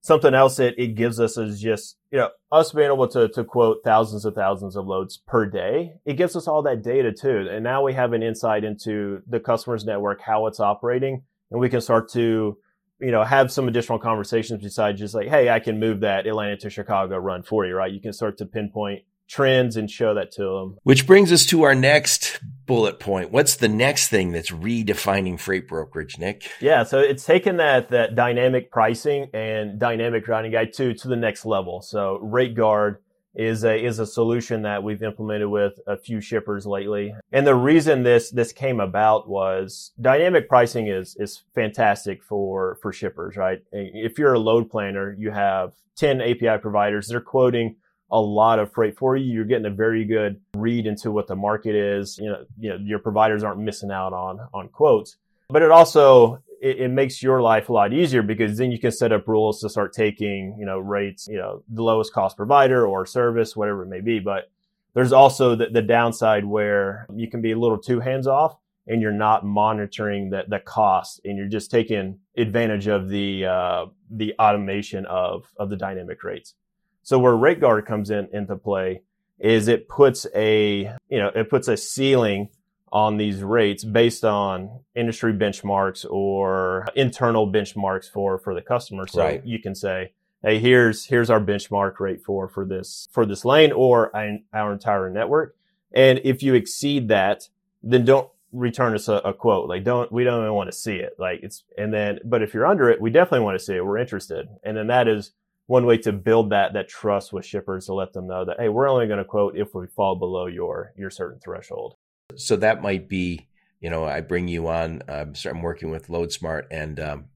something 0.00 0.34
else 0.34 0.56
that 0.56 0.74
it 0.82 0.94
gives 0.94 1.20
us 1.20 1.36
is 1.36 1.60
just 1.60 1.96
you 2.10 2.18
know 2.18 2.30
us 2.50 2.72
being 2.72 2.90
able 2.90 3.08
to 3.08 3.28
to 3.28 3.44
quote 3.44 3.78
thousands 3.84 4.24
of 4.24 4.34
thousands 4.34 4.76
of 4.76 4.86
loads 4.86 5.18
per 5.26 5.46
day. 5.46 5.94
It 6.04 6.14
gives 6.14 6.36
us 6.36 6.48
all 6.48 6.62
that 6.62 6.82
data 6.82 7.12
too, 7.12 7.48
and 7.50 7.62
now 7.62 7.82
we 7.82 7.92
have 7.94 8.12
an 8.12 8.22
insight 8.22 8.64
into 8.64 9.22
the 9.26 9.40
customer's 9.40 9.84
network, 9.84 10.20
how 10.20 10.46
it's 10.46 10.60
operating, 10.60 11.22
and 11.50 11.60
we 11.60 11.68
can 11.68 11.80
start 11.80 12.10
to 12.12 12.58
you 13.00 13.10
know 13.10 13.24
have 13.24 13.52
some 13.52 13.68
additional 13.68 13.98
conversations 13.98 14.62
besides 14.62 14.98
just 14.98 15.14
like, 15.14 15.28
hey, 15.28 15.48
I 15.50 15.60
can 15.60 15.78
move 15.78 16.00
that 16.00 16.26
Atlanta 16.26 16.56
to 16.58 16.70
Chicago 16.70 17.18
run 17.18 17.42
for 17.42 17.66
you, 17.66 17.74
right? 17.74 17.92
You 17.92 18.00
can 18.00 18.12
start 18.12 18.38
to 18.38 18.46
pinpoint 18.46 19.02
trends 19.30 19.76
and 19.76 19.90
show 19.90 20.14
that 20.14 20.32
to 20.32 20.42
them. 20.42 20.78
Which 20.82 21.06
brings 21.06 21.32
us 21.32 21.46
to 21.46 21.62
our 21.62 21.74
next 21.74 22.40
bullet 22.66 22.98
point. 22.98 23.30
What's 23.30 23.56
the 23.56 23.68
next 23.68 24.08
thing 24.08 24.32
that's 24.32 24.50
redefining 24.50 25.38
freight 25.38 25.68
brokerage, 25.68 26.18
Nick? 26.18 26.50
Yeah, 26.60 26.82
so 26.82 26.98
it's 26.98 27.24
taken 27.24 27.56
that 27.58 27.88
that 27.90 28.14
dynamic 28.14 28.70
pricing 28.70 29.30
and 29.32 29.78
dynamic 29.78 30.26
routing 30.26 30.52
guide 30.52 30.72
to 30.74 30.94
to 30.94 31.08
the 31.08 31.16
next 31.16 31.46
level. 31.46 31.80
So 31.80 32.18
rate 32.18 32.54
guard 32.54 32.98
is 33.34 33.64
a 33.64 33.84
is 33.84 34.00
a 34.00 34.06
solution 34.06 34.62
that 34.62 34.82
we've 34.82 35.02
implemented 35.02 35.48
with 35.48 35.78
a 35.86 35.96
few 35.96 36.20
shippers 36.20 36.66
lately. 36.66 37.14
And 37.30 37.46
the 37.46 37.54
reason 37.54 38.02
this 38.02 38.30
this 38.30 38.52
came 38.52 38.80
about 38.80 39.28
was 39.28 39.92
dynamic 40.00 40.48
pricing 40.48 40.88
is 40.88 41.16
is 41.18 41.42
fantastic 41.54 42.22
for 42.22 42.78
for 42.82 42.92
shippers, 42.92 43.36
right? 43.36 43.62
If 43.72 44.18
you're 44.18 44.34
a 44.34 44.40
load 44.40 44.68
planner, 44.70 45.14
you 45.16 45.30
have 45.30 45.72
10 45.96 46.20
API 46.20 46.58
providers, 46.60 47.08
they're 47.08 47.20
quoting 47.20 47.76
a 48.10 48.20
lot 48.20 48.58
of 48.58 48.72
freight 48.72 48.96
for 48.96 49.16
you. 49.16 49.32
You're 49.32 49.44
getting 49.44 49.66
a 49.66 49.70
very 49.70 50.04
good 50.04 50.40
read 50.56 50.86
into 50.86 51.10
what 51.10 51.26
the 51.26 51.36
market 51.36 51.74
is. 51.74 52.18
You 52.18 52.30
know, 52.30 52.44
you 52.58 52.70
know, 52.70 52.76
your 52.76 52.98
providers 52.98 53.42
aren't 53.44 53.60
missing 53.60 53.90
out 53.90 54.12
on 54.12 54.40
on 54.52 54.68
quotes. 54.68 55.16
But 55.48 55.62
it 55.62 55.70
also 55.70 56.42
it, 56.60 56.78
it, 56.80 56.88
makes 56.88 57.22
your 57.22 57.40
life 57.40 57.68
a 57.68 57.72
lot 57.72 57.92
easier 57.92 58.22
because 58.22 58.58
then 58.58 58.70
you 58.70 58.78
can 58.78 58.92
set 58.92 59.12
up 59.12 59.26
rules 59.26 59.60
to 59.60 59.68
start 59.68 59.92
taking, 59.92 60.56
you 60.58 60.66
know, 60.66 60.78
rates, 60.78 61.26
you 61.26 61.38
know, 61.38 61.62
the 61.68 61.82
lowest 61.82 62.12
cost 62.12 62.36
provider 62.36 62.86
or 62.86 63.06
service, 63.06 63.56
whatever 63.56 63.82
it 63.82 63.88
may 63.88 64.00
be. 64.00 64.20
But 64.20 64.50
there's 64.94 65.12
also 65.12 65.54
the, 65.54 65.66
the 65.66 65.82
downside 65.82 66.44
where 66.44 67.06
you 67.14 67.28
can 67.28 67.40
be 67.40 67.52
a 67.52 67.58
little 67.58 67.78
too 67.78 68.00
hands 68.00 68.26
off 68.26 68.56
and 68.86 69.00
you're 69.00 69.12
not 69.12 69.44
monitoring 69.44 70.30
the, 70.30 70.44
the 70.48 70.58
cost 70.60 71.20
and 71.24 71.38
you're 71.38 71.48
just 71.48 71.70
taking 71.70 72.18
advantage 72.36 72.88
of 72.88 73.08
the, 73.08 73.46
uh, 73.46 73.86
the 74.10 74.34
automation 74.38 75.06
of, 75.06 75.50
of 75.58 75.70
the 75.70 75.76
dynamic 75.76 76.22
rates. 76.22 76.54
So 77.02 77.18
where 77.18 77.36
rate 77.36 77.60
guard 77.60 77.86
comes 77.86 78.10
in 78.10 78.28
into 78.32 78.56
play 78.56 79.02
is 79.38 79.68
it 79.68 79.88
puts 79.88 80.26
a, 80.34 80.92
you 81.08 81.18
know, 81.18 81.30
it 81.34 81.48
puts 81.48 81.68
a 81.68 81.76
ceiling 81.76 82.50
on 82.92 83.16
these 83.16 83.42
rates 83.42 83.84
based 83.84 84.24
on 84.24 84.80
industry 84.94 85.32
benchmarks 85.32 86.04
or 86.10 86.86
internal 86.96 87.50
benchmarks 87.50 88.10
for 88.10 88.38
for 88.38 88.54
the 88.54 88.62
customer. 88.62 89.06
So 89.06 89.22
right. 89.22 89.46
you 89.46 89.60
can 89.60 89.74
say, 89.74 90.12
"Hey, 90.42 90.58
here's 90.58 91.06
here's 91.06 91.30
our 91.30 91.40
benchmark 91.40 92.00
rate 92.00 92.22
for 92.22 92.48
for 92.48 92.64
this 92.64 93.08
for 93.12 93.24
this 93.24 93.44
lane 93.44 93.72
or 93.72 94.14
our 94.52 94.72
entire 94.72 95.10
network." 95.10 95.56
And 95.92 96.20
if 96.24 96.42
you 96.42 96.54
exceed 96.54 97.08
that, 97.08 97.48
then 97.82 98.04
don't 98.04 98.28
return 98.52 98.94
us 98.94 99.08
a, 99.08 99.14
a, 99.14 99.34
quote. 99.34 99.68
Like, 99.68 99.84
don't 99.84 100.10
we 100.10 100.24
don't 100.24 100.42
even 100.42 100.54
want 100.54 100.70
to 100.70 100.76
see 100.76 100.96
it. 100.96 101.14
Like 101.18 101.40
it's 101.42 101.64
and 101.78 101.92
then, 101.92 102.18
but 102.24 102.42
if 102.42 102.54
you're 102.54 102.66
under 102.66 102.90
it, 102.90 103.00
we 103.00 103.10
definitely 103.10 103.44
want 103.44 103.58
to 103.58 103.64
see 103.64 103.76
it. 103.76 103.84
We're 103.84 103.98
interested, 103.98 104.48
and 104.64 104.76
then 104.76 104.88
that 104.88 105.08
is 105.08 105.32
one 105.70 105.86
way 105.86 105.96
to 105.96 106.10
build 106.10 106.50
that 106.50 106.72
that 106.72 106.88
trust 106.88 107.32
with 107.32 107.46
shippers 107.46 107.86
to 107.86 107.94
let 107.94 108.12
them 108.12 108.26
know 108.26 108.44
that 108.44 108.58
hey, 108.58 108.68
we're 108.68 108.90
only 108.90 109.06
going 109.06 109.20
to 109.20 109.24
quote 109.24 109.56
if 109.56 109.72
we 109.72 109.86
fall 109.86 110.16
below 110.16 110.46
your 110.46 110.92
your 110.96 111.10
certain 111.10 111.38
threshold. 111.38 111.94
So 112.34 112.56
that 112.56 112.82
might 112.82 113.08
be, 113.08 113.46
you 113.80 113.88
know, 113.88 114.04
I 114.04 114.20
bring 114.20 114.48
you 114.48 114.66
on. 114.66 115.02
Um, 115.08 115.36
so 115.36 115.48
I'm 115.48 115.62
working 115.62 115.92
with 115.92 116.08
LoadSmart, 116.08 116.64
and 116.72 116.98
um, 116.98 117.26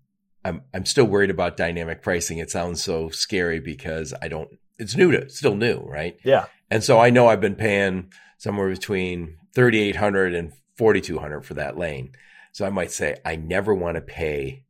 I'm 0.44 0.62
I'm 0.74 0.84
still 0.84 1.04
worried 1.04 1.30
about 1.30 1.56
dynamic 1.56 2.02
pricing. 2.02 2.38
It 2.38 2.50
sounds 2.50 2.82
so 2.82 3.08
scary 3.08 3.60
because 3.60 4.12
I 4.20 4.26
don't. 4.26 4.48
It's 4.80 4.96
new 4.96 5.12
to 5.12 5.28
still 5.28 5.54
new, 5.54 5.78
right? 5.86 6.18
Yeah. 6.24 6.46
And 6.72 6.82
so 6.82 6.98
I 6.98 7.10
know 7.10 7.28
I've 7.28 7.40
been 7.40 7.54
paying 7.54 8.12
somewhere 8.38 8.68
between 8.68 9.36
thirty 9.54 9.78
eight 9.78 9.96
hundred 9.96 10.34
and 10.34 10.52
forty 10.76 11.00
two 11.00 11.20
hundred 11.20 11.42
for 11.42 11.54
that 11.54 11.78
lane. 11.78 12.10
So 12.50 12.66
I 12.66 12.70
might 12.70 12.90
say 12.90 13.16
I 13.24 13.36
never 13.36 13.72
want 13.72 13.94
to 13.94 14.00
pay 14.00 14.63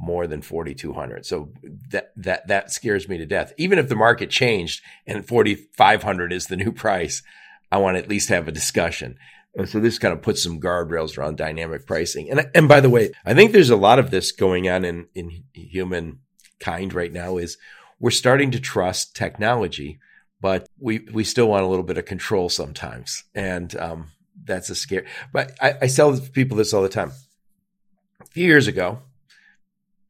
more 0.00 0.26
than 0.26 0.42
4200 0.42 1.26
so 1.26 1.50
that 1.90 2.12
that 2.16 2.46
that 2.46 2.70
scares 2.70 3.08
me 3.08 3.18
to 3.18 3.26
death 3.26 3.52
even 3.56 3.78
if 3.78 3.88
the 3.88 3.96
market 3.96 4.30
changed 4.30 4.82
and 5.06 5.26
4500 5.26 6.32
is 6.32 6.46
the 6.46 6.56
new 6.56 6.72
price 6.84 7.22
i 7.72 7.78
want 7.78 7.96
to 7.96 8.02
at 8.02 8.08
least 8.08 8.28
have 8.28 8.46
a 8.46 8.52
discussion 8.52 9.16
so 9.64 9.80
this 9.80 9.98
kind 9.98 10.12
of 10.12 10.22
puts 10.22 10.42
some 10.42 10.60
guardrails 10.60 11.18
around 11.18 11.36
dynamic 11.36 11.86
pricing. 11.86 12.30
And 12.30 12.48
and 12.54 12.68
by 12.68 12.80
the 12.80 12.90
way, 12.90 13.10
I 13.24 13.34
think 13.34 13.52
there's 13.52 13.70
a 13.70 13.76
lot 13.76 13.98
of 13.98 14.10
this 14.10 14.30
going 14.32 14.68
on 14.68 14.84
in 14.84 15.08
in 15.14 15.44
human 15.52 16.20
kind 16.60 16.92
right 16.92 17.12
now 17.12 17.38
is 17.38 17.56
we're 17.98 18.10
starting 18.10 18.50
to 18.52 18.60
trust 18.60 19.16
technology, 19.16 19.98
but 20.40 20.68
we 20.78 21.00
we 21.12 21.24
still 21.24 21.48
want 21.48 21.64
a 21.64 21.66
little 21.66 21.84
bit 21.84 21.98
of 21.98 22.04
control 22.04 22.48
sometimes. 22.48 23.24
And 23.34 23.74
um, 23.76 24.10
that's 24.44 24.70
a 24.70 24.74
scare. 24.74 25.06
But 25.32 25.52
I, 25.60 25.74
I 25.82 25.86
tell 25.88 26.18
people 26.18 26.56
this 26.56 26.72
all 26.72 26.82
the 26.82 26.88
time. 26.88 27.12
A 28.20 28.26
few 28.26 28.46
years 28.46 28.66
ago, 28.66 29.00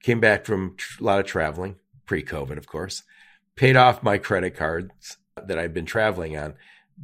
came 0.03 0.21
back 0.21 0.45
from 0.45 0.77
a 1.01 1.03
lot 1.03 1.21
of 1.21 1.27
traveling, 1.27 1.77
pre-COVID, 2.07 2.57
of 2.57 2.67
course, 2.67 3.03
paid 3.57 3.77
off 3.77 4.03
my 4.03 4.19
credit 4.19 4.57
cards 4.57 5.19
that 5.47 5.59
I'd 5.59 5.75
been 5.75 5.87
traveling 5.87 6.37
on, 6.37 6.55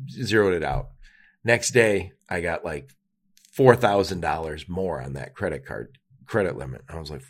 zeroed 0.08 0.54
it 0.54 0.64
out. 0.64 0.90
Next 1.44 1.70
day, 1.70 2.12
I 2.28 2.40
got 2.40 2.64
like 2.64 2.90
$4,000 3.56 4.68
more 4.68 5.00
on 5.00 5.12
that 5.14 5.34
credit 5.34 5.64
card 5.64 5.98
credit 6.26 6.56
limit. 6.56 6.82
I 6.88 6.98
was 6.98 7.10
like, 7.10 7.22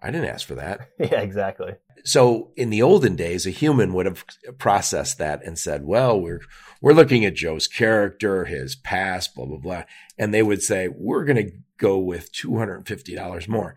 I 0.00 0.10
didn't 0.10 0.30
ask 0.30 0.46
for 0.46 0.56
that. 0.56 0.88
Yeah, 0.98 1.20
exactly. 1.20 1.74
So 2.04 2.50
in 2.56 2.70
the 2.70 2.82
olden 2.82 3.14
days, 3.14 3.46
a 3.46 3.50
human 3.50 3.92
would 3.92 4.06
have 4.06 4.24
processed 4.58 5.18
that 5.18 5.44
and 5.44 5.56
said, 5.56 5.84
well, 5.84 6.20
we're, 6.20 6.40
we're 6.80 6.94
looking 6.94 7.24
at 7.24 7.34
Joe's 7.34 7.68
character, 7.68 8.44
his 8.44 8.74
past, 8.74 9.36
blah, 9.36 9.46
blah, 9.46 9.58
blah. 9.58 9.82
And 10.18 10.34
they 10.34 10.42
would 10.42 10.62
say, 10.62 10.88
we're 10.88 11.24
going 11.24 11.46
to 11.46 11.52
go 11.78 11.98
with 11.98 12.32
$250 12.32 13.48
more. 13.48 13.76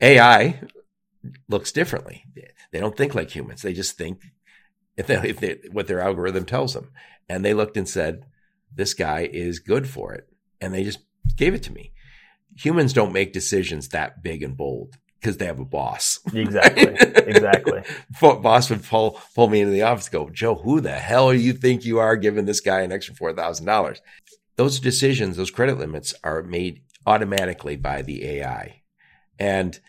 AI 0.00 0.60
looks 1.48 1.72
differently. 1.72 2.24
They 2.72 2.80
don't 2.80 2.96
think 2.96 3.14
like 3.14 3.34
humans. 3.34 3.62
They 3.62 3.72
just 3.72 3.96
think 3.96 4.22
if 4.96 5.06
they, 5.06 5.16
if 5.16 5.40
they, 5.40 5.58
what 5.70 5.86
their 5.86 6.00
algorithm 6.00 6.44
tells 6.44 6.74
them. 6.74 6.90
And 7.28 7.44
they 7.44 7.54
looked 7.54 7.76
and 7.76 7.88
said, 7.88 8.24
this 8.74 8.94
guy 8.94 9.28
is 9.30 9.58
good 9.58 9.88
for 9.88 10.14
it. 10.14 10.28
And 10.60 10.74
they 10.74 10.84
just 10.84 11.00
gave 11.36 11.54
it 11.54 11.62
to 11.64 11.72
me. 11.72 11.92
Humans 12.56 12.92
don't 12.92 13.12
make 13.12 13.32
decisions 13.32 13.88
that 13.88 14.22
big 14.22 14.42
and 14.42 14.56
bold 14.56 14.96
because 15.20 15.36
they 15.36 15.46
have 15.46 15.60
a 15.60 15.64
boss. 15.64 16.18
Exactly. 16.34 16.94
exactly. 17.26 17.82
boss 18.20 18.70
would 18.70 18.82
pull, 18.82 19.20
pull 19.34 19.48
me 19.48 19.60
into 19.60 19.72
the 19.72 19.82
office 19.82 20.08
go, 20.08 20.30
Joe, 20.30 20.54
who 20.54 20.80
the 20.80 20.92
hell 20.92 21.32
you 21.32 21.52
think 21.52 21.84
you 21.84 21.98
are 21.98 22.16
giving 22.16 22.46
this 22.46 22.60
guy 22.60 22.80
an 22.80 22.92
extra 22.92 23.14
$4,000? 23.14 24.00
Those 24.56 24.80
decisions, 24.80 25.36
those 25.36 25.50
credit 25.50 25.78
limits 25.78 26.14
are 26.24 26.42
made 26.42 26.82
automatically 27.06 27.76
by 27.76 28.02
the 28.02 28.24
AI. 28.26 28.79
And 29.40 29.80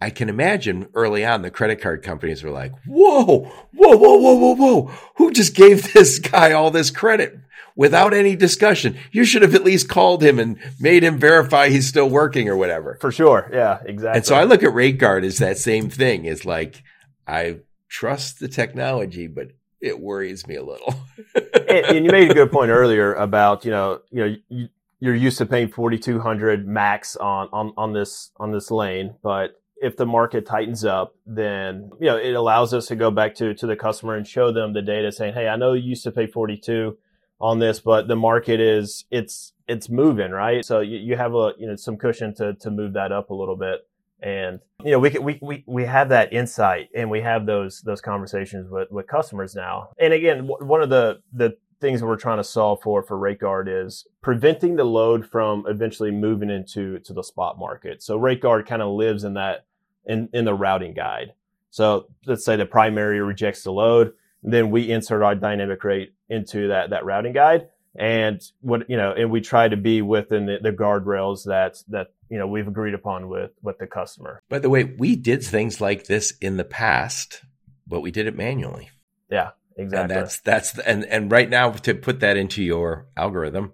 I 0.00 0.10
can 0.10 0.28
imagine 0.28 0.88
early 0.94 1.24
on 1.24 1.42
the 1.42 1.50
credit 1.50 1.80
card 1.80 2.02
companies 2.02 2.42
were 2.42 2.50
like, 2.50 2.72
whoa, 2.84 3.24
whoa, 3.24 3.96
whoa, 3.96 4.16
whoa, 4.16 4.34
whoa, 4.34 4.54
whoa. 4.56 4.92
Who 5.16 5.30
just 5.30 5.54
gave 5.54 5.92
this 5.94 6.18
guy 6.18 6.50
all 6.50 6.72
this 6.72 6.90
credit 6.90 7.38
without 7.76 8.12
any 8.12 8.34
discussion? 8.34 8.98
You 9.12 9.24
should 9.24 9.42
have 9.42 9.54
at 9.54 9.62
least 9.62 9.88
called 9.88 10.20
him 10.20 10.40
and 10.40 10.58
made 10.80 11.04
him 11.04 11.18
verify 11.18 11.68
he's 11.68 11.86
still 11.86 12.10
working 12.10 12.48
or 12.48 12.56
whatever. 12.56 12.98
For 13.00 13.12
sure. 13.12 13.48
Yeah, 13.52 13.78
exactly. 13.86 14.16
And 14.18 14.26
so 14.26 14.34
I 14.34 14.42
look 14.42 14.64
at 14.64 14.70
RateGuard 14.70 15.24
as 15.24 15.38
that 15.38 15.58
same 15.58 15.88
thing. 15.88 16.24
Is 16.24 16.44
like, 16.44 16.82
I 17.24 17.60
trust 17.88 18.40
the 18.40 18.48
technology, 18.48 19.28
but 19.28 19.52
it 19.80 20.00
worries 20.00 20.48
me 20.48 20.56
a 20.56 20.64
little. 20.64 20.96
and, 21.36 21.86
and, 21.86 22.04
you 22.04 22.10
made 22.10 22.28
a 22.28 22.34
good 22.34 22.50
point 22.50 22.70
earlier 22.70 23.14
about, 23.14 23.64
you 23.64 23.70
know, 23.70 24.00
you 24.10 24.24
know, 24.24 24.36
you, 24.48 24.68
you're 25.02 25.16
used 25.16 25.36
to 25.38 25.46
paying 25.46 25.66
4,200 25.66 26.64
max 26.64 27.16
on, 27.16 27.48
on, 27.52 27.72
on 27.76 27.92
this, 27.92 28.30
on 28.36 28.52
this 28.52 28.70
lane, 28.70 29.16
but 29.20 29.60
if 29.82 29.96
the 29.96 30.06
market 30.06 30.46
tightens 30.46 30.84
up, 30.84 31.16
then 31.26 31.90
you 31.98 32.06
know 32.06 32.16
it 32.16 32.34
allows 32.34 32.72
us 32.72 32.86
to 32.86 32.94
go 32.94 33.10
back 33.10 33.34
to 33.34 33.52
to 33.54 33.66
the 33.66 33.74
customer 33.74 34.14
and 34.14 34.24
show 34.24 34.52
them 34.52 34.74
the 34.74 34.80
data, 34.80 35.10
saying, 35.10 35.34
"Hey, 35.34 35.48
I 35.48 35.56
know 35.56 35.72
you 35.72 35.88
used 35.90 36.04
to 36.04 36.12
pay 36.12 36.28
42 36.28 36.96
on 37.40 37.58
this, 37.58 37.80
but 37.80 38.06
the 38.06 38.14
market 38.14 38.60
is 38.60 39.04
it's 39.10 39.54
it's 39.66 39.88
moving, 39.88 40.30
right? 40.30 40.64
So 40.64 40.78
you, 40.78 40.98
you 40.98 41.16
have 41.16 41.34
a 41.34 41.54
you 41.58 41.66
know 41.66 41.74
some 41.74 41.96
cushion 41.96 42.32
to 42.36 42.54
to 42.54 42.70
move 42.70 42.92
that 42.92 43.10
up 43.10 43.30
a 43.30 43.34
little 43.34 43.56
bit." 43.56 43.80
And 44.22 44.60
you 44.84 44.92
know 44.92 45.00
we 45.00 45.10
we 45.18 45.40
we 45.42 45.64
we 45.66 45.84
have 45.84 46.10
that 46.10 46.32
insight 46.32 46.90
and 46.94 47.10
we 47.10 47.22
have 47.22 47.44
those 47.44 47.80
those 47.80 48.00
conversations 48.00 48.70
with 48.70 48.88
with 48.92 49.08
customers 49.08 49.56
now. 49.56 49.88
And 49.98 50.12
again, 50.12 50.46
one 50.46 50.80
of 50.80 50.90
the 50.90 51.22
the 51.32 51.56
things 51.82 52.00
that 52.00 52.06
we're 52.06 52.16
trying 52.16 52.38
to 52.38 52.44
solve 52.44 52.80
for 52.80 53.02
for 53.02 53.18
RateGuard 53.18 53.84
is 53.84 54.06
preventing 54.22 54.76
the 54.76 54.84
load 54.84 55.28
from 55.28 55.64
eventually 55.68 56.10
moving 56.10 56.48
into 56.48 56.98
to 57.00 57.12
the 57.12 57.22
spot 57.22 57.58
market. 57.58 58.02
So 58.02 58.18
RateGuard 58.18 58.66
kind 58.66 58.80
of 58.80 58.94
lives 58.94 59.24
in 59.24 59.34
that 59.34 59.66
in, 60.06 60.30
in 60.32 60.46
the 60.46 60.54
routing 60.54 60.94
guide. 60.94 61.34
So 61.68 62.06
let's 62.24 62.44
say 62.44 62.56
the 62.56 62.64
primary 62.64 63.20
rejects 63.20 63.64
the 63.64 63.72
load, 63.72 64.14
then 64.42 64.70
we 64.70 64.90
insert 64.90 65.22
our 65.22 65.34
dynamic 65.34 65.84
rate 65.84 66.14
into 66.28 66.68
that, 66.68 66.90
that 66.90 67.04
routing 67.04 67.32
guide. 67.34 67.68
And 67.94 68.42
what, 68.62 68.88
you 68.88 68.96
know, 68.96 69.12
and 69.12 69.30
we 69.30 69.42
try 69.42 69.68
to 69.68 69.76
be 69.76 70.00
within 70.00 70.46
the, 70.46 70.58
the 70.62 70.72
guardrails 70.72 71.44
that, 71.44 71.82
that, 71.88 72.12
you 72.30 72.38
know, 72.38 72.46
we've 72.46 72.66
agreed 72.66 72.94
upon 72.94 73.28
with, 73.28 73.50
with 73.62 73.78
the 73.78 73.86
customer. 73.86 74.42
By 74.48 74.60
the 74.60 74.70
way, 74.70 74.84
we 74.84 75.14
did 75.14 75.42
things 75.42 75.80
like 75.80 76.06
this 76.06 76.32
in 76.40 76.56
the 76.56 76.64
past, 76.64 77.42
but 77.86 78.00
we 78.00 78.10
did 78.10 78.26
it 78.26 78.34
manually. 78.34 78.90
Yeah, 79.30 79.50
exactly. 79.76 79.98
And 79.98 80.10
that's, 80.10 80.40
that's, 80.40 80.78
and, 80.78 81.04
and 81.04 81.30
right 81.30 81.48
now 81.48 81.70
to 81.70 81.94
put 81.94 82.20
that 82.20 82.36
into 82.36 82.62
your 82.62 83.06
algorithm 83.16 83.72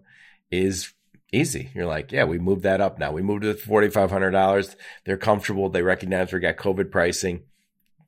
is 0.51 0.93
Easy. 1.31 1.71
You're 1.75 1.87
like, 1.87 2.11
yeah, 2.11 2.25
we 2.25 2.39
moved 2.39 2.63
that 2.63 2.81
up 2.81 2.99
now. 2.99 3.13
We 3.13 3.21
moved 3.21 3.45
it 3.45 3.61
to 3.61 3.69
$4,500. 3.69 4.77
They're 5.05 5.19
comfortable. 5.19 5.69
They 5.69 5.83
recognize 5.83 6.33
we 6.33 6.41
got 6.41 6.57
COVID 6.57 6.91
pricing. 6.91 7.43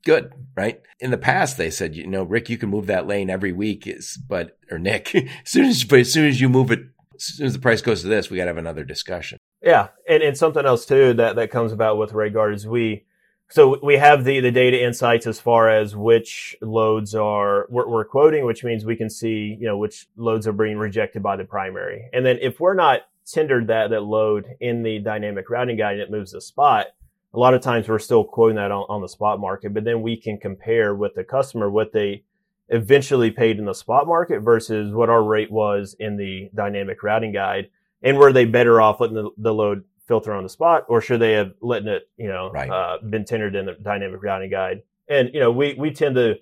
Good, 0.05 0.32
right? 0.57 0.80
In 1.01 1.11
the 1.11 1.18
past, 1.18 1.59
they 1.59 1.68
said, 1.68 1.95
you 1.95 2.07
know, 2.07 2.22
Rick, 2.22 2.49
you 2.49 2.57
can 2.57 2.70
move 2.70 2.86
that 2.86 3.07
lane 3.07 3.28
every 3.28 3.53
week 3.53 3.86
is, 3.86 4.16
but, 4.16 4.57
or 4.70 4.78
Nick, 4.78 5.14
as 5.14 5.28
soon 5.45 5.66
as, 5.66 5.84
but 5.84 6.01
as 6.01 6.11
soon 6.11 6.26
as 6.28 6.41
you 6.41 6.49
move 6.49 6.70
it, 6.70 6.80
as 7.14 7.24
soon 7.24 7.47
as 7.47 7.53
the 7.53 7.59
price 7.59 7.82
goes 7.82 8.01
to 8.01 8.09
this, 8.09 8.30
we 8.30 8.38
got 8.38 8.45
to 8.45 8.49
have 8.49 8.57
another 8.57 8.84
discussion. 8.84 9.36
Yeah. 9.62 9.88
And, 10.09 10.22
and 10.22 10.38
something 10.38 10.64
else 10.64 10.86
too 10.86 11.12
that, 11.14 11.36
that 11.36 11.51
comes 11.51 11.72
about 11.72 11.99
with 11.99 12.12
RateGuard 12.12 12.55
is 12.55 12.66
we, 12.66 13.05
So 13.51 13.80
we 13.82 13.96
have 13.96 14.24
the, 14.24 14.38
the 14.38 14.53
data 14.53 14.80
insights 14.80 15.26
as 15.26 15.40
far 15.40 15.68
as 15.68 15.96
which 15.96 16.57
loads 16.62 17.16
are 17.16 17.66
we're, 17.68 17.88
we're, 17.88 18.05
quoting, 18.05 18.46
which 18.46 18.62
means 18.62 18.84
we 18.84 18.94
can 18.94 19.11
see, 19.11 19.57
you 19.59 19.66
know, 19.66 19.76
which 19.76 20.07
loads 20.16 20.46
are 20.46 20.53
being 20.53 20.78
rejected 20.78 21.20
by 21.20 21.34
the 21.34 21.44
primary. 21.44 22.09
And 22.12 22.24
then 22.24 22.38
if 22.40 22.61
we're 22.61 22.74
not 22.74 23.01
tendered 23.26 23.66
that, 23.66 23.90
that 23.90 24.03
load 24.03 24.46
in 24.61 24.84
the 24.84 25.01
dynamic 25.01 25.51
routing 25.51 25.76
guide 25.76 25.94
and 25.94 26.03
it 26.03 26.12
moves 26.12 26.30
the 26.30 26.40
spot, 26.40 26.86
a 27.34 27.38
lot 27.40 27.55
of 27.55 27.61
times 27.61 27.88
we're 27.88 27.98
still 27.98 28.22
quoting 28.22 28.55
that 28.55 28.70
on, 28.70 28.86
on 28.88 29.01
the 29.01 29.09
spot 29.09 29.40
market, 29.40 29.74
but 29.74 29.82
then 29.82 30.01
we 30.01 30.16
can 30.16 30.38
compare 30.38 30.94
with 30.94 31.14
the 31.16 31.24
customer 31.24 31.68
what 31.68 31.92
they 31.92 32.22
eventually 32.68 33.32
paid 33.32 33.59
in 33.59 33.64
the 33.64 33.74
spot 33.74 34.07
market 34.07 34.40
versus 34.42 34.94
what 34.94 35.11
our 35.11 35.24
rate 35.24 35.51
was 35.51 35.96
in 35.98 36.16
the 36.16 36.51
dynamic 36.55 37.03
routing 37.03 37.32
guide. 37.32 37.68
And 38.01 38.16
were 38.16 38.32
they 38.32 38.44
better 38.44 38.80
off 38.80 39.01
letting 39.01 39.16
the, 39.16 39.30
the 39.36 39.53
load 39.53 39.84
filter 40.11 40.34
on 40.34 40.42
the 40.42 40.48
spot, 40.48 40.86
or 40.88 41.00
should 41.00 41.20
they 41.20 41.34
have 41.34 41.52
letting 41.62 41.86
it, 41.86 42.02
you 42.16 42.26
know, 42.26 42.50
right. 42.50 42.68
uh, 42.68 42.98
been 43.08 43.24
tendered 43.24 43.54
in 43.54 43.66
the 43.66 43.74
dynamic 43.74 44.20
routing 44.20 44.50
guide? 44.50 44.82
And 45.08 45.30
you 45.32 45.38
know, 45.38 45.52
we 45.52 45.74
we 45.78 45.92
tend 45.92 46.16
to 46.16 46.34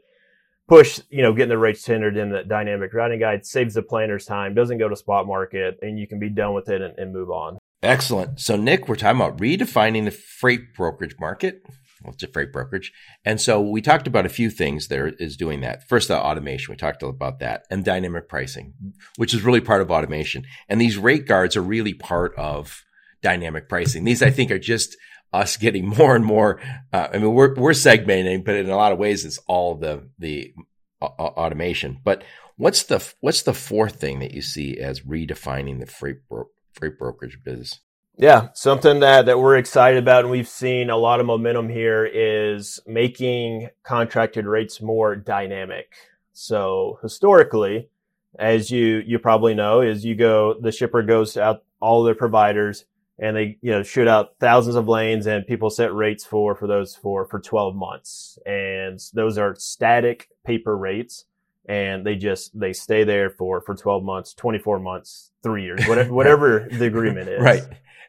push, 0.69 1.01
you 1.11 1.21
know, 1.21 1.35
getting 1.35 1.51
the 1.51 1.59
rates 1.59 1.83
tendered 1.83 2.17
in 2.17 2.31
the 2.31 2.45
dynamic 2.45 2.95
routing 2.95 3.21
guide 3.21 3.45
saves 3.45 3.75
the 3.75 3.83
planner's 3.83 4.25
time, 4.25 4.55
doesn't 4.55 4.79
go 4.79 4.89
to 4.89 4.97
spot 4.97 5.27
market, 5.27 5.79
and 5.83 5.99
you 5.99 6.09
can 6.09 6.19
be 6.19 6.31
done 6.31 6.55
with 6.55 6.71
it 6.71 6.81
and, 6.81 6.99
and 6.99 7.13
move 7.13 7.31
on. 7.31 7.59
Excellent. 7.83 8.41
So, 8.41 8.57
Nick, 8.57 8.89
we're 8.89 8.97
talking 8.97 9.21
about 9.21 9.37
redefining 9.37 10.07
the 10.07 10.11
freight 10.11 10.75
brokerage 10.75 11.17
market. 11.21 11.63
Well, 12.03 12.13
it's 12.13 12.23
a 12.23 12.29
freight 12.29 12.53
brokerage. 12.53 12.93
And 13.25 13.41
so 13.41 13.61
we 13.61 13.83
talked 13.83 14.07
about 14.07 14.27
a 14.27 14.31
few 14.31 14.51
things 14.51 14.89
that 14.89 15.17
is 15.19 15.37
doing 15.37 15.61
that. 15.63 15.89
First, 15.89 16.09
the 16.09 16.17
automation. 16.17 16.73
We 16.73 16.77
talked 16.77 17.03
about 17.03 17.41
that 17.41 17.65
and 17.71 17.85
dynamic 17.85 18.29
pricing, 18.29 18.75
which 19.17 19.35
is 19.35 19.43
really 19.43 19.61
part 19.61 19.83
of 19.83 19.91
automation. 19.91 20.45
And 20.69 20.81
these 20.81 20.97
rate 20.97 21.27
guards 21.27 21.57
are 21.57 21.63
really 21.63 21.95
part 21.95 22.35
of 22.37 22.85
dynamic 23.23 23.69
pricing. 23.69 24.05
These, 24.05 24.23
I 24.23 24.31
think, 24.31 24.51
are 24.51 24.59
just 24.59 24.97
us 25.33 25.57
getting 25.57 25.87
more 25.99 26.17
and 26.17 26.25
more. 26.25 26.61
Uh, 26.93 27.09
I 27.13 27.19
mean, 27.19 27.33
we're 27.33 27.55
we're 27.55 27.73
segmenting, 27.73 28.45
but 28.45 28.57
in 28.57 28.71
a 28.71 28.77
lot 28.77 28.93
of 28.93 28.99
ways, 28.99 29.25
it's 29.25 29.39
all 29.47 29.75
the 29.75 30.09
the 30.19 30.53
uh, 31.01 31.07
automation. 31.07 31.99
But 32.03 32.25
what's 32.57 32.85
the 32.85 33.07
what's 33.21 33.43
the 33.43 33.55
fourth 33.55 33.97
thing 33.97 34.21
that 34.21 34.33
you 34.33 34.43
see 34.43 34.79
as 34.79 35.01
redefining 35.01 35.81
the 35.81 35.87
freight 35.87 36.29
bro- 36.29 36.51
freight 36.73 36.99
brokerage 36.99 37.39
business? 37.45 37.81
Yeah, 38.21 38.49
something 38.53 38.99
that, 38.99 39.27
that 39.27 39.39
we're 39.39 39.59
excited 39.59 40.03
about 40.03 40.25
and 40.25 40.33
we've 40.33 40.49
seen 40.49 40.91
a 40.91 40.97
lot 40.97 41.21
of 41.21 41.27
momentum 41.27 41.69
here 41.69 42.05
is 42.05 42.81
making 42.85 43.69
contracted 43.85 44.45
rates 44.45 44.83
more 44.83 45.15
dynamic. 45.15 45.93
So 46.33 46.99
historically, 47.01 47.91
as 48.37 48.73
you 48.73 49.05
you 49.07 49.21
probably 49.21 49.55
know, 49.55 49.83
is 49.83 50.05
you 50.05 50.17
go 50.17 50.57
the 50.61 50.73
shipper 50.73 51.03
goes 51.03 51.37
out 51.37 51.63
all 51.81 52.03
their 52.03 52.17
providers 52.17 52.87
and 53.19 53.37
they 53.37 53.59
you 53.61 53.73
know 53.73 53.83
shoot 53.83 54.09
out 54.09 54.35
thousands 54.41 54.77
of 54.77 54.89
lanes 54.89 55.27
and 55.27 55.47
people 55.47 55.71
set 55.71 55.93
rates 55.93 56.25
for 56.25 56.55
for 56.55 56.67
those 56.67 56.95
for 56.95 57.27
for 57.27 57.41
12 57.41 57.75
months. 57.75 58.39
And 58.47 59.01
those 59.13 59.39
are 59.39 59.55
static 59.57 60.29
paper 60.45 60.77
rates 60.77 61.25
and 61.69 62.05
they 62.05 62.15
just 62.15 62.59
they 62.59 62.73
stay 62.73 63.05
there 63.05 63.31
for 63.31 63.61
for 63.61 63.75
12 63.75 64.03
months 64.03 64.35
24 64.35 64.81
months 64.81 65.31
three 65.43 65.65
years 65.65 65.85
whatever 65.87 66.13
whatever 66.13 66.69
the 66.71 66.87
agreement 66.87 67.29
is. 67.29 67.43
Right. 67.43 67.63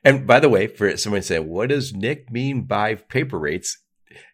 And 0.04 0.26
by 0.26 0.40
the 0.40 0.50
way 0.50 0.68
for 0.68 0.96
someone 0.98 1.22
saying 1.22 1.48
what 1.48 1.70
does 1.70 1.94
nick 1.94 2.32
mean 2.32 2.62
by 2.62 2.96
paper 2.96 3.38
rates? 3.38 3.80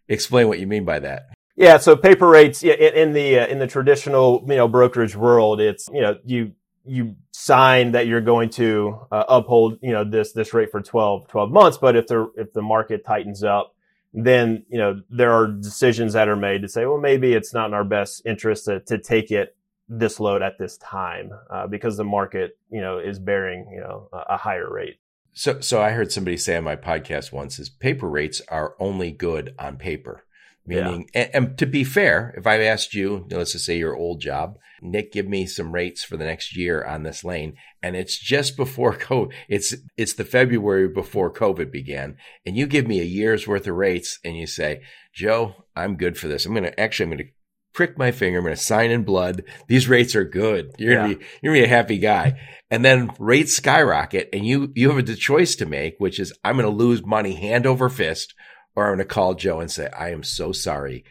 Explain 0.07 0.47
what 0.47 0.59
you 0.59 0.67
mean 0.67 0.85
by 0.85 0.99
that. 0.99 1.29
Yeah 1.55 1.77
so 1.77 1.95
paper 1.95 2.27
rates 2.27 2.61
yeah, 2.61 2.73
in, 2.73 2.93
in 2.93 3.13
the 3.13 3.39
uh, 3.39 3.47
in 3.47 3.59
the 3.59 3.67
traditional 3.67 4.45
you 4.47 4.57
know 4.57 4.67
brokerage 4.67 5.15
world 5.15 5.59
it's 5.59 5.89
you 5.91 6.01
know 6.01 6.17
you 6.25 6.51
you 6.85 7.15
sign 7.31 7.91
that 7.93 8.07
you're 8.07 8.21
going 8.21 8.49
to 8.51 8.99
uh, 9.11 9.23
uphold, 9.27 9.79
you 9.81 9.91
know, 9.91 10.03
this, 10.03 10.31
this 10.33 10.53
rate 10.53 10.71
for 10.71 10.81
12, 10.81 11.27
12 11.27 11.51
months. 11.51 11.77
But 11.77 11.95
if 11.95 12.07
the, 12.07 12.31
if 12.35 12.53
the 12.53 12.61
market 12.61 13.05
tightens 13.05 13.43
up, 13.43 13.75
then, 14.13 14.65
you 14.69 14.77
know, 14.77 15.01
there 15.09 15.33
are 15.33 15.47
decisions 15.47 16.13
that 16.13 16.29
are 16.29 16.35
made 16.35 16.61
to 16.61 16.69
say, 16.69 16.85
well, 16.85 16.97
maybe 16.97 17.33
it's 17.33 17.53
not 17.53 17.67
in 17.67 17.73
our 17.73 17.83
best 17.83 18.21
interest 18.25 18.65
to, 18.65 18.79
to 18.81 18.97
take 18.97 19.31
it 19.31 19.55
this 19.89 20.19
load 20.19 20.41
at 20.41 20.57
this 20.57 20.77
time, 20.77 21.31
uh, 21.49 21.67
because 21.67 21.97
the 21.97 22.03
market, 22.03 22.57
you 22.71 22.81
know, 22.81 22.97
is 22.97 23.19
bearing, 23.19 23.67
you 23.71 23.81
know, 23.81 24.09
a, 24.13 24.33
a 24.33 24.37
higher 24.37 24.71
rate. 24.71 24.97
So, 25.33 25.59
so 25.59 25.81
I 25.81 25.91
heard 25.91 26.13
somebody 26.13 26.37
say 26.37 26.55
on 26.55 26.63
my 26.63 26.77
podcast 26.77 27.33
once 27.33 27.59
is 27.59 27.69
paper 27.69 28.07
rates 28.07 28.41
are 28.47 28.73
only 28.79 29.11
good 29.11 29.53
on 29.59 29.75
paper. 29.75 30.23
Meaning, 30.67 31.09
yeah. 31.13 31.21
and, 31.21 31.35
and, 31.35 31.57
to 31.59 31.67
be 31.67 31.83
fair, 31.83 32.33
if 32.37 32.47
I 32.47 32.63
asked 32.63 32.95
you, 32.95 33.27
let's 33.29 33.51
just 33.51 33.65
say 33.65 33.77
your 33.77 33.95
old 33.95 34.19
job, 34.19 34.57
Nick, 34.81 35.11
give 35.11 35.27
me 35.27 35.45
some 35.45 35.71
rates 35.71 36.03
for 36.03 36.17
the 36.17 36.25
next 36.25 36.55
year 36.55 36.83
on 36.83 37.03
this 37.03 37.23
lane, 37.23 37.55
and 37.83 37.95
it's 37.95 38.17
just 38.17 38.57
before 38.57 38.93
COVID, 38.97 39.31
it's 39.47 39.75
it's 39.95 40.13
the 40.13 40.25
February 40.25 40.87
before 40.87 41.31
COVID 41.31 41.71
began, 41.71 42.17
and 42.45 42.57
you 42.57 42.65
give 42.65 42.87
me 42.87 42.99
a 42.99 43.05
year's 43.05 43.47
worth 43.47 43.67
of 43.67 43.75
rates, 43.75 44.19
and 44.23 44.35
you 44.35 44.47
say, 44.47 44.81
Joe, 45.13 45.65
I'm 45.75 45.97
good 45.97 46.17
for 46.17 46.27
this. 46.27 46.45
I'm 46.45 46.53
gonna 46.55 46.73
actually, 46.77 47.05
I'm 47.05 47.17
gonna 47.17 47.29
prick 47.75 47.97
my 47.97 48.11
finger. 48.11 48.39
I'm 48.39 48.45
gonna 48.45 48.55
sign 48.55 48.89
in 48.89 49.03
blood. 49.03 49.43
These 49.67 49.87
rates 49.87 50.15
are 50.15 50.25
good. 50.25 50.73
You're 50.79 50.95
gonna 50.95 51.09
yeah. 51.09 51.15
be 51.15 51.25
you're 51.43 51.53
gonna 51.53 51.65
be 51.65 51.71
a 51.71 51.75
happy 51.75 51.97
guy. 51.99 52.39
And 52.71 52.83
then 52.83 53.11
rates 53.19 53.55
skyrocket, 53.55 54.29
and 54.33 54.45
you 54.47 54.71
you 54.73 54.89
have 54.89 54.97
a 54.97 55.15
choice 55.15 55.55
to 55.57 55.67
make, 55.67 55.95
which 55.99 56.19
is 56.19 56.33
I'm 56.43 56.55
gonna 56.55 56.69
lose 56.69 57.05
money 57.05 57.35
hand 57.35 57.67
over 57.67 57.87
fist 57.87 58.33
or 58.75 58.85
I'm 58.85 58.97
going 58.97 58.99
to 58.99 59.05
call 59.05 59.33
Joe 59.33 59.59
and 59.59 59.71
say, 59.71 59.89
I 59.97 60.09
am 60.09 60.23
so 60.23 60.51
sorry. 60.51 61.03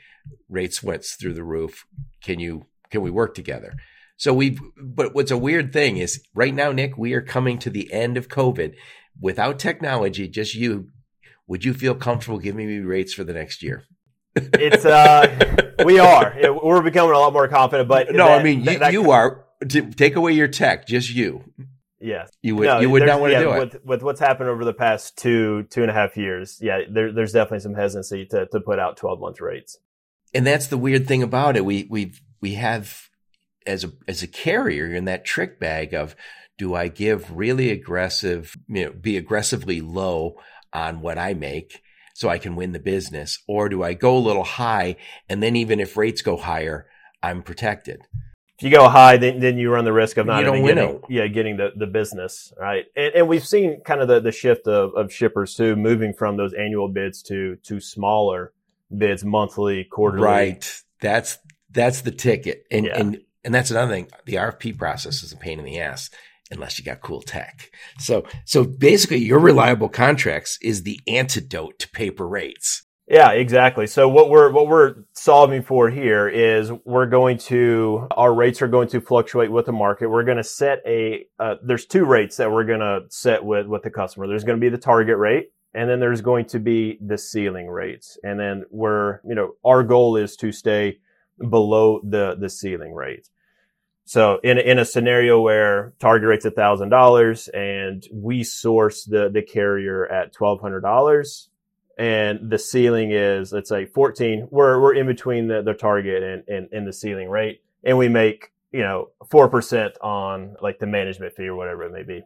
Rates 0.48 0.82
went 0.82 1.04
through 1.04 1.34
the 1.34 1.44
roof. 1.44 1.86
Can 2.22 2.40
you, 2.40 2.66
can 2.90 3.02
we 3.02 3.10
work 3.10 3.34
together? 3.34 3.74
So 4.16 4.32
we've, 4.32 4.60
but 4.76 5.14
what's 5.14 5.30
a 5.30 5.36
weird 5.36 5.72
thing 5.72 5.96
is 5.96 6.22
right 6.34 6.54
now, 6.54 6.72
Nick, 6.72 6.96
we 6.96 7.14
are 7.14 7.22
coming 7.22 7.58
to 7.58 7.70
the 7.70 7.92
end 7.92 8.16
of 8.16 8.28
COVID 8.28 8.74
without 9.20 9.58
technology, 9.58 10.28
just 10.28 10.54
you. 10.54 10.88
Would 11.46 11.64
you 11.64 11.74
feel 11.74 11.94
comfortable 11.94 12.38
giving 12.38 12.66
me 12.66 12.78
rates 12.78 13.12
for 13.12 13.24
the 13.24 13.34
next 13.34 13.62
year? 13.62 13.84
it's, 14.36 14.84
uh, 14.84 15.74
we 15.84 15.98
are. 15.98 16.34
We're 16.62 16.82
becoming 16.82 17.14
a 17.14 17.18
lot 17.18 17.32
more 17.32 17.48
confident, 17.48 17.88
but 17.88 18.12
no, 18.12 18.26
that, 18.26 18.40
I 18.40 18.42
mean, 18.42 18.64
you, 18.64 18.78
that, 18.78 18.92
you 18.92 19.10
are. 19.10 19.44
To 19.68 19.90
take 19.90 20.16
away 20.16 20.32
your 20.32 20.48
tech, 20.48 20.86
just 20.86 21.10
you. 21.14 21.44
Yeah, 22.04 22.26
you 22.42 22.54
would 22.56 22.66
no, 22.66 22.80
you 22.80 22.90
would 22.90 23.06
not 23.06 23.18
want 23.18 23.30
to 23.30 23.38
yeah, 23.38 23.44
do 23.44 23.52
it 23.52 23.58
with, 23.60 23.84
with 23.84 24.02
what's 24.02 24.20
happened 24.20 24.50
over 24.50 24.62
the 24.62 24.74
past 24.74 25.16
two 25.16 25.62
two 25.70 25.80
and 25.80 25.90
a 25.90 25.94
half 25.94 26.18
years. 26.18 26.58
Yeah, 26.60 26.80
there, 26.86 27.10
there's 27.10 27.32
definitely 27.32 27.60
some 27.60 27.74
hesitancy 27.74 28.26
to 28.26 28.44
to 28.44 28.60
put 28.60 28.78
out 28.78 28.98
12 28.98 29.20
month 29.20 29.40
rates. 29.40 29.78
And 30.34 30.46
that's 30.46 30.66
the 30.66 30.76
weird 30.76 31.08
thing 31.08 31.22
about 31.22 31.56
it. 31.56 31.64
We 31.64 31.86
we 31.88 32.12
we 32.42 32.54
have 32.54 33.08
as 33.66 33.84
a 33.84 33.92
as 34.06 34.22
a 34.22 34.26
carrier 34.26 34.94
in 34.94 35.06
that 35.06 35.24
trick 35.24 35.58
bag 35.58 35.94
of 35.94 36.14
do 36.58 36.74
I 36.74 36.88
give 36.88 37.34
really 37.34 37.70
aggressive, 37.70 38.54
you 38.68 38.84
know, 38.84 38.92
be 38.92 39.16
aggressively 39.16 39.80
low 39.80 40.36
on 40.74 41.00
what 41.00 41.16
I 41.16 41.32
make 41.32 41.80
so 42.12 42.28
I 42.28 42.36
can 42.36 42.54
win 42.54 42.72
the 42.72 42.78
business, 42.80 43.42
or 43.48 43.70
do 43.70 43.82
I 43.82 43.94
go 43.94 44.14
a 44.14 44.18
little 44.18 44.44
high 44.44 44.96
and 45.30 45.42
then 45.42 45.56
even 45.56 45.80
if 45.80 45.96
rates 45.96 46.20
go 46.20 46.36
higher, 46.36 46.86
I'm 47.22 47.42
protected 47.42 48.02
if 48.58 48.62
you 48.62 48.70
go 48.70 48.88
high, 48.88 49.16
then, 49.16 49.40
then 49.40 49.58
you 49.58 49.70
run 49.70 49.84
the 49.84 49.92
risk 49.92 50.16
of 50.16 50.26
not 50.26 50.42
even 50.42 50.64
getting, 50.64 51.00
yeah, 51.08 51.26
getting 51.26 51.56
the, 51.56 51.72
the 51.74 51.86
business, 51.86 52.52
right? 52.58 52.84
And, 52.94 53.14
and 53.14 53.28
we've 53.28 53.46
seen 53.46 53.80
kind 53.80 54.00
of 54.00 54.06
the, 54.06 54.20
the 54.20 54.30
shift 54.30 54.68
of, 54.68 54.94
of 54.94 55.12
shippers 55.12 55.54
too, 55.54 55.74
moving 55.74 56.12
from 56.12 56.36
those 56.36 56.54
annual 56.54 56.88
bids 56.88 57.22
to, 57.24 57.56
to 57.64 57.80
smaller 57.80 58.52
bids, 58.96 59.24
monthly, 59.24 59.84
quarterly. 59.84 60.24
Right. 60.24 60.82
That's, 61.00 61.38
that's 61.70 62.02
the 62.02 62.12
ticket. 62.12 62.64
And, 62.70 62.86
yeah. 62.86 62.96
and, 62.96 63.20
and 63.44 63.52
that's 63.52 63.72
another 63.72 63.92
thing. 63.92 64.08
The 64.24 64.34
RFP 64.34 64.78
process 64.78 65.24
is 65.24 65.32
a 65.32 65.36
pain 65.36 65.58
in 65.58 65.64
the 65.64 65.80
ass 65.80 66.10
unless 66.50 66.78
you 66.78 66.84
got 66.84 67.00
cool 67.00 67.22
tech. 67.22 67.70
So, 67.98 68.24
so 68.44 68.64
basically 68.64 69.18
your 69.18 69.40
reliable 69.40 69.88
contracts 69.88 70.58
is 70.62 70.84
the 70.84 71.00
antidote 71.08 71.80
to 71.80 71.88
paper 71.88 72.28
rates. 72.28 72.84
Yeah, 73.06 73.32
exactly. 73.32 73.86
So 73.86 74.08
what 74.08 74.30
we're 74.30 74.50
what 74.50 74.66
we're 74.66 74.94
solving 75.12 75.62
for 75.62 75.90
here 75.90 76.26
is 76.26 76.72
we're 76.86 77.06
going 77.06 77.36
to 77.38 78.06
our 78.12 78.32
rates 78.32 78.62
are 78.62 78.68
going 78.68 78.88
to 78.88 79.00
fluctuate 79.00 79.52
with 79.52 79.66
the 79.66 79.72
market. 79.72 80.08
We're 80.08 80.24
going 80.24 80.38
to 80.38 80.44
set 80.44 80.78
a 80.86 81.26
uh, 81.38 81.56
there's 81.62 81.84
two 81.84 82.06
rates 82.06 82.38
that 82.38 82.50
we're 82.50 82.64
going 82.64 82.80
to 82.80 83.00
set 83.10 83.44
with 83.44 83.66
with 83.66 83.82
the 83.82 83.90
customer. 83.90 84.26
There's 84.26 84.44
going 84.44 84.58
to 84.58 84.64
be 84.64 84.70
the 84.70 84.78
target 84.78 85.18
rate 85.18 85.50
and 85.74 85.90
then 85.90 86.00
there's 86.00 86.22
going 86.22 86.46
to 86.46 86.60
be 86.60 86.98
the 87.04 87.18
ceiling 87.18 87.66
rates. 87.68 88.16
And 88.22 88.38
then 88.38 88.64
we're, 88.70 89.20
you 89.26 89.34
know, 89.34 89.54
our 89.64 89.82
goal 89.82 90.16
is 90.16 90.36
to 90.36 90.52
stay 90.52 90.98
below 91.50 92.00
the 92.02 92.36
the 92.40 92.48
ceiling 92.48 92.94
rate. 92.94 93.28
So 94.06 94.38
in 94.42 94.56
in 94.58 94.78
a 94.78 94.84
scenario 94.84 95.40
where 95.40 95.94
target 95.98 96.28
rate's 96.28 96.44
a 96.44 96.50
thousand 96.50 96.90
dollars 96.90 97.48
and 97.48 98.06
we 98.12 98.44
source 98.44 99.04
the 99.04 99.28
the 99.28 99.42
carrier 99.42 100.06
at 100.06 100.32
twelve 100.32 100.60
hundred 100.60 100.82
dollars, 100.82 101.50
and 101.98 102.50
the 102.50 102.58
ceiling 102.58 103.12
is 103.12 103.52
let's 103.52 103.68
say 103.68 103.86
14 103.86 104.48
we're 104.50 104.80
we're 104.80 104.94
in 104.94 105.06
between 105.06 105.46
the, 105.48 105.62
the 105.62 105.74
target 105.74 106.22
and, 106.22 106.42
and, 106.48 106.68
and 106.72 106.86
the 106.86 106.92
ceiling 106.92 107.28
rate 107.28 107.62
and 107.84 107.96
we 107.96 108.08
make 108.08 108.52
you 108.72 108.82
know 108.82 109.10
4% 109.24 109.92
on 110.00 110.56
like 110.60 110.78
the 110.80 110.86
management 110.86 111.34
fee 111.34 111.46
or 111.46 111.54
whatever 111.54 111.84
it 111.84 111.92
may 111.92 112.02
be. 112.02 112.22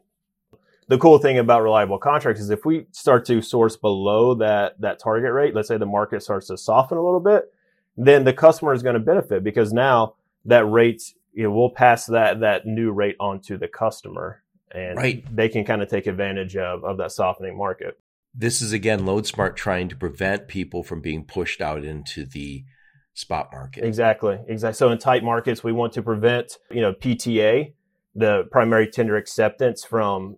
The 0.89 0.97
cool 0.97 1.19
thing 1.19 1.37
about 1.37 1.62
reliable 1.62 1.99
contracts 1.99 2.41
is 2.41 2.49
if 2.49 2.64
we 2.64 2.87
start 2.93 3.27
to 3.27 3.43
source 3.43 3.77
below 3.77 4.35
that 4.37 4.81
that 4.81 4.99
target 4.99 5.33
rate 5.33 5.55
let's 5.55 5.69
say 5.69 5.77
the 5.77 5.87
market 5.87 6.23
starts 6.23 6.47
to 6.47 6.57
soften 6.57 6.97
a 6.97 7.05
little 7.05 7.21
bit 7.21 7.53
then 7.99 8.25
the 8.25 8.33
customer 8.33 8.73
is 8.73 8.83
going 8.83 8.95
to 8.95 9.01
benefit 9.01 9.45
because 9.45 9.73
now 9.73 10.14
that 10.47 10.64
rate 10.64 11.12
you 11.35 11.43
know 11.43 11.51
we'll 11.51 11.69
pass 11.69 12.07
that 12.07 12.41
that 12.41 12.64
new 12.64 12.91
rate 12.91 13.16
on 13.21 13.41
to 13.41 13.59
the 13.59 13.69
customer 13.69 14.43
and 14.73 14.97
right. 14.97 15.37
they 15.37 15.49
can 15.49 15.64
kind 15.64 15.83
of 15.83 15.89
take 15.89 16.07
advantage 16.07 16.57
of 16.57 16.83
of 16.85 16.97
that 16.97 17.12
softening 17.12 17.59
market 17.59 17.99
this 18.39 18.62
is 18.62 18.72
again 18.72 19.01
LoadSmart 19.01 19.57
trying 19.57 19.89
to 19.89 19.97
prevent 19.97 20.47
people 20.47 20.84
from 20.84 21.01
being 21.01 21.24
pushed 21.24 21.61
out 21.61 21.84
into 21.84 22.24
the 22.24 22.64
spot 23.12 23.49
market. 23.53 23.84
Exactly. 23.84 24.39
Exactly. 24.47 24.76
So 24.76 24.91
in 24.91 24.99
tight 24.99 25.24
markets, 25.24 25.64
we 25.64 25.72
want 25.72 25.93
to 25.95 26.03
prevent, 26.03 26.57
you 26.70 26.80
know, 26.80 26.93
PTA, 26.93 27.72
the 28.14 28.45
primary 28.53 28.86
tender 28.86 29.16
acceptance 29.16 29.84
from 29.84 30.36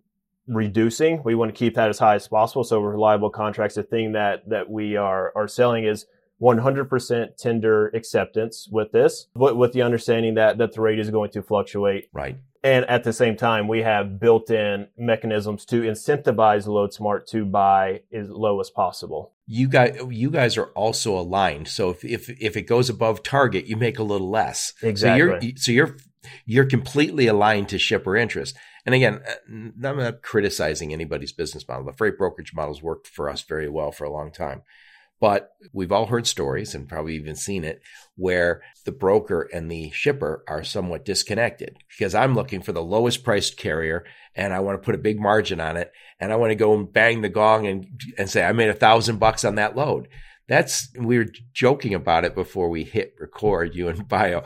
reducing. 0.48 1.22
We 1.22 1.34
want 1.34 1.54
to 1.54 1.58
keep 1.58 1.74
that 1.74 1.90
as 1.90 1.98
high 1.98 2.14
as 2.14 2.26
possible. 2.26 2.64
So 2.64 2.80
reliable 2.80 3.30
contracts, 3.30 3.76
the 3.76 3.82
thing 3.82 4.12
that 4.12 4.48
that 4.48 4.70
we 4.70 4.96
are 4.96 5.30
are 5.36 5.46
selling 5.46 5.84
is 5.84 6.06
100% 6.40 7.36
tender 7.36 7.88
acceptance 7.88 8.66
with 8.72 8.92
this, 8.92 9.26
but 9.36 9.58
with 9.58 9.74
the 9.74 9.82
understanding 9.82 10.34
that 10.34 10.56
that 10.56 10.72
the 10.72 10.80
rate 10.80 10.98
is 10.98 11.10
going 11.10 11.30
to 11.32 11.42
fluctuate. 11.42 12.08
Right. 12.14 12.38
And 12.62 12.84
at 12.86 13.04
the 13.04 13.12
same 13.12 13.36
time, 13.36 13.68
we 13.68 13.80
have 13.80 14.20
built-in 14.20 14.88
mechanisms 14.98 15.64
to 15.66 15.80
incentivize 15.80 16.66
LoadSmart 16.66 17.26
to 17.28 17.46
buy 17.46 18.02
as 18.12 18.28
low 18.28 18.60
as 18.60 18.68
possible. 18.68 19.32
You 19.46 19.66
guys, 19.66 19.98
you 20.10 20.30
guys 20.30 20.58
are 20.58 20.66
also 20.72 21.18
aligned. 21.18 21.68
So 21.68 21.90
if, 21.90 22.04
if 22.04 22.28
if 22.28 22.56
it 22.56 22.62
goes 22.62 22.90
above 22.90 23.22
target, 23.22 23.66
you 23.66 23.76
make 23.76 23.98
a 23.98 24.02
little 24.02 24.30
less. 24.30 24.74
Exactly. 24.82 25.20
So 25.20 25.26
you're 25.26 25.56
so 25.56 25.72
you're 25.72 25.96
you're 26.44 26.66
completely 26.66 27.26
aligned 27.26 27.70
to 27.70 27.78
shipper 27.78 28.14
interest. 28.14 28.56
And 28.84 28.94
again, 28.94 29.20
uh, 29.26 29.88
I'm 29.88 29.96
not 29.98 30.22
criticizing 30.22 30.92
anybody's 30.92 31.32
business 31.32 31.66
model. 31.66 31.86
The 31.86 31.92
freight 31.92 32.18
brokerage 32.18 32.54
models 32.54 32.82
worked 32.82 33.06
for 33.06 33.28
us 33.30 33.42
very 33.42 33.68
well 33.68 33.90
for 33.90 34.04
a 34.04 34.12
long 34.12 34.30
time. 34.30 34.62
But 35.20 35.50
we've 35.72 35.92
all 35.92 36.06
heard 36.06 36.26
stories 36.26 36.74
and 36.74 36.88
probably 36.88 37.14
even 37.16 37.36
seen 37.36 37.62
it 37.62 37.82
where 38.16 38.62
the 38.86 38.92
broker 38.92 39.48
and 39.52 39.70
the 39.70 39.90
shipper 39.90 40.42
are 40.48 40.64
somewhat 40.64 41.04
disconnected 41.04 41.76
because 41.90 42.14
I'm 42.14 42.34
looking 42.34 42.62
for 42.62 42.72
the 42.72 42.82
lowest 42.82 43.22
priced 43.22 43.58
carrier 43.58 44.04
and 44.34 44.54
I 44.54 44.60
want 44.60 44.80
to 44.80 44.84
put 44.84 44.94
a 44.94 44.98
big 44.98 45.20
margin 45.20 45.60
on 45.60 45.76
it 45.76 45.92
and 46.18 46.32
I 46.32 46.36
want 46.36 46.52
to 46.52 46.56
go 46.56 46.74
and 46.74 46.90
bang 46.90 47.20
the 47.20 47.28
gong 47.28 47.66
and, 47.66 47.86
and 48.16 48.30
say, 48.30 48.42
I 48.42 48.52
made 48.52 48.70
a 48.70 48.74
thousand 48.74 49.18
bucks 49.18 49.44
on 49.44 49.56
that 49.56 49.76
load. 49.76 50.08
That's, 50.48 50.88
we 50.98 51.18
were 51.18 51.26
joking 51.52 51.94
about 51.94 52.24
it 52.24 52.34
before 52.34 52.70
we 52.70 52.84
hit 52.84 53.14
record 53.20 53.74
you 53.74 53.88
and 53.88 54.08
bio. 54.08 54.44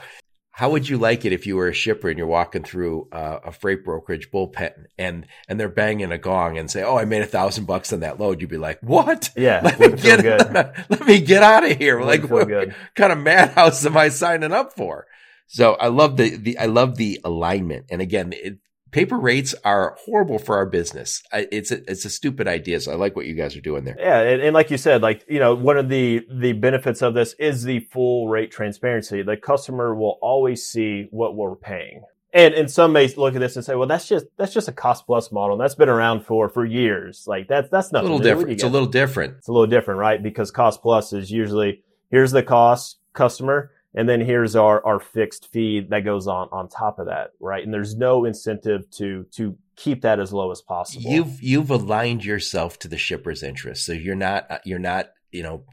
How 0.56 0.70
would 0.70 0.88
you 0.88 0.98
like 0.98 1.24
it 1.24 1.32
if 1.32 1.48
you 1.48 1.56
were 1.56 1.66
a 1.66 1.74
shipper 1.74 2.08
and 2.08 2.16
you're 2.16 2.28
walking 2.28 2.62
through 2.62 3.08
uh, 3.10 3.40
a 3.44 3.50
freight 3.50 3.84
brokerage 3.84 4.30
bullpen 4.30 4.84
and 4.96 5.26
and 5.48 5.58
they're 5.58 5.68
banging 5.68 6.12
a 6.12 6.18
gong 6.18 6.56
and 6.56 6.70
say, 6.70 6.84
"Oh, 6.84 6.96
I 6.96 7.04
made 7.04 7.22
a 7.22 7.26
thousand 7.26 7.64
bucks 7.64 7.92
on 7.92 8.00
that 8.00 8.20
load"? 8.20 8.40
You'd 8.40 8.50
be 8.50 8.56
like, 8.56 8.78
"What? 8.80 9.30
Yeah, 9.36 9.62
let 9.64 9.80
me 9.80 10.00
get 10.00 10.24
let 10.90 11.06
me 11.08 11.20
get 11.20 11.42
out 11.42 11.68
of 11.68 11.76
here! 11.76 12.00
Like, 12.00 12.30
what 12.30 12.46
good. 12.46 12.72
kind 12.94 13.12
of 13.12 13.18
madhouse 13.18 13.84
am 13.84 13.96
I 13.96 14.10
signing 14.10 14.52
up 14.52 14.74
for?" 14.74 15.08
So 15.48 15.74
I 15.74 15.88
love 15.88 16.16
the 16.16 16.36
the 16.36 16.56
I 16.58 16.66
love 16.66 16.96
the 16.96 17.20
alignment, 17.24 17.86
and 17.90 18.00
again, 18.00 18.32
it, 18.32 18.58
paper 18.94 19.18
rates 19.18 19.56
are 19.64 19.96
horrible 20.04 20.38
for 20.38 20.56
our 20.56 20.66
business. 20.66 21.20
It's 21.32 21.72
a, 21.72 21.82
it's 21.90 22.04
a 22.04 22.10
stupid 22.10 22.46
idea. 22.46 22.78
So 22.78 22.92
I 22.92 22.94
like 22.94 23.16
what 23.16 23.26
you 23.26 23.34
guys 23.34 23.56
are 23.56 23.60
doing 23.60 23.84
there. 23.84 23.96
Yeah, 23.98 24.20
and, 24.20 24.40
and, 24.40 24.54
like 24.54 24.70
you 24.70 24.78
said, 24.78 25.02
like 25.02 25.24
you 25.28 25.40
know, 25.40 25.54
one 25.54 25.76
of 25.76 25.88
the 25.88 26.24
the 26.32 26.52
benefits 26.52 27.02
of 27.02 27.12
this 27.12 27.34
is 27.40 27.64
the 27.64 27.80
full 27.80 28.28
rate 28.28 28.52
transparency. 28.52 29.22
The 29.22 29.36
customer 29.36 29.94
will 29.96 30.16
always 30.22 30.64
see 30.64 31.08
what 31.10 31.34
we're 31.34 31.56
paying. 31.56 32.04
And 32.32 32.54
and 32.54 32.70
some 32.70 32.92
may 32.92 33.08
look 33.16 33.34
at 33.34 33.40
this 33.40 33.56
and 33.56 33.64
say, 33.64 33.74
well, 33.74 33.88
that's 33.88 34.06
just 34.06 34.26
that's 34.36 34.54
just 34.54 34.68
a 34.68 34.72
cost 34.72 35.06
plus 35.06 35.32
model. 35.32 35.56
And 35.56 35.60
that's 35.60 35.74
been 35.74 35.88
around 35.88 36.24
for 36.24 36.48
for 36.48 36.64
years. 36.64 37.24
Like 37.26 37.48
that's 37.48 37.68
that's 37.70 37.90
nothing. 37.90 38.10
A 38.10 38.12
little 38.12 38.24
different. 38.24 38.52
It's 38.52 38.62
a 38.62 38.68
little 38.68 38.88
different. 38.88 39.38
It's 39.38 39.48
a 39.48 39.52
little 39.52 39.66
different, 39.66 39.98
right? 39.98 40.22
Because 40.22 40.52
cost 40.52 40.82
plus 40.82 41.12
is 41.12 41.32
usually 41.32 41.82
here's 42.12 42.30
the 42.30 42.44
cost 42.44 42.98
customer 43.12 43.72
and 43.94 44.08
then 44.08 44.20
here's 44.20 44.56
our, 44.56 44.84
our 44.84 44.98
fixed 44.98 45.52
fee 45.52 45.80
that 45.90 46.04
goes 46.04 46.26
on 46.26 46.48
on 46.50 46.68
top 46.68 46.98
of 46.98 47.06
that, 47.06 47.30
right? 47.40 47.62
And 47.62 47.72
there's 47.72 47.96
no 47.96 48.24
incentive 48.24 48.90
to 48.92 49.26
to 49.32 49.56
keep 49.76 50.02
that 50.02 50.20
as 50.20 50.32
low 50.32 50.50
as 50.50 50.60
possible. 50.60 51.10
You've 51.10 51.42
you've 51.42 51.70
aligned 51.70 52.24
yourself 52.24 52.78
to 52.80 52.88
the 52.88 52.98
shipper's 52.98 53.42
interest, 53.42 53.84
so 53.86 53.92
you're 53.92 54.16
not 54.16 54.50
uh, 54.50 54.58
you're 54.64 54.78
not 54.78 55.10
you 55.30 55.42
know 55.42 55.64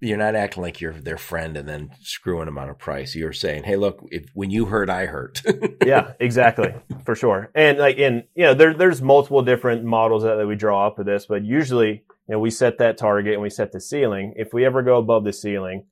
you're 0.00 0.18
not 0.18 0.34
acting 0.34 0.62
like 0.62 0.80
you're 0.80 0.92
their 0.92 1.18
friend 1.18 1.56
and 1.56 1.68
then 1.68 1.90
screwing 2.00 2.46
them 2.46 2.58
on 2.58 2.68
a 2.68 2.74
price. 2.74 3.14
You're 3.14 3.32
saying, 3.32 3.64
"Hey, 3.64 3.76
look, 3.76 4.00
if, 4.10 4.26
when 4.34 4.50
you 4.50 4.66
hurt, 4.66 4.88
I 4.88 5.06
hurt." 5.06 5.42
yeah, 5.86 6.12
exactly, 6.18 6.74
for 7.04 7.14
sure. 7.14 7.50
And 7.54 7.78
like 7.78 7.96
in 7.98 8.24
you 8.34 8.44
know, 8.44 8.54
there 8.54 8.72
there's 8.72 9.02
multiple 9.02 9.42
different 9.42 9.84
models 9.84 10.22
that, 10.22 10.36
that 10.36 10.46
we 10.46 10.54
draw 10.54 10.86
up 10.86 10.98
of 10.98 11.04
this, 11.06 11.26
but 11.26 11.44
usually 11.44 12.04
you 12.28 12.32
know 12.32 12.38
we 12.38 12.50
set 12.50 12.78
that 12.78 12.96
target 12.96 13.34
and 13.34 13.42
we 13.42 13.50
set 13.50 13.72
the 13.72 13.80
ceiling. 13.80 14.34
If 14.36 14.54
we 14.54 14.64
ever 14.64 14.82
go 14.82 14.96
above 14.96 15.24
the 15.24 15.32
ceiling 15.32 15.84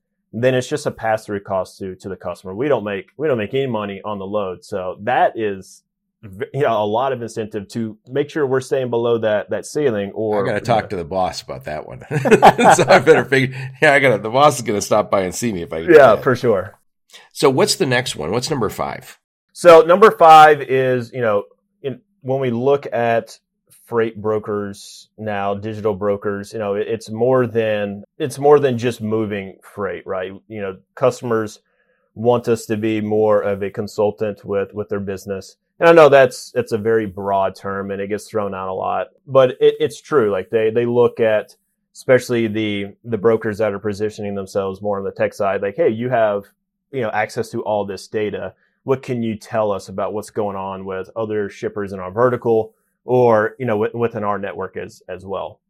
then 0.43 0.55
it's 0.55 0.69
just 0.69 0.87
a 0.87 0.91
pass 0.91 1.25
through 1.27 1.41
cost 1.41 1.79
to 1.79 1.95
to 1.97 2.09
the 2.09 2.17
customer. 2.17 2.55
We 2.55 2.69
don't 2.69 2.85
make 2.85 3.11
we 3.17 3.29
don't 3.29 3.39
make 3.39 3.55
any 3.55 3.67
money 3.67 4.01
on 4.05 4.19
the 4.19 4.27
load, 4.27 4.65
so 4.65 4.99
that 5.03 5.39
is 5.39 5.83
you 6.23 6.63
know 6.63 6.83
a 6.83 6.87
lot 6.87 7.13
of 7.13 7.23
incentive 7.23 7.69
to 7.69 7.99
make 8.09 8.31
sure 8.31 8.47
we're 8.47 8.61
staying 8.61 8.91
below 8.91 9.19
that 9.19 9.51
that 9.51 9.67
ceiling. 9.67 10.11
Or 10.15 10.45
I 10.45 10.47
got 10.47 10.55
to 10.55 10.61
talk 10.61 10.91
to 10.91 10.97
the 10.97 11.05
boss 11.05 11.43
about 11.43 11.65
that 11.65 11.87
one. 11.87 12.01
so 12.11 12.85
I 12.89 12.99
better 12.99 13.25
figure. 13.25 13.57
Yeah, 13.81 13.93
I 13.93 14.01
got 14.01 14.17
to. 14.17 14.23
The 14.23 14.31
boss 14.31 14.57
is 14.57 14.63
going 14.63 14.79
to 14.79 14.85
stop 14.85 15.11
by 15.11 15.23
and 15.23 15.35
see 15.35 15.53
me 15.53 15.63
if 15.63 15.73
I. 15.73 15.79
Yeah, 15.81 16.17
for 16.17 16.35
sure. 16.35 16.79
So 17.33 17.49
what's 17.51 17.77
the 17.77 17.87
next 17.87 18.17
one? 18.17 18.31
What's 18.33 18.51
number 18.51 18.69
five? 18.71 19.19
So 19.53 19.83
number 19.83 20.11
five 20.11 20.63
is 20.63 21.13
you 21.13 21.21
know 21.21 21.45
in, 21.83 22.01
when 22.23 22.41
we 22.41 22.51
look 22.51 22.87
at 22.93 23.39
freight 23.85 24.21
brokers 24.21 25.09
now, 25.19 25.55
digital 25.55 25.95
brokers, 25.95 26.53
you 26.53 26.59
know, 26.59 26.75
it's 26.75 27.11
more 27.11 27.47
than 27.47 28.05
it's 28.19 28.39
more 28.39 28.59
than 28.59 28.79
just 28.79 29.01
moving 29.01 29.59
freight, 29.63 30.07
right? 30.07 30.33
You 30.49 30.61
know, 30.61 30.79
customers 30.95 31.61
want 32.15 32.49
us 32.49 32.67
to 32.67 32.77
be 32.77 33.01
more 33.01 33.43
of 33.43 33.63
a 33.63 33.71
consultant 33.71 34.45
with 34.45 34.73
with 34.73 34.89
their 34.89 35.01
business. 35.01 35.57
And 35.79 35.89
I 35.89 35.93
know 35.93 36.09
that's 36.09 36.53
it's 36.55 36.73
a 36.73 36.79
very 36.79 37.07
broad 37.07 37.57
term 37.57 37.91
and 37.91 38.01
it 38.01 38.09
gets 38.09 38.29
thrown 38.29 38.55
out 38.55 38.69
a 38.69 38.73
lot, 38.73 39.09
but 39.27 39.51
it, 39.61 39.75
it's 39.81 40.01
true. 40.01 40.31
Like 40.31 40.51
they 40.51 40.71
they 40.71 40.87
look 40.87 41.21
at 41.21 41.57
especially 41.95 42.47
the 42.47 42.87
the 43.05 43.19
brokers 43.19 43.59
that 43.59 43.73
are 43.73 43.79
positioning 43.79 44.35
themselves 44.35 44.81
more 44.81 44.99
on 44.99 45.05
the 45.05 45.13
tech 45.13 45.35
side, 45.35 45.63
like, 45.63 45.77
hey, 45.77 45.91
you 45.91 46.09
have 46.09 46.45
you 46.91 47.03
know 47.03 47.11
access 47.11 47.51
to 47.51 47.63
all 47.63 47.85
this 47.85 48.09
data. 48.09 48.55
What 48.85 49.03
can 49.03 49.23
you 49.23 49.37
tell 49.37 49.73
us 49.73 49.89
about 49.89 50.13
what's 50.13 50.31
going 50.31 50.57
on 50.57 50.85
with 50.85 51.09
other 51.17 51.49
shippers 51.49 51.93
in 51.93 52.01
our 52.01 52.11
vertical? 52.11 52.75
Or 53.05 53.55
you 53.59 53.67
know 53.67 53.89
within 53.95 54.25
our 54.25 54.39
network 54.39 54.77
as 54.77 55.03
as 55.09 55.25
well. 55.25 55.61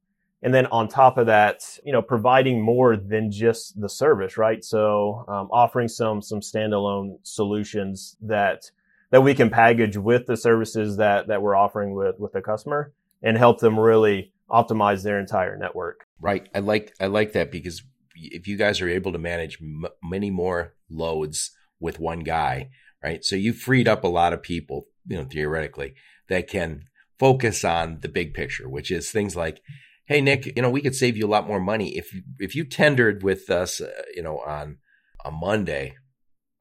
And 0.43 0.53
then 0.53 0.67
on 0.67 0.89
top 0.89 1.17
of 1.19 1.27
that 1.27 1.79
you 1.85 1.93
know 1.93 2.03
providing 2.03 2.63
more 2.63 2.97
than 2.97 3.31
just 3.31 3.81
the 3.81 3.89
service 3.89 4.37
right? 4.37 4.65
So 4.65 5.25
um, 5.29 5.49
offering 5.51 5.89
some 5.89 6.23
some 6.23 6.41
standalone 6.41 7.19
solutions 7.23 8.17
that 8.21 8.71
that 9.11 9.23
we 9.23 9.35
can 9.35 9.51
package 9.51 9.97
with 9.97 10.27
the 10.27 10.37
services 10.37 10.97
that 10.97 11.29
that 11.29 11.43
we're 11.43 11.57
offering 11.57 11.95
with 11.95 12.19
with 12.19 12.33
the 12.33 12.43
customer 12.43 12.93
and 13.23 13.37
help 13.39 13.61
them 13.61 13.79
really 13.79 14.33
optimize 14.51 15.03
their 15.03 15.19
entire 15.19 15.57
network. 15.57 16.07
Right. 16.21 16.49
I 16.55 16.61
like 16.61 16.95
i 17.01 17.07
like 17.07 17.33
that 17.33 17.51
because 17.51 17.83
if 18.15 18.47
you 18.47 18.57
guys 18.57 18.81
are 18.81 18.89
able 18.89 19.13
to 19.13 19.19
manage 19.19 19.59
m- 19.61 19.87
many 20.03 20.31
more 20.31 20.75
loads 20.89 21.51
with 21.81 21.99
one 21.99 22.21
guy 22.21 22.71
right? 23.05 23.23
So 23.23 23.37
you 23.37 23.53
freed 23.53 23.87
up 23.87 24.03
a 24.03 24.09
lot 24.09 24.33
of 24.33 24.43
people 24.43 24.87
you 25.07 25.17
know 25.17 25.25
theoretically 25.25 25.95
that 26.29 26.49
can 26.49 26.85
focus 27.19 27.65
on 27.65 27.99
the 28.01 28.09
big 28.09 28.35
picture, 28.35 28.69
which 28.69 28.91
is 28.91 29.11
things 29.11 29.37
like, 29.37 29.61
hey 30.07 30.21
Nick, 30.21 30.55
you 30.57 30.63
know 30.63 30.71
we 30.71 30.83
could 30.83 30.95
save 30.95 31.17
you 31.17 31.27
a 31.27 31.29
lot 31.29 31.49
more 31.49 31.61
money 31.61 31.97
if 31.97 32.15
if 32.39 32.55
you 32.55 32.65
tendered 32.65 33.23
with 33.23 33.51
us, 33.51 33.81
uh, 33.81 33.91
you 34.15 34.23
know, 34.23 34.39
on 34.41 34.79
a 35.25 35.31
Monday 35.31 35.95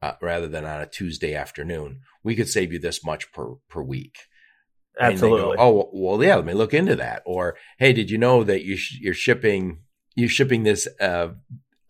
uh, 0.04 0.12
rather 0.20 0.46
than 0.46 0.64
on 0.64 0.80
a 0.80 0.86
Tuesday 0.86 1.34
afternoon. 1.34 2.00
We 2.22 2.34
could 2.34 2.48
save 2.48 2.72
you 2.72 2.78
this 2.78 3.04
much 3.04 3.32
per 3.32 3.54
per 3.68 3.82
week. 3.82 4.18
Absolutely. 5.00 5.56
Go, 5.56 5.62
oh 5.62 5.90
well, 5.92 6.22
yeah. 6.22 6.36
Let 6.36 6.44
me 6.44 6.54
look 6.54 6.74
into 6.74 6.96
that. 6.96 7.22
Or 7.24 7.56
hey, 7.78 7.92
did 7.92 8.10
you 8.10 8.18
know 8.18 8.44
that 8.44 8.64
you 8.64 8.76
sh- 8.76 8.98
you're 9.00 9.14
shipping 9.14 9.80
you're 10.14 10.28
shipping 10.28 10.62
this 10.62 10.86
uh, 11.00 11.28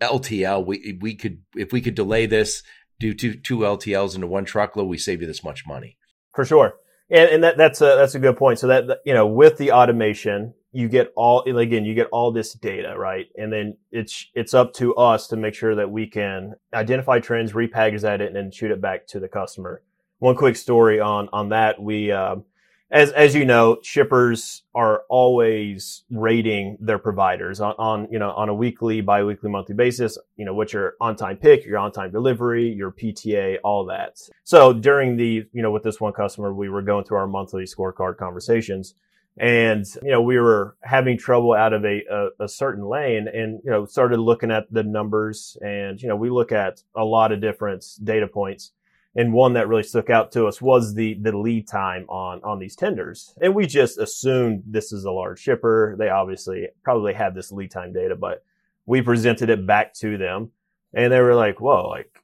LTL? 0.00 0.64
We 0.64 0.98
we 1.00 1.14
could 1.14 1.42
if 1.56 1.72
we 1.72 1.80
could 1.80 1.94
delay 1.94 2.26
this, 2.26 2.62
do 3.00 3.14
two 3.14 3.34
two 3.34 3.58
LTLs 3.58 4.14
into 4.14 4.26
one 4.26 4.44
truckload, 4.44 4.88
we 4.88 4.98
save 4.98 5.20
you 5.20 5.26
this 5.26 5.44
much 5.44 5.66
money. 5.66 5.98
For 6.34 6.44
sure. 6.44 6.74
And, 7.14 7.30
and 7.30 7.44
that, 7.44 7.56
that's 7.56 7.80
a, 7.80 7.94
that's 7.96 8.16
a 8.16 8.18
good 8.18 8.36
point. 8.36 8.58
So 8.58 8.66
that, 8.66 8.98
you 9.06 9.14
know, 9.14 9.24
with 9.24 9.56
the 9.56 9.70
automation, 9.70 10.52
you 10.72 10.88
get 10.88 11.12
all, 11.14 11.42
again, 11.42 11.84
you 11.84 11.94
get 11.94 12.08
all 12.10 12.32
this 12.32 12.54
data, 12.54 12.92
right? 12.98 13.26
And 13.36 13.52
then 13.52 13.76
it's, 13.92 14.26
it's 14.34 14.52
up 14.52 14.72
to 14.74 14.96
us 14.96 15.28
to 15.28 15.36
make 15.36 15.54
sure 15.54 15.76
that 15.76 15.92
we 15.92 16.08
can 16.08 16.54
identify 16.74 17.20
trends, 17.20 17.52
repackage 17.52 18.00
that 18.00 18.20
and 18.20 18.34
then 18.34 18.50
shoot 18.50 18.72
it 18.72 18.80
back 18.80 19.06
to 19.08 19.20
the 19.20 19.28
customer. 19.28 19.80
One 20.18 20.34
quick 20.34 20.56
story 20.56 20.98
on, 20.98 21.28
on 21.32 21.50
that. 21.50 21.80
We, 21.80 22.10
um, 22.10 22.46
as 22.95 23.11
as 23.11 23.34
you 23.34 23.45
know, 23.45 23.78
shippers 23.82 24.62
are 24.72 25.03
always 25.09 26.05
rating 26.12 26.78
their 26.80 26.99
providers 26.99 27.61
on, 27.61 27.74
on 27.76 28.09
you 28.11 28.20
know 28.20 28.30
on 28.30 28.49
a 28.49 28.55
weekly, 28.55 29.01
biweekly, 29.01 29.51
monthly 29.51 29.74
basis. 29.74 30.16
You 30.36 30.45
know, 30.45 30.55
what's 30.55 30.72
your 30.72 30.95
on 31.01 31.16
time 31.16 31.36
pick, 31.36 31.66
your 31.66 31.78
on 31.78 31.90
time 31.90 32.12
delivery, 32.12 32.72
your 32.72 32.92
PTA, 32.92 33.59
all 33.64 33.84
that. 33.86 34.20
So 34.45 34.72
during 34.72 35.16
the 35.16 35.45
you 35.53 35.61
know 35.61 35.72
with 35.72 35.82
this 35.82 36.01
one 36.01 36.12
customer, 36.12 36.55
we 36.55 36.68
were 36.68 36.82
going 36.82 37.05
through 37.05 37.18
our 37.18 37.26
monthly 37.26 37.64
scorecard 37.64 38.16
conversations, 38.16 38.95
and 39.36 39.84
you 40.01 40.12
know 40.12 40.22
we 40.22 40.38
were 40.38 40.76
having 40.84 41.18
trouble 41.18 41.53
out 41.53 41.72
of 41.72 41.84
a, 41.84 42.05
a, 42.09 42.45
a 42.45 42.49
certain 42.49 42.84
lane, 42.84 43.26
and 43.26 43.61
you 43.64 43.72
know 43.72 43.86
started 43.86 44.20
looking 44.20 44.53
at 44.53 44.72
the 44.72 44.84
numbers, 44.84 45.59
and 45.62 46.01
you 46.01 46.09
know 46.09 46.16
we 46.16 46.30
look 46.30 46.53
at 46.53 46.80
a 46.95 47.05
lot 47.05 47.32
of 47.32 47.40
different 47.40 47.84
data 48.05 48.28
points 48.28 48.70
And 49.16 49.32
one 49.32 49.52
that 49.52 49.68
really 49.68 49.84
stuck 49.84 50.10
out 50.10 50.32
to 50.32 50.46
us 50.46 50.60
was 50.60 50.94
the 50.94 51.14
the 51.20 51.36
lead 51.36 51.68
time 51.68 52.04
on 52.08 52.42
on 52.42 52.58
these 52.58 52.74
tenders. 52.74 53.34
And 53.40 53.54
we 53.54 53.66
just 53.66 53.98
assumed 53.98 54.64
this 54.66 54.92
is 54.92 55.04
a 55.04 55.10
large 55.12 55.40
shipper. 55.40 55.94
They 55.98 56.08
obviously 56.08 56.68
probably 56.82 57.14
had 57.14 57.34
this 57.34 57.52
lead 57.52 57.70
time 57.70 57.92
data, 57.92 58.16
but 58.16 58.44
we 58.86 59.02
presented 59.02 59.50
it 59.50 59.66
back 59.66 59.94
to 59.94 60.18
them 60.18 60.50
and 60.92 61.12
they 61.12 61.20
were 61.20 61.34
like, 61.34 61.60
whoa, 61.60 61.88
like 61.88 62.20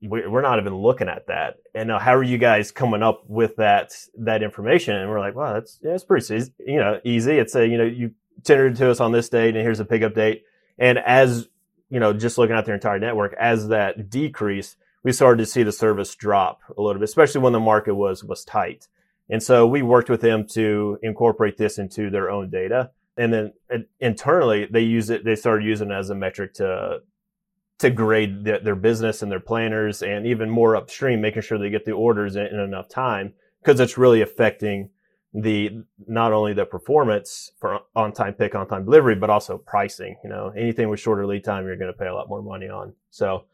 we're 0.00 0.42
not 0.42 0.60
even 0.60 0.76
looking 0.76 1.08
at 1.08 1.26
that. 1.26 1.56
And 1.74 1.88
now, 1.88 1.98
how 1.98 2.14
are 2.14 2.22
you 2.22 2.38
guys 2.38 2.70
coming 2.70 3.02
up 3.02 3.24
with 3.26 3.56
that 3.56 3.92
that 4.18 4.42
information? 4.42 4.94
And 4.96 5.10
we're 5.10 5.18
like, 5.18 5.34
wow, 5.34 5.54
that's 5.54 5.78
yeah, 5.82 5.94
it's 5.94 6.04
pretty. 6.04 6.52
You 6.58 6.78
know, 6.78 7.00
easy. 7.04 7.38
It's 7.38 7.54
a 7.56 7.66
you 7.66 7.78
know 7.78 7.84
you 7.84 8.12
tendered 8.44 8.76
to 8.76 8.90
us 8.90 9.00
on 9.00 9.12
this 9.12 9.28
date, 9.28 9.56
and 9.56 9.64
here's 9.64 9.80
a 9.80 9.84
pickup 9.84 10.14
date. 10.14 10.44
And 10.78 10.98
as 10.98 11.48
you 11.90 11.98
know, 11.98 12.12
just 12.12 12.38
looking 12.38 12.54
at 12.54 12.64
their 12.64 12.74
entire 12.74 13.00
network, 13.00 13.34
as 13.38 13.68
that 13.68 14.08
decreased, 14.08 14.76
we 15.02 15.12
started 15.12 15.38
to 15.38 15.46
see 15.46 15.62
the 15.62 15.72
service 15.72 16.14
drop 16.14 16.60
a 16.76 16.82
little 16.82 17.00
bit, 17.00 17.04
especially 17.08 17.40
when 17.40 17.52
the 17.52 17.60
market 17.60 17.94
was 17.94 18.24
was 18.24 18.44
tight. 18.44 18.88
And 19.30 19.42
so 19.42 19.66
we 19.66 19.82
worked 19.82 20.08
with 20.08 20.20
them 20.20 20.46
to 20.48 20.98
incorporate 21.02 21.56
this 21.56 21.78
into 21.78 22.10
their 22.10 22.30
own 22.30 22.50
data. 22.50 22.90
And 23.16 23.32
then 23.32 23.52
uh, 23.72 23.78
internally, 24.00 24.66
they 24.70 24.80
use 24.80 25.10
it. 25.10 25.24
They 25.24 25.36
started 25.36 25.66
using 25.66 25.90
it 25.90 25.94
as 25.94 26.10
a 26.10 26.14
metric 26.14 26.54
to 26.54 27.00
to 27.78 27.90
grade 27.90 28.44
the, 28.44 28.58
their 28.62 28.74
business 28.74 29.22
and 29.22 29.30
their 29.30 29.40
planners 29.40 30.02
and 30.02 30.26
even 30.26 30.50
more 30.50 30.74
upstream, 30.74 31.20
making 31.20 31.42
sure 31.42 31.58
they 31.58 31.70
get 31.70 31.84
the 31.84 31.92
orders 31.92 32.34
in, 32.34 32.46
in 32.46 32.58
enough 32.58 32.88
time 32.88 33.34
because 33.62 33.78
it's 33.80 33.96
really 33.96 34.20
affecting 34.20 34.90
the 35.34 35.84
not 36.06 36.32
only 36.32 36.54
the 36.54 36.64
performance 36.64 37.52
for 37.60 37.80
on 37.94 38.12
time 38.12 38.32
pick, 38.32 38.54
on 38.54 38.66
time 38.66 38.84
delivery, 38.84 39.14
but 39.14 39.30
also 39.30 39.58
pricing. 39.58 40.16
You 40.24 40.30
know, 40.30 40.52
anything 40.56 40.88
with 40.88 41.00
shorter 41.00 41.26
lead 41.26 41.44
time, 41.44 41.66
you're 41.66 41.76
going 41.76 41.92
to 41.92 41.98
pay 41.98 42.06
a 42.06 42.14
lot 42.14 42.28
more 42.28 42.42
money 42.42 42.68
on. 42.68 42.94
So 43.10 43.44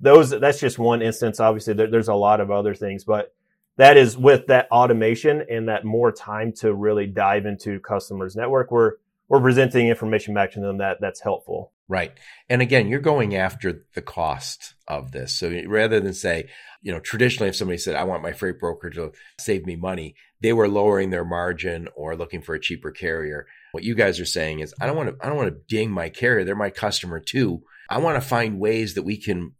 those 0.00 0.30
that's 0.30 0.60
just 0.60 0.78
one 0.78 1.02
instance. 1.02 1.40
Obviously, 1.40 1.74
there, 1.74 1.90
there's 1.90 2.08
a 2.08 2.14
lot 2.14 2.40
of 2.40 2.50
other 2.50 2.74
things, 2.74 3.04
but 3.04 3.34
that 3.76 3.96
is 3.96 4.16
with 4.16 4.48
that 4.48 4.68
automation 4.70 5.44
and 5.48 5.68
that 5.68 5.84
more 5.84 6.12
time 6.12 6.52
to 6.60 6.74
really 6.74 7.06
dive 7.06 7.46
into 7.46 7.80
customers' 7.80 8.36
network. 8.36 8.70
We're 8.70 8.94
we're 9.28 9.40
presenting 9.40 9.88
information 9.88 10.34
back 10.34 10.52
to 10.52 10.60
them 10.60 10.78
that 10.78 10.98
that's 11.00 11.20
helpful. 11.20 11.72
Right. 11.88 12.12
And 12.48 12.62
again, 12.62 12.88
you're 12.88 13.00
going 13.00 13.34
after 13.34 13.84
the 13.94 14.02
cost 14.02 14.74
of 14.86 15.10
this. 15.10 15.34
So 15.34 15.52
rather 15.66 15.98
than 15.98 16.14
say, 16.14 16.48
you 16.82 16.92
know, 16.92 17.00
traditionally, 17.00 17.48
if 17.48 17.56
somebody 17.56 17.78
said, 17.78 17.96
I 17.96 18.04
want 18.04 18.22
my 18.22 18.32
freight 18.32 18.60
broker 18.60 18.90
to 18.90 19.12
save 19.38 19.66
me 19.66 19.74
money, 19.74 20.14
they 20.40 20.52
were 20.52 20.68
lowering 20.68 21.10
their 21.10 21.24
margin 21.24 21.88
or 21.96 22.16
looking 22.16 22.42
for 22.42 22.54
a 22.54 22.60
cheaper 22.60 22.92
carrier. 22.92 23.46
What 23.72 23.82
you 23.82 23.96
guys 23.96 24.20
are 24.20 24.24
saying 24.24 24.60
is, 24.60 24.72
I 24.80 24.86
don't 24.86 24.96
want 24.96 25.10
to, 25.10 25.24
I 25.24 25.28
don't 25.28 25.36
want 25.36 25.52
to 25.52 25.74
ding 25.74 25.90
my 25.90 26.08
carrier. 26.10 26.44
They're 26.44 26.54
my 26.54 26.70
customer 26.70 27.18
too. 27.20 27.62
I 27.88 27.98
want 27.98 28.20
to 28.20 28.28
find 28.28 28.60
ways 28.60 28.94
that 28.94 29.02
we 29.02 29.16
can 29.16 29.54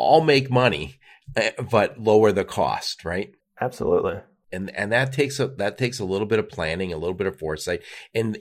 all 0.00 0.22
make 0.22 0.50
money, 0.50 0.98
eh, 1.36 1.52
but 1.70 2.00
lower 2.00 2.32
the 2.32 2.44
cost, 2.44 3.04
right? 3.04 3.30
Absolutely 3.60 4.20
and 4.52 4.74
and 4.76 4.92
that 4.92 5.12
takes 5.12 5.38
a 5.38 5.48
that 5.48 5.78
takes 5.78 5.98
a 5.98 6.04
little 6.04 6.26
bit 6.26 6.38
of 6.38 6.48
planning, 6.48 6.92
a 6.92 6.96
little 6.96 7.14
bit 7.14 7.26
of 7.26 7.38
foresight, 7.38 7.82
and 8.14 8.38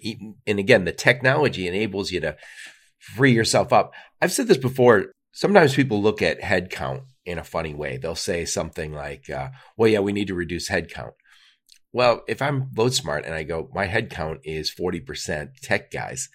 and 0.48 0.60
again, 0.60 0.86
the 0.86 0.92
technology 0.92 1.68
enables 1.68 2.12
you 2.12 2.20
to 2.22 2.36
free 3.00 3.32
yourself 3.32 3.72
up. 3.72 3.94
I've 4.22 4.32
said 4.32 4.48
this 4.48 4.58
before. 4.58 5.12
Sometimes 5.32 5.76
people 5.76 6.02
look 6.02 6.22
at 6.22 6.42
headcount 6.42 7.04
in 7.26 7.38
a 7.38 7.44
funny 7.44 7.74
way. 7.74 7.98
They'll 7.98 8.16
say 8.16 8.46
something 8.46 8.92
like, 8.92 9.30
uh, 9.30 9.50
well, 9.78 9.88
yeah, 9.88 10.00
we 10.00 10.12
need 10.12 10.28
to 10.28 10.36
reduce 10.36 10.70
headcount. 10.70 11.12
Well, 11.94 12.24
if 12.28 12.42
I'm 12.42 12.72
LoadSmart 12.74 13.26
and 13.26 13.34
I 13.34 13.44
go, 13.44 13.70
my 13.74 13.88
headcount 13.88 14.40
is 14.44 14.74
40% 14.74 15.52
tech 15.62 15.92
guys, 15.92 16.30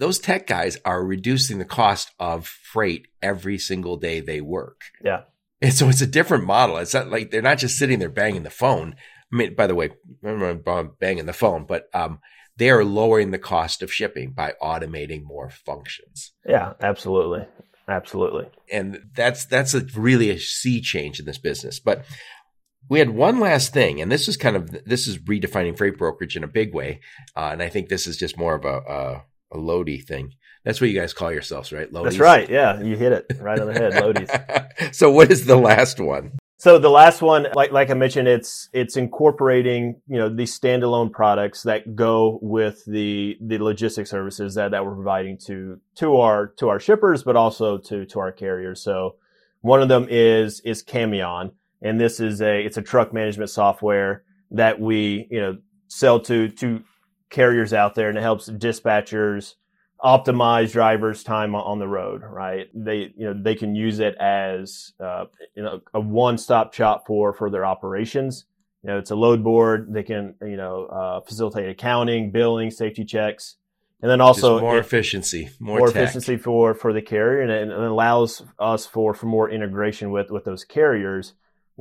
those 0.00 0.18
tech 0.18 0.46
guys 0.46 0.78
are 0.84 1.04
reducing 1.04 1.58
the 1.58 1.64
cost 1.64 2.10
of 2.18 2.46
freight 2.46 3.06
every 3.22 3.58
single 3.58 3.98
day 3.98 4.20
they 4.20 4.40
work. 4.40 4.80
Yeah. 5.04 5.22
And 5.60 5.74
so 5.74 5.90
it's 5.90 6.00
a 6.00 6.06
different 6.06 6.44
model. 6.44 6.78
It's 6.78 6.94
not 6.94 7.10
like 7.10 7.30
they're 7.30 7.42
not 7.42 7.58
just 7.58 7.76
sitting 7.76 7.98
there 7.98 8.08
banging 8.08 8.42
the 8.42 8.50
phone. 8.50 8.96
I 9.30 9.36
mean, 9.36 9.54
by 9.54 9.66
the 9.66 9.74
way, 9.74 9.90
I'm 10.24 10.92
banging 10.98 11.26
the 11.26 11.34
phone, 11.34 11.66
but 11.66 11.88
um, 11.92 12.18
they 12.56 12.70
are 12.70 12.82
lowering 12.82 13.30
the 13.30 13.38
cost 13.38 13.82
of 13.82 13.92
shipping 13.92 14.32
by 14.32 14.54
automating 14.62 15.22
more 15.22 15.50
functions. 15.50 16.32
Yeah, 16.48 16.72
absolutely. 16.80 17.46
Absolutely. 17.86 18.48
And 18.72 19.02
that's 19.14 19.44
that's 19.44 19.74
a 19.74 19.84
really 19.94 20.30
a 20.30 20.38
sea 20.38 20.80
change 20.80 21.20
in 21.20 21.26
this 21.26 21.38
business. 21.38 21.78
But 21.78 22.06
we 22.88 23.00
had 23.00 23.10
one 23.10 23.38
last 23.38 23.74
thing, 23.74 24.00
and 24.00 24.10
this 24.10 24.28
is 24.28 24.38
kind 24.38 24.56
of 24.56 24.84
this 24.86 25.06
is 25.06 25.18
redefining 25.18 25.76
freight 25.76 25.98
brokerage 25.98 26.36
in 26.36 26.44
a 26.44 26.48
big 26.48 26.74
way. 26.74 27.00
Uh, 27.36 27.50
and 27.52 27.62
I 27.62 27.68
think 27.68 27.88
this 27.88 28.06
is 28.06 28.16
just 28.16 28.38
more 28.38 28.54
of 28.54 28.64
a, 28.64 28.78
a 28.78 29.24
a 29.52 29.58
Lodi 29.58 29.98
thing. 29.98 30.34
That's 30.64 30.80
what 30.80 30.90
you 30.90 30.98
guys 30.98 31.12
call 31.12 31.32
yourselves, 31.32 31.72
right? 31.72 31.90
Lodies? 31.90 32.04
That's 32.04 32.18
right. 32.18 32.48
Yeah, 32.48 32.80
you 32.80 32.96
hit 32.96 33.12
it 33.12 33.32
right 33.40 33.58
on 33.58 33.66
the 33.66 33.74
head, 33.74 33.92
Lodies. 33.94 34.94
so, 34.94 35.10
what 35.10 35.30
is 35.30 35.46
the 35.46 35.56
last 35.56 36.00
one? 36.00 36.32
So 36.60 36.78
the 36.78 36.90
last 36.90 37.22
one, 37.22 37.46
like 37.54 37.72
like 37.72 37.88
I 37.88 37.94
mentioned, 37.94 38.28
it's 38.28 38.68
it's 38.74 38.98
incorporating 38.98 40.02
you 40.06 40.18
know 40.18 40.28
these 40.28 40.58
standalone 40.58 41.10
products 41.10 41.62
that 41.62 41.96
go 41.96 42.38
with 42.42 42.84
the 42.84 43.38
the 43.40 43.56
logistics 43.56 44.10
services 44.10 44.56
that, 44.56 44.72
that 44.72 44.84
we're 44.84 44.94
providing 44.94 45.38
to 45.46 45.80
to 45.94 46.16
our 46.16 46.48
to 46.58 46.68
our 46.68 46.78
shippers, 46.78 47.22
but 47.22 47.34
also 47.34 47.78
to 47.78 48.04
to 48.04 48.20
our 48.20 48.30
carriers. 48.30 48.82
So 48.82 49.16
one 49.62 49.80
of 49.80 49.88
them 49.88 50.06
is 50.10 50.60
is 50.60 50.84
Camion, 50.84 51.52
and 51.80 51.98
this 51.98 52.20
is 52.20 52.42
a 52.42 52.62
it's 52.62 52.76
a 52.76 52.82
truck 52.82 53.14
management 53.14 53.48
software 53.48 54.24
that 54.50 54.78
we 54.78 55.28
you 55.30 55.40
know 55.40 55.56
sell 55.88 56.20
to 56.20 56.50
to 56.50 56.82
carriers 57.30 57.72
out 57.72 57.94
there, 57.94 58.08
and 58.08 58.18
it 58.18 58.22
helps 58.22 58.48
dispatchers 58.48 59.54
optimize 60.02 60.72
drivers' 60.72 61.22
time 61.22 61.54
on 61.54 61.78
the 61.78 61.88
road. 61.88 62.22
Right? 62.22 62.68
They 62.74 63.12
you 63.16 63.26
know 63.26 63.34
they 63.42 63.54
can 63.54 63.74
use 63.74 64.00
it 64.00 64.16
as 64.16 64.92
uh, 65.00 65.26
you 65.54 65.62
know 65.62 65.80
a 65.94 66.00
one-stop 66.00 66.74
shop 66.74 67.06
for 67.06 67.32
for 67.32 67.50
their 67.50 67.64
operations. 67.64 68.44
You 68.82 68.90
know, 68.90 68.98
it's 68.98 69.10
a 69.10 69.16
load 69.16 69.44
board. 69.44 69.92
They 69.92 70.02
can 70.02 70.34
you 70.42 70.56
know 70.56 70.86
uh, 70.86 71.20
facilitate 71.20 71.68
accounting, 71.68 72.30
billing, 72.30 72.70
safety 72.70 73.04
checks, 73.04 73.56
and 74.02 74.10
then 74.10 74.20
also 74.20 74.54
Just 74.54 74.62
more 74.62 74.76
it, 74.76 74.80
efficiency, 74.80 75.50
more, 75.58 75.78
more 75.78 75.88
efficiency 75.88 76.36
for 76.36 76.74
for 76.74 76.92
the 76.92 77.02
carrier, 77.02 77.42
and 77.42 77.50
it, 77.50 77.62
and 77.62 77.72
it 77.72 77.90
allows 77.90 78.42
us 78.58 78.86
for 78.86 79.14
for 79.14 79.26
more 79.26 79.50
integration 79.50 80.10
with 80.10 80.30
with 80.30 80.44
those 80.44 80.64
carriers. 80.64 81.34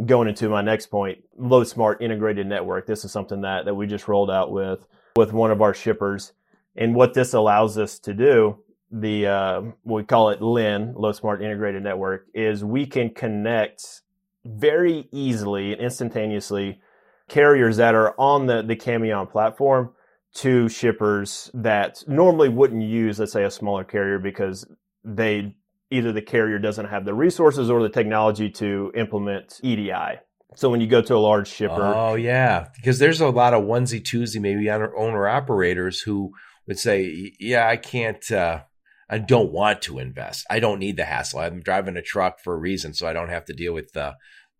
Going 0.05 0.29
into 0.29 0.47
my 0.47 0.61
next 0.61 0.87
point, 0.87 1.19
LoadSmart 1.37 2.01
integrated 2.01 2.47
network. 2.47 2.87
This 2.87 3.03
is 3.03 3.11
something 3.11 3.41
that 3.41 3.65
that 3.65 3.75
we 3.75 3.85
just 3.85 4.07
rolled 4.07 4.31
out 4.31 4.49
with 4.49 4.85
with 5.15 5.33
one 5.33 5.51
of 5.51 5.61
our 5.61 5.73
shippers 5.73 6.33
and 6.75 6.95
what 6.95 7.13
this 7.13 7.33
allows 7.33 7.77
us 7.77 7.99
to 7.99 8.13
do, 8.13 8.57
the 8.91 9.27
uh, 9.27 9.61
we 9.83 10.03
call 10.03 10.29
it 10.29 10.41
LIN, 10.41 10.93
LoadSmart 10.93 11.43
Integrated 11.43 11.83
Network, 11.83 12.27
is 12.33 12.63
we 12.63 12.85
can 12.85 13.09
connect 13.09 14.01
very 14.45 15.07
easily 15.11 15.73
and 15.73 15.81
instantaneously 15.81 16.79
carriers 17.27 17.77
that 17.77 17.93
are 17.93 18.15
on 18.19 18.47
the, 18.47 18.63
the 18.63 18.75
Camion 18.75 19.29
platform 19.29 19.91
to 20.33 20.69
shippers 20.69 21.51
that 21.53 22.03
normally 22.07 22.49
wouldn't 22.49 22.83
use, 22.83 23.19
let's 23.19 23.31
say, 23.31 23.43
a 23.43 23.51
smaller 23.51 23.83
carrier 23.83 24.19
because 24.19 24.65
they 25.03 25.55
either 25.91 26.11
the 26.11 26.21
carrier 26.21 26.59
doesn't 26.59 26.85
have 26.85 27.05
the 27.05 27.13
resources 27.13 27.69
or 27.69 27.81
the 27.81 27.89
technology 27.89 28.49
to 28.49 28.91
implement 28.95 29.59
EDI. 29.63 30.19
So 30.59 30.69
when 30.69 30.81
you 30.81 30.87
go 30.87 31.01
to 31.01 31.15
a 31.15 31.17
large 31.17 31.47
shipper, 31.47 31.93
oh 31.95 32.15
yeah, 32.15 32.67
because 32.75 32.99
there's 32.99 33.21
a 33.21 33.29
lot 33.29 33.53
of 33.53 33.63
onesie 33.63 34.03
twosie 34.03 34.41
maybe 34.41 34.69
owner 34.69 35.25
operators 35.25 36.01
who 36.01 36.33
would 36.67 36.77
say, 36.77 37.31
yeah, 37.39 37.65
I 37.65 37.77
can't, 37.77 38.29
uh, 38.29 38.63
I 39.09 39.19
don't 39.19 39.53
want 39.53 39.81
to 39.83 39.99
invest. 39.99 40.45
I 40.49 40.59
don't 40.59 40.79
need 40.79 40.97
the 40.97 41.05
hassle. 41.05 41.39
I'm 41.39 41.61
driving 41.61 41.95
a 41.95 42.01
truck 42.01 42.41
for 42.41 42.53
a 42.53 42.57
reason, 42.57 42.93
so 42.93 43.07
I 43.07 43.13
don't 43.13 43.29
have 43.29 43.45
to 43.45 43.53
deal 43.53 43.73
with 43.73 43.93
the 43.93 44.15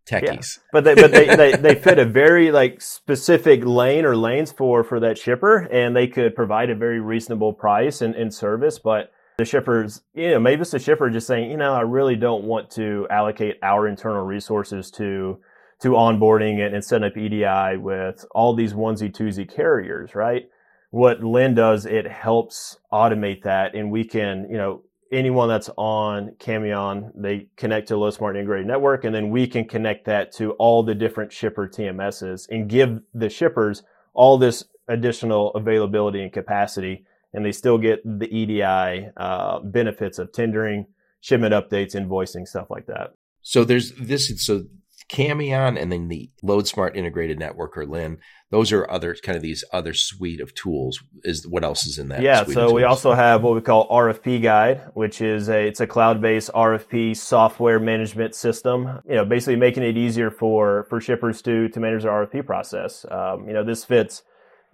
techies. 0.08 0.56
Yeah. 0.56 0.62
But 0.72 0.84
they, 0.84 0.94
but 0.94 1.12
they, 1.12 1.36
they, 1.36 1.52
they 1.56 1.74
fit 1.74 1.98
a 1.98 2.06
very 2.06 2.50
like 2.50 2.80
specific 2.80 3.62
lane 3.66 4.06
or 4.06 4.16
lanes 4.16 4.52
for, 4.52 4.82
for 4.82 5.00
that 5.00 5.18
shipper 5.18 5.68
and 5.70 5.94
they 5.94 6.06
could 6.06 6.34
provide 6.34 6.70
a 6.70 6.74
very 6.74 7.00
reasonable 7.00 7.52
price 7.52 8.00
and, 8.00 8.14
and 8.14 8.32
service. 8.32 8.78
But 8.78 9.12
the 9.36 9.44
shippers, 9.44 10.00
you 10.14 10.30
know, 10.30 10.40
maybe 10.40 10.62
it's 10.62 10.70
the 10.70 10.78
shipper 10.78 11.10
just 11.10 11.26
saying, 11.26 11.50
you 11.50 11.58
know, 11.58 11.74
I 11.74 11.82
really 11.82 12.16
don't 12.16 12.44
want 12.44 12.70
to 12.70 13.06
allocate 13.10 13.56
our 13.62 13.86
internal 13.86 14.24
resources 14.24 14.90
to, 14.92 15.40
to 15.82 15.90
onboarding 15.90 16.58
it 16.58 16.74
and 16.74 16.84
setting 16.84 17.06
up 17.06 17.16
EDI 17.16 17.78
with 17.78 18.24
all 18.32 18.54
these 18.54 18.74
onesie 18.74 19.12
twosie 19.12 19.48
carriers, 19.48 20.14
right? 20.14 20.48
what 20.90 21.22
LIN 21.22 21.54
does, 21.54 21.86
it 21.86 22.06
helps 22.06 22.78
automate 22.92 23.42
that, 23.42 23.74
and 23.74 23.90
we 23.90 24.04
can, 24.04 24.46
you 24.50 24.56
know, 24.56 24.82
anyone 25.12 25.48
that's 25.48 25.70
on 25.76 26.34
Camion, 26.38 27.10
they 27.16 27.48
connect 27.56 27.88
to 27.88 27.94
LoadSmart 27.94 28.36
Integrated 28.36 28.66
Network, 28.66 29.04
and 29.04 29.14
then 29.14 29.30
we 29.30 29.46
can 29.46 29.66
connect 29.66 30.04
that 30.06 30.32
to 30.32 30.52
all 30.52 30.82
the 30.82 30.94
different 30.94 31.32
shipper 31.32 31.68
TMSs 31.68 32.48
and 32.48 32.68
give 32.68 33.00
the 33.14 33.28
shippers 33.28 33.82
all 34.14 34.36
this 34.36 34.64
additional 34.88 35.54
availability 35.54 36.22
and 36.22 36.32
capacity, 36.32 37.04
and 37.32 37.44
they 37.44 37.52
still 37.52 37.78
get 37.78 38.00
the 38.04 38.26
EDI 38.26 39.10
uh, 39.16 39.60
benefits 39.60 40.18
of 40.18 40.32
tendering, 40.32 40.86
shipment 41.20 41.54
updates, 41.54 41.94
invoicing, 41.94 42.46
stuff 42.46 42.68
like 42.68 42.86
that. 42.86 43.14
So 43.42 43.62
there's 43.62 43.92
this. 43.92 44.44
So 44.44 44.64
Camion 45.10 45.80
and 45.80 45.90
then 45.90 46.08
the 46.08 46.30
LoadSmart 46.42 46.94
integrated 46.94 47.38
network 47.38 47.76
or 47.76 47.86
LIN. 47.86 48.18
Those 48.50 48.72
are 48.72 48.88
other 48.90 49.14
kind 49.14 49.36
of 49.36 49.42
these 49.42 49.64
other 49.72 49.92
suite 49.92 50.40
of 50.40 50.54
tools. 50.54 51.02
Is 51.24 51.46
what 51.46 51.64
else 51.64 51.86
is 51.86 51.98
in 51.98 52.08
that? 52.08 52.22
Yeah, 52.22 52.44
so 52.44 52.72
we 52.72 52.84
also 52.84 53.12
have 53.12 53.42
what 53.42 53.54
we 53.54 53.60
call 53.60 53.88
RFP 53.88 54.42
Guide, 54.42 54.90
which 54.94 55.20
is 55.20 55.48
a 55.48 55.66
it's 55.66 55.80
a 55.80 55.86
cloud-based 55.86 56.50
RFP 56.52 57.16
software 57.16 57.78
management 57.78 58.34
system. 58.34 59.00
You 59.08 59.16
know, 59.16 59.24
basically 59.24 59.56
making 59.56 59.82
it 59.82 59.96
easier 59.96 60.30
for 60.30 60.84
for 60.88 61.00
shippers 61.00 61.42
to 61.42 61.68
to 61.68 61.80
manage 61.80 62.02
their 62.02 62.12
RFP 62.12 62.46
process. 62.46 63.04
Um, 63.10 63.46
you 63.46 63.52
know, 63.52 63.64
this 63.64 63.84
fits 63.84 64.22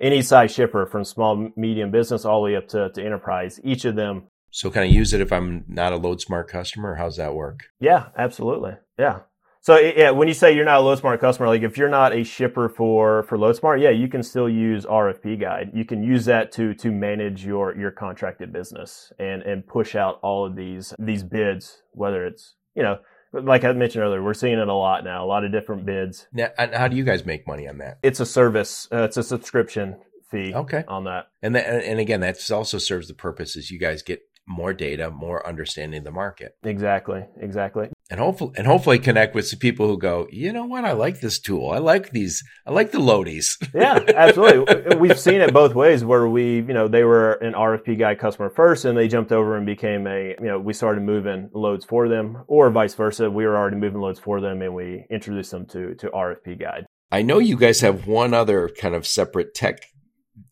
any 0.00 0.22
size 0.22 0.52
shipper 0.52 0.86
from 0.86 1.04
small 1.04 1.50
medium 1.56 1.90
business 1.90 2.24
all 2.24 2.40
the 2.40 2.44
way 2.44 2.56
up 2.56 2.68
to, 2.68 2.90
to 2.90 3.04
enterprise. 3.04 3.60
Each 3.64 3.84
of 3.84 3.96
them. 3.96 4.24
So 4.50 4.70
can 4.70 4.82
I 4.82 4.86
use 4.86 5.12
it 5.12 5.20
if 5.20 5.32
I'm 5.32 5.64
not 5.68 5.92
a 5.92 5.98
LoadSmart 5.98 6.48
customer? 6.48 6.94
How's 6.94 7.16
that 7.16 7.34
work? 7.34 7.64
Yeah, 7.80 8.08
absolutely. 8.16 8.72
Yeah. 8.98 9.20
So 9.66 9.76
yeah, 9.80 10.12
when 10.12 10.28
you 10.28 10.34
say 10.34 10.54
you're 10.54 10.64
not 10.64 10.78
a 10.78 10.84
LoadSmart 10.84 11.18
customer, 11.18 11.48
like 11.48 11.62
if 11.62 11.76
you're 11.76 11.88
not 11.88 12.14
a 12.14 12.22
shipper 12.22 12.68
for 12.68 13.24
for 13.24 13.36
LoadSmart, 13.36 13.82
yeah, 13.82 13.90
you 13.90 14.06
can 14.06 14.22
still 14.22 14.48
use 14.48 14.86
RFP 14.86 15.40
Guide. 15.40 15.72
You 15.74 15.84
can 15.84 16.04
use 16.04 16.24
that 16.26 16.52
to 16.52 16.72
to 16.74 16.92
manage 16.92 17.44
your 17.44 17.76
your 17.76 17.90
contracted 17.90 18.52
business 18.52 19.12
and 19.18 19.42
and 19.42 19.66
push 19.66 19.96
out 19.96 20.20
all 20.22 20.46
of 20.46 20.54
these 20.54 20.94
these 21.00 21.24
bids, 21.24 21.82
whether 21.90 22.24
it's 22.24 22.54
you 22.76 22.84
know 22.84 22.98
like 23.32 23.64
I 23.64 23.72
mentioned 23.72 24.04
earlier, 24.04 24.22
we're 24.22 24.34
seeing 24.34 24.56
it 24.56 24.68
a 24.68 24.72
lot 24.72 25.02
now. 25.02 25.24
A 25.24 25.26
lot 25.26 25.44
of 25.44 25.50
different 25.50 25.84
bids. 25.84 26.28
Now, 26.32 26.50
how 26.56 26.86
do 26.86 26.96
you 26.96 27.02
guys 27.02 27.26
make 27.26 27.44
money 27.48 27.66
on 27.66 27.78
that? 27.78 27.98
It's 28.04 28.20
a 28.20 28.26
service. 28.26 28.86
Uh, 28.92 29.02
it's 29.02 29.16
a 29.16 29.22
subscription 29.24 29.96
fee. 30.30 30.54
Okay. 30.54 30.84
On 30.86 31.02
that, 31.04 31.24
and 31.42 31.56
that, 31.56 31.66
and 31.66 31.98
again, 31.98 32.20
that 32.20 32.38
also 32.52 32.78
serves 32.78 33.08
the 33.08 33.14
purpose 33.14 33.56
is 33.56 33.72
you 33.72 33.80
guys 33.80 34.02
get 34.02 34.20
more 34.46 34.72
data, 34.72 35.10
more 35.10 35.44
understanding 35.44 35.98
of 35.98 36.04
the 36.04 36.12
market. 36.12 36.56
Exactly. 36.62 37.24
Exactly 37.40 37.88
and 38.08 38.20
hopefully 38.20 38.52
and 38.56 38.66
hopefully 38.66 38.98
connect 38.98 39.34
with 39.34 39.48
some 39.48 39.58
people 39.58 39.88
who 39.88 39.98
go, 39.98 40.28
you 40.30 40.52
know 40.52 40.64
what, 40.64 40.84
I 40.84 40.92
like 40.92 41.20
this 41.20 41.38
tool. 41.38 41.70
I 41.70 41.78
like 41.78 42.10
these. 42.10 42.44
I 42.64 42.70
like 42.70 42.92
the 42.92 42.98
loadies. 42.98 43.56
yeah, 43.74 43.98
absolutely. 44.14 44.96
We've 44.96 45.18
seen 45.18 45.40
it 45.40 45.52
both 45.52 45.74
ways 45.74 46.04
where 46.04 46.28
we, 46.28 46.56
you 46.56 46.72
know, 46.72 46.88
they 46.88 47.04
were 47.04 47.32
an 47.34 47.54
RFP 47.54 47.98
Guide 47.98 48.18
customer 48.18 48.50
first 48.50 48.84
and 48.84 48.96
they 48.96 49.08
jumped 49.08 49.32
over 49.32 49.56
and 49.56 49.66
became 49.66 50.06
a, 50.06 50.36
you 50.40 50.46
know, 50.46 50.58
we 50.58 50.72
started 50.72 51.02
moving 51.02 51.50
loads 51.52 51.84
for 51.84 52.08
them 52.08 52.44
or 52.46 52.70
vice 52.70 52.94
versa. 52.94 53.30
We 53.30 53.44
were 53.44 53.56
already 53.56 53.76
moving 53.76 54.00
loads 54.00 54.20
for 54.20 54.40
them 54.40 54.62
and 54.62 54.74
we 54.74 55.06
introduced 55.10 55.50
them 55.50 55.66
to 55.66 55.94
to 55.96 56.08
RFP 56.10 56.60
Guide. 56.60 56.86
I 57.10 57.22
know 57.22 57.38
you 57.38 57.56
guys 57.56 57.80
have 57.80 58.06
one 58.06 58.34
other 58.34 58.68
kind 58.68 58.94
of 58.94 59.06
separate 59.06 59.54
tech 59.54 59.80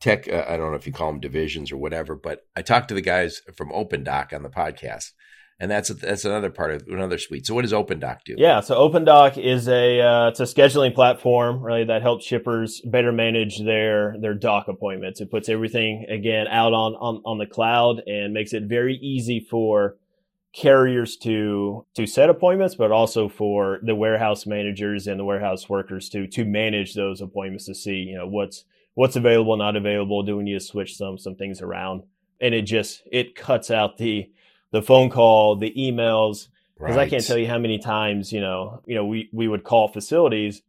tech 0.00 0.28
uh, 0.28 0.44
I 0.48 0.56
don't 0.56 0.70
know 0.70 0.76
if 0.76 0.86
you 0.86 0.92
call 0.92 1.12
them 1.12 1.20
divisions 1.20 1.70
or 1.70 1.76
whatever, 1.76 2.16
but 2.16 2.40
I 2.56 2.62
talked 2.62 2.88
to 2.88 2.94
the 2.94 3.00
guys 3.00 3.42
from 3.56 3.70
Opendock 3.70 4.32
on 4.32 4.42
the 4.42 4.50
podcast 4.50 5.12
and 5.60 5.70
that's 5.70 5.88
that's 5.88 6.24
another 6.24 6.50
part 6.50 6.72
of 6.72 6.88
another 6.88 7.18
suite. 7.18 7.46
So 7.46 7.54
what 7.54 7.62
does 7.62 7.72
Opendock 7.72 8.24
do? 8.24 8.34
Yeah, 8.36 8.60
so 8.60 8.76
Opendock 8.76 9.38
is 9.38 9.68
a 9.68 10.00
uh, 10.00 10.28
it's 10.28 10.40
a 10.40 10.44
scheduling 10.44 10.94
platform 10.94 11.62
really 11.62 11.84
that 11.84 12.02
helps 12.02 12.24
shippers 12.24 12.80
better 12.84 13.12
manage 13.12 13.60
their 13.60 14.16
their 14.20 14.34
dock 14.34 14.68
appointments. 14.68 15.20
It 15.20 15.30
puts 15.30 15.48
everything 15.48 16.06
again 16.08 16.48
out 16.48 16.72
on 16.72 16.94
on 16.94 17.22
on 17.24 17.38
the 17.38 17.46
cloud 17.46 18.02
and 18.06 18.32
makes 18.32 18.52
it 18.52 18.64
very 18.64 18.96
easy 18.96 19.40
for 19.40 19.96
carriers 20.52 21.16
to 21.18 21.86
to 21.94 22.06
set 22.06 22.30
appointments, 22.30 22.74
but 22.74 22.90
also 22.90 23.28
for 23.28 23.78
the 23.82 23.94
warehouse 23.94 24.46
managers 24.46 25.06
and 25.06 25.20
the 25.20 25.24
warehouse 25.24 25.68
workers 25.68 26.08
to 26.08 26.26
to 26.26 26.44
manage 26.44 26.94
those 26.94 27.20
appointments 27.20 27.66
to 27.66 27.74
see 27.74 27.94
you 27.94 28.16
know 28.16 28.26
what's 28.26 28.64
what's 28.94 29.16
available, 29.16 29.56
not 29.56 29.76
available. 29.76 30.22
Do 30.24 30.36
we 30.36 30.44
need 30.44 30.54
to 30.54 30.60
switch 30.60 30.96
some 30.96 31.16
some 31.16 31.36
things 31.36 31.60
around? 31.60 32.02
And 32.40 32.54
it 32.54 32.62
just 32.62 33.02
it 33.10 33.36
cuts 33.36 33.70
out 33.70 33.98
the 33.98 34.30
the 34.74 34.82
phone 34.82 35.08
call, 35.08 35.54
the 35.54 35.72
emails, 35.78 36.48
because 36.76 36.96
right. 36.96 37.06
I 37.06 37.08
can't 37.08 37.24
tell 37.24 37.38
you 37.38 37.46
how 37.46 37.58
many 37.58 37.78
times 37.78 38.32
you 38.32 38.40
know 38.40 38.82
you 38.86 38.96
know 38.96 39.06
we 39.06 39.28
we 39.32 39.46
would 39.46 39.62
call 39.62 39.86
facilities 39.86 40.62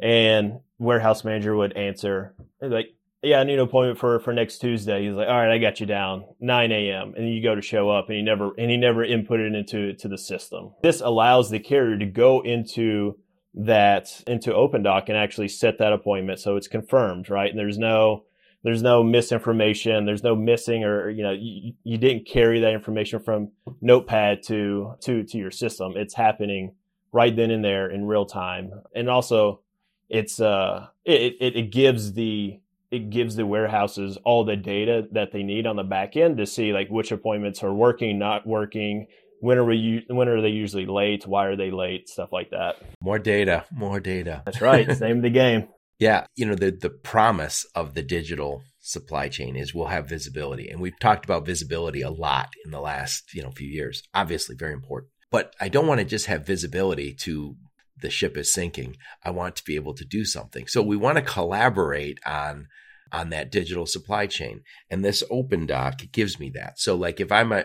and 0.00 0.58
warehouse 0.80 1.22
manager 1.22 1.54
would 1.54 1.72
answer 1.74 2.34
like 2.60 2.88
yeah 3.22 3.38
I 3.38 3.44
need 3.44 3.54
an 3.54 3.60
appointment 3.60 4.00
for 4.00 4.18
for 4.18 4.32
next 4.32 4.58
Tuesday. 4.58 5.04
He's 5.04 5.14
like 5.14 5.28
all 5.28 5.36
right 5.36 5.52
I 5.52 5.58
got 5.58 5.78
you 5.78 5.86
down 5.86 6.24
9 6.40 6.72
a.m. 6.72 7.14
and 7.16 7.32
you 7.32 7.40
go 7.40 7.54
to 7.54 7.62
show 7.62 7.88
up 7.88 8.08
and 8.08 8.16
he 8.16 8.22
never 8.22 8.50
and 8.58 8.68
he 8.68 8.76
never 8.76 9.06
inputted 9.06 9.56
into 9.56 9.92
to 9.94 10.08
the 10.08 10.18
system. 10.18 10.72
This 10.82 11.00
allows 11.00 11.48
the 11.48 11.60
carrier 11.60 11.96
to 11.96 12.06
go 12.06 12.40
into 12.40 13.16
that 13.54 14.24
into 14.26 14.50
Opendock 14.50 15.04
and 15.06 15.16
actually 15.16 15.48
set 15.48 15.78
that 15.78 15.92
appointment 15.92 16.40
so 16.40 16.56
it's 16.56 16.68
confirmed 16.68 17.30
right 17.30 17.50
and 17.50 17.58
there's 17.58 17.78
no 17.78 18.24
there's 18.64 18.82
no 18.82 19.02
misinformation 19.02 20.04
there's 20.06 20.22
no 20.22 20.36
missing 20.36 20.84
or 20.84 21.10
you 21.10 21.22
know 21.22 21.32
you, 21.32 21.72
you 21.84 21.98
didn't 21.98 22.26
carry 22.26 22.60
that 22.60 22.72
information 22.72 23.20
from 23.20 23.50
notepad 23.80 24.42
to 24.44 24.94
to 25.00 25.24
to 25.24 25.38
your 25.38 25.50
system. 25.50 25.94
It's 25.96 26.14
happening 26.14 26.74
right 27.12 27.34
then 27.34 27.50
and 27.50 27.64
there 27.64 27.90
in 27.90 28.06
real 28.06 28.24
time. 28.26 28.72
And 28.94 29.10
also 29.10 29.60
it's 30.08 30.40
uh 30.40 30.86
it, 31.04 31.36
it, 31.40 31.56
it 31.56 31.72
gives 31.72 32.12
the 32.14 32.58
it 32.90 33.10
gives 33.10 33.36
the 33.36 33.46
warehouses 33.46 34.18
all 34.24 34.44
the 34.44 34.56
data 34.56 35.06
that 35.12 35.32
they 35.32 35.42
need 35.42 35.66
on 35.66 35.76
the 35.76 35.82
back 35.82 36.16
end 36.16 36.36
to 36.38 36.46
see 36.46 36.72
like 36.72 36.88
which 36.88 37.12
appointments 37.12 37.62
are 37.62 37.72
working 37.72 38.18
not 38.18 38.46
working 38.46 39.06
when 39.40 39.58
are 39.58 39.64
we 39.64 40.04
when 40.08 40.28
are 40.28 40.40
they 40.40 40.48
usually 40.48 40.86
late 40.86 41.26
why 41.26 41.46
are 41.46 41.56
they 41.56 41.70
late 41.70 42.08
stuff 42.08 42.32
like 42.32 42.50
that. 42.50 42.76
More 43.00 43.18
data 43.18 43.64
more 43.72 44.00
data. 44.00 44.42
That's 44.44 44.60
right. 44.60 44.88
Name 45.00 45.18
of 45.18 45.22
the 45.22 45.30
game 45.30 45.68
yeah, 46.02 46.26
you 46.34 46.44
know, 46.46 46.56
the 46.56 46.72
the 46.72 46.90
promise 46.90 47.64
of 47.76 47.94
the 47.94 48.02
digital 48.02 48.64
supply 48.80 49.28
chain 49.28 49.54
is 49.54 49.72
we'll 49.72 49.86
have 49.86 50.08
visibility. 50.08 50.68
And 50.68 50.80
we've 50.80 50.98
talked 50.98 51.24
about 51.24 51.46
visibility 51.46 52.02
a 52.02 52.10
lot 52.10 52.48
in 52.64 52.72
the 52.72 52.80
last, 52.80 53.32
you 53.34 53.40
know, 53.40 53.52
few 53.52 53.68
years. 53.68 54.02
Obviously 54.12 54.56
very 54.56 54.72
important. 54.72 55.12
But 55.30 55.54
I 55.60 55.68
don't 55.68 55.86
want 55.86 56.00
to 56.00 56.04
just 56.04 56.26
have 56.26 56.44
visibility 56.44 57.14
to 57.20 57.54
the 58.00 58.10
ship 58.10 58.36
is 58.36 58.52
sinking. 58.52 58.96
I 59.22 59.30
want 59.30 59.54
to 59.54 59.64
be 59.64 59.76
able 59.76 59.94
to 59.94 60.04
do 60.04 60.24
something. 60.24 60.66
So 60.66 60.82
we 60.82 60.96
want 60.96 61.18
to 61.18 61.22
collaborate 61.22 62.18
on 62.26 62.66
on 63.12 63.30
that 63.30 63.52
digital 63.52 63.86
supply 63.86 64.26
chain. 64.26 64.62
And 64.90 65.04
this 65.04 65.22
open 65.30 65.68
Opendock 65.68 66.10
gives 66.10 66.40
me 66.40 66.50
that. 66.56 66.80
So 66.80 66.96
like 66.96 67.20
if 67.20 67.30
I'm 67.30 67.52
a 67.52 67.62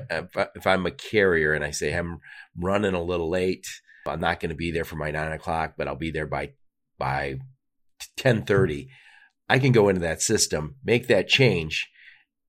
if 0.55 0.67
I'm 0.67 0.85
a 0.85 0.91
carrier 0.91 1.53
and 1.53 1.65
I 1.65 1.71
say 1.71 1.91
I'm 1.91 2.19
running 2.55 2.93
a 2.93 3.01
little 3.01 3.31
late, 3.31 3.65
I'm 4.05 4.19
not 4.19 4.39
going 4.39 4.51
to 4.51 4.55
be 4.55 4.69
there 4.69 4.85
for 4.85 4.95
my 4.95 5.09
nine 5.09 5.31
o'clock, 5.31 5.73
but 5.75 5.87
I'll 5.87 5.95
be 5.95 6.11
there 6.11 6.27
by 6.27 6.51
by 6.99 7.39
1030, 8.21 8.89
I 9.49 9.59
can 9.59 9.71
go 9.71 9.89
into 9.89 10.01
that 10.01 10.21
system, 10.21 10.75
make 10.83 11.07
that 11.07 11.27
change, 11.27 11.89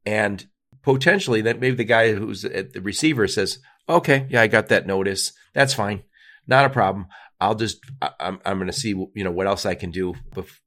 and 0.05 0.47
potentially 0.83 1.41
that 1.43 1.61
maybe 1.61 1.77
the 1.77 1.85
guy 1.85 2.15
who's 2.15 2.45
at 2.45 2.73
the 2.73 2.81
receiver 2.81 3.29
says, 3.29 3.59
okay, 3.89 4.27
yeah, 4.31 4.43
I 4.43 4.47
got 4.47 4.69
that 4.69 4.87
notice. 4.87 5.33
That's 5.55 5.75
fine. 5.75 6.03
Not 6.47 6.65
a 6.65 6.71
problem. 6.71 7.07
I'll 7.41 7.55
just, 7.55 7.79
I'm, 8.03 8.41
I'm 8.45 8.59
going 8.59 8.67
to 8.67 8.73
see, 8.73 8.91
you 8.91 9.25
know, 9.25 9.31
what 9.31 9.47
else 9.47 9.65
I 9.65 9.75
can 9.75 9.91
do 9.91 10.15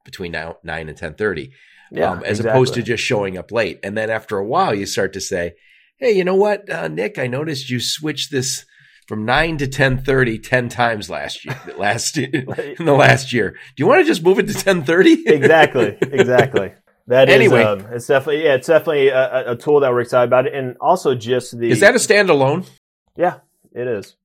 between 0.06 0.32
now, 0.32 0.58
9 0.64 0.80
and 0.80 0.90
1030. 0.90 1.52
Yeah, 1.92 2.12
um, 2.12 2.24
as 2.24 2.40
exactly. 2.40 2.50
opposed 2.50 2.74
to 2.76 2.84
just 2.84 3.04
showing 3.04 3.38
up 3.38 3.52
late. 3.52 3.80
And 3.84 3.98
then 3.98 4.10
after 4.10 4.38
a 4.38 4.46
while, 4.46 4.74
you 4.74 4.86
start 4.86 5.12
to 5.14 5.22
say, 5.22 5.54
Hey, 5.98 6.12
you 6.14 6.24
know 6.24 6.36
what, 6.36 6.70
uh, 6.70 6.88
Nick, 6.88 7.20
I 7.20 7.28
noticed 7.28 7.70
you 7.70 7.80
switched 7.80 8.32
this 8.32 8.66
from 9.08 9.26
9 9.26 9.58
to 9.58 9.68
10:30 9.68 10.42
10 10.44 10.70
times 10.70 11.10
last 11.10 11.46
year 11.46 11.60
last 11.78 12.18
in 12.18 12.46
the 12.86 12.94
last 12.94 13.34
year. 13.34 13.52
Do 13.52 13.84
you 13.84 13.88
want 13.88 14.02
to 14.02 14.08
just 14.08 14.24
move 14.24 14.40
it 14.40 14.48
to 14.48 14.54
10:30? 14.54 15.24
exactly. 15.26 15.98
Exactly. 16.02 16.74
That 17.08 17.30
anyway, 17.30 17.62
is, 17.62 17.68
um, 17.68 17.94
it's 17.94 18.08
definitely 18.08 18.44
yeah, 18.44 18.54
it's 18.54 18.68
definitely 18.68 19.10
a, 19.10 19.52
a, 19.52 19.56
tool 19.56 19.80
that 19.80 19.92
we're 19.92 20.02
excited 20.02 20.28
about, 20.28 20.48
and 20.48 20.78
also 20.80 21.16
just 21.16 21.58
the. 21.58 21.70
Is 21.70 21.80
that 21.80 21.96
a 21.96 21.98
standalone? 21.98 22.70
Yeah, 23.18 23.40
it 23.74 23.88
is. 23.88 24.16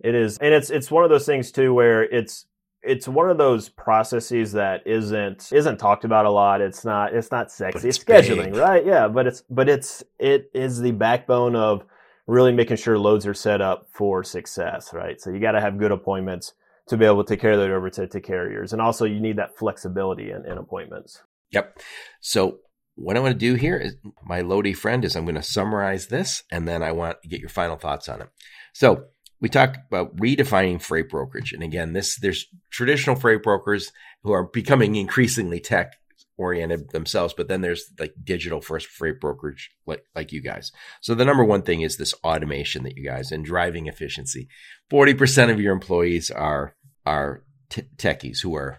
It 0.00 0.14
is, 0.14 0.36
and 0.38 0.52
it's 0.52 0.68
it's 0.68 0.90
one 0.90 1.04
of 1.04 1.10
those 1.10 1.26
things 1.26 1.52
too 1.52 1.72
where 1.72 2.02
it's 2.02 2.46
it's 2.82 3.08
one 3.08 3.30
of 3.30 3.38
those 3.38 3.68
processes 3.68 4.52
that 4.52 4.86
isn't 4.86 5.50
isn't 5.52 5.78
talked 5.78 6.04
about 6.04 6.26
a 6.26 6.30
lot. 6.30 6.60
It's 6.60 6.84
not 6.84 7.14
it's 7.14 7.30
not 7.30 7.50
sexy. 7.50 7.88
It's, 7.88 7.98
it's, 7.98 8.04
scheduling, 8.04 8.56
right? 8.56 8.84
Yeah, 8.84 9.08
but 9.08 9.26
it's 9.26 9.42
but 9.48 9.68
it's 9.68 10.04
it 10.18 10.50
is 10.54 10.80
the 10.80 10.92
backbone 10.92 11.56
of 11.56 11.84
really 12.28 12.52
making 12.52 12.76
sure 12.76 12.98
loads 12.98 13.26
are 13.26 13.34
set 13.34 13.60
up 13.60 13.88
for 13.92 14.22
success, 14.22 14.92
right? 14.92 15.20
So 15.20 15.30
you 15.30 15.40
got 15.40 15.52
to 15.52 15.60
have 15.60 15.78
good 15.78 15.90
appointments 15.90 16.52
to 16.88 16.96
be 16.96 17.06
able 17.06 17.24
to 17.24 17.36
carry 17.36 17.56
that 17.56 17.70
over 17.70 17.90
to, 17.90 18.06
to 18.06 18.20
carriers. 18.20 18.72
And 18.72 18.80
also 18.80 19.06
you 19.06 19.18
need 19.18 19.38
that 19.38 19.58
flexibility 19.58 20.30
in, 20.30 20.44
in 20.46 20.58
appointments. 20.58 21.22
Yep. 21.52 21.80
So 22.20 22.58
what 22.94 23.16
I 23.16 23.20
want 23.20 23.32
to 23.32 23.38
do 23.38 23.54
here 23.54 23.78
is 23.78 23.96
my 24.24 24.42
Lodi 24.42 24.74
friend 24.74 25.04
is 25.04 25.16
I'm 25.16 25.24
going 25.24 25.34
to 25.36 25.42
summarize 25.42 26.08
this 26.08 26.42
and 26.52 26.68
then 26.68 26.82
I 26.82 26.92
want 26.92 27.20
to 27.22 27.28
get 27.28 27.40
your 27.40 27.48
final 27.48 27.76
thoughts 27.76 28.08
on 28.08 28.20
it. 28.20 28.28
So 28.74 29.04
we 29.40 29.48
talked 29.48 29.78
about 29.90 30.16
redefining 30.16 30.82
freight 30.82 31.08
brokerage. 31.08 31.52
And 31.52 31.62
again, 31.62 31.94
this, 31.94 32.18
there's 32.18 32.46
traditional 32.70 33.16
freight 33.16 33.42
brokers 33.42 33.90
who 34.22 34.32
are 34.32 34.44
becoming 34.44 34.96
increasingly 34.96 35.60
tech 35.60 35.94
oriented 36.38 36.90
themselves, 36.90 37.34
but 37.36 37.48
then 37.48 37.60
there's 37.60 37.84
like 37.98 38.14
digital 38.24 38.60
first 38.60 38.86
freight 38.86 39.20
brokerage 39.20 39.70
like 39.86 40.04
like 40.14 40.32
you 40.32 40.40
guys. 40.40 40.72
So 41.02 41.14
the 41.14 41.24
number 41.24 41.44
one 41.44 41.62
thing 41.62 41.82
is 41.82 41.96
this 41.96 42.14
automation 42.24 42.84
that 42.84 42.96
you 42.96 43.04
guys 43.04 43.30
and 43.32 43.44
driving 43.44 43.86
efficiency. 43.86 44.48
Forty 44.88 45.12
percent 45.12 45.50
of 45.50 45.60
your 45.60 45.72
employees 45.72 46.30
are 46.30 46.74
are 47.04 47.42
t- 47.68 47.82
techies 47.96 48.40
who 48.42 48.54
are 48.54 48.78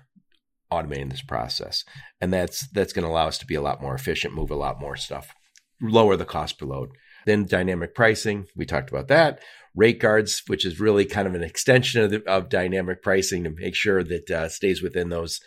automating 0.72 1.12
this 1.12 1.22
process, 1.22 1.84
and 2.22 2.34
that's 2.34 2.68
that's 2.70 2.94
going 2.94 3.06
to 3.06 3.12
allow 3.12 3.28
us 3.28 3.38
to 3.40 3.46
be 3.46 3.56
a 3.56 3.62
lot 3.62 3.82
more 3.82 3.94
efficient, 3.94 4.34
move 4.34 4.52
a 4.52 4.56
lot 4.56 4.80
more 4.80 4.96
stuff, 4.96 5.34
lower 5.82 6.16
the 6.16 6.26
cost 6.26 6.58
per 6.58 6.66
load. 6.66 6.90
Then 7.26 7.46
dynamic 7.46 7.94
pricing, 7.94 8.48
we 8.56 8.66
talked 8.66 8.90
about 8.90 9.10
that. 9.10 9.42
Rate 9.76 10.00
guards, 10.00 10.42
which 10.48 10.66
is 10.66 10.80
really 10.80 11.06
kind 11.06 11.28
of 11.28 11.36
an 11.36 11.44
extension 11.44 12.02
of, 12.02 12.12
the, 12.12 12.24
of 12.28 12.50
dynamic 12.50 13.04
pricing 13.04 13.44
to 13.44 13.52
make 13.52 13.76
sure 13.76 14.04
that 14.04 14.32
uh, 14.32 14.50
stays 14.50 14.82
within 14.82 15.10
those 15.10 15.40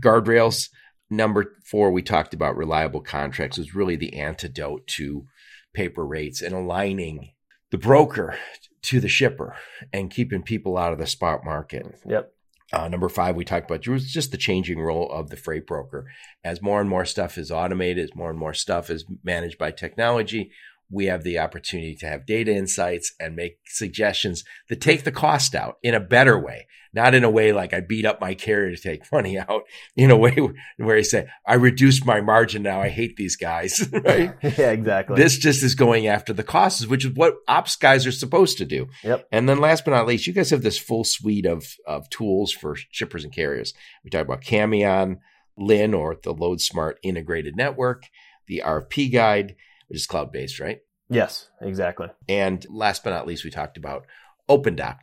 guardrails. 0.00 0.68
Number 1.10 1.56
four, 1.64 1.90
we 1.90 2.02
talked 2.02 2.34
about 2.34 2.56
reliable 2.56 3.00
contracts 3.00 3.58
is 3.58 3.74
really 3.74 3.96
the 3.96 4.14
antidote 4.14 4.86
to 4.88 5.26
paper 5.74 6.04
rates 6.04 6.40
and 6.40 6.54
aligning 6.54 7.32
the 7.70 7.78
broker 7.78 8.38
to 8.82 9.00
the 9.00 9.08
shipper 9.08 9.56
and 9.92 10.10
keeping 10.10 10.42
people 10.42 10.78
out 10.78 10.92
of 10.92 10.98
the 10.98 11.06
spot 11.06 11.44
market. 11.44 11.86
Yep. 12.06 12.30
Uh, 12.72 12.88
number 12.88 13.08
five, 13.08 13.36
we 13.36 13.44
talked 13.44 13.70
about 13.70 13.86
was 13.86 14.10
just 14.10 14.30
the 14.30 14.36
changing 14.36 14.80
role 14.80 15.10
of 15.10 15.30
the 15.30 15.36
freight 15.36 15.66
broker. 15.66 16.06
As 16.42 16.62
more 16.62 16.80
and 16.80 16.88
more 16.88 17.04
stuff 17.04 17.38
is 17.38 17.50
automated, 17.50 18.04
as 18.04 18.16
more 18.16 18.30
and 18.30 18.38
more 18.38 18.54
stuff 18.54 18.90
is 18.90 19.04
managed 19.22 19.58
by 19.58 19.70
technology, 19.70 20.50
we 20.94 21.06
have 21.06 21.24
the 21.24 21.38
opportunity 21.38 21.96
to 21.96 22.06
have 22.06 22.24
data 22.24 22.54
insights 22.54 23.12
and 23.18 23.34
make 23.34 23.58
suggestions 23.66 24.44
that 24.68 24.80
take 24.80 25.02
the 25.02 25.12
cost 25.12 25.54
out 25.54 25.76
in 25.82 25.92
a 25.92 26.00
better 26.00 26.38
way, 26.38 26.68
not 26.92 27.14
in 27.14 27.24
a 27.24 27.30
way 27.30 27.52
like 27.52 27.74
I 27.74 27.80
beat 27.80 28.06
up 28.06 28.20
my 28.20 28.34
carrier 28.34 28.74
to 28.74 28.80
take 28.80 29.02
money 29.12 29.36
out, 29.36 29.64
in 29.96 30.12
a 30.12 30.16
way 30.16 30.38
where 30.76 30.96
I 30.96 31.02
say, 31.02 31.26
I 31.44 31.54
reduced 31.54 32.06
my 32.06 32.20
margin 32.20 32.62
now. 32.62 32.80
I 32.80 32.88
hate 32.88 33.16
these 33.16 33.34
guys, 33.36 33.88
right? 34.04 34.34
yeah, 34.42 34.70
exactly. 34.70 35.16
This 35.16 35.36
just 35.36 35.64
is 35.64 35.74
going 35.74 36.06
after 36.06 36.32
the 36.32 36.44
costs, 36.44 36.86
which 36.86 37.04
is 37.04 37.12
what 37.14 37.34
ops 37.48 37.74
guys 37.74 38.06
are 38.06 38.12
supposed 38.12 38.58
to 38.58 38.64
do. 38.64 38.86
Yep. 39.02 39.26
And 39.32 39.48
then 39.48 39.58
last 39.58 39.84
but 39.84 39.90
not 39.90 40.06
least, 40.06 40.28
you 40.28 40.32
guys 40.32 40.50
have 40.50 40.62
this 40.62 40.78
full 40.78 41.02
suite 41.02 41.46
of, 41.46 41.66
of 41.86 42.08
tools 42.08 42.52
for 42.52 42.76
shippers 42.92 43.24
and 43.24 43.32
carriers. 43.32 43.74
We 44.04 44.10
talk 44.10 44.22
about 44.22 44.42
Camion, 44.42 45.18
Lin, 45.58 45.92
or 45.92 46.16
the 46.22 46.32
Load 46.32 46.60
Smart 46.60 47.00
integrated 47.02 47.56
network, 47.56 48.04
the 48.46 48.62
RFP 48.64 49.12
guide, 49.12 49.56
which 49.88 49.98
is 49.98 50.06
cloud 50.06 50.32
based, 50.32 50.60
right? 50.60 50.80
Yes, 51.08 51.48
exactly. 51.60 52.08
And 52.28 52.64
last 52.70 53.04
but 53.04 53.10
not 53.10 53.26
least, 53.26 53.44
we 53.44 53.50
talked 53.50 53.76
about 53.76 54.06
Opendock. 54.48 54.98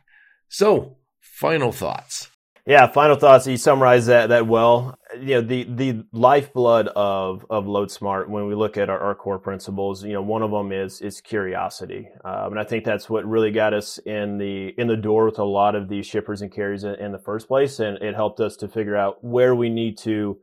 So, 0.48 0.96
final 1.20 1.72
thoughts. 1.72 2.28
Yeah, 2.64 2.86
final 2.86 3.16
thoughts. 3.16 3.46
You 3.48 3.56
summarized 3.56 4.06
that 4.06 4.28
that 4.28 4.46
well. 4.46 4.96
You 5.20 5.34
know, 5.34 5.40
the 5.40 5.64
the 5.64 6.04
lifeblood 6.12 6.86
of 6.88 7.44
of 7.50 7.64
LoadSmart 7.64 8.28
when 8.28 8.46
we 8.46 8.54
look 8.54 8.76
at 8.76 8.88
our, 8.88 8.98
our 9.00 9.14
core 9.16 9.40
principles. 9.40 10.04
You 10.04 10.12
know, 10.12 10.22
one 10.22 10.42
of 10.42 10.52
them 10.52 10.70
is 10.70 11.00
is 11.00 11.20
curiosity, 11.20 12.08
um, 12.24 12.52
and 12.52 12.60
I 12.60 12.64
think 12.64 12.84
that's 12.84 13.10
what 13.10 13.26
really 13.28 13.50
got 13.50 13.74
us 13.74 13.98
in 13.98 14.38
the 14.38 14.68
in 14.78 14.86
the 14.86 14.96
door 14.96 15.24
with 15.24 15.40
a 15.40 15.44
lot 15.44 15.74
of 15.74 15.88
these 15.88 16.06
shippers 16.06 16.40
and 16.40 16.52
carriers 16.52 16.84
in, 16.84 16.94
in 16.96 17.10
the 17.10 17.18
first 17.18 17.48
place, 17.48 17.80
and 17.80 17.98
it 17.98 18.14
helped 18.14 18.38
us 18.38 18.56
to 18.58 18.68
figure 18.68 18.96
out 18.96 19.24
where 19.24 19.56
we 19.56 19.68
need 19.68 19.98
to 19.98 20.38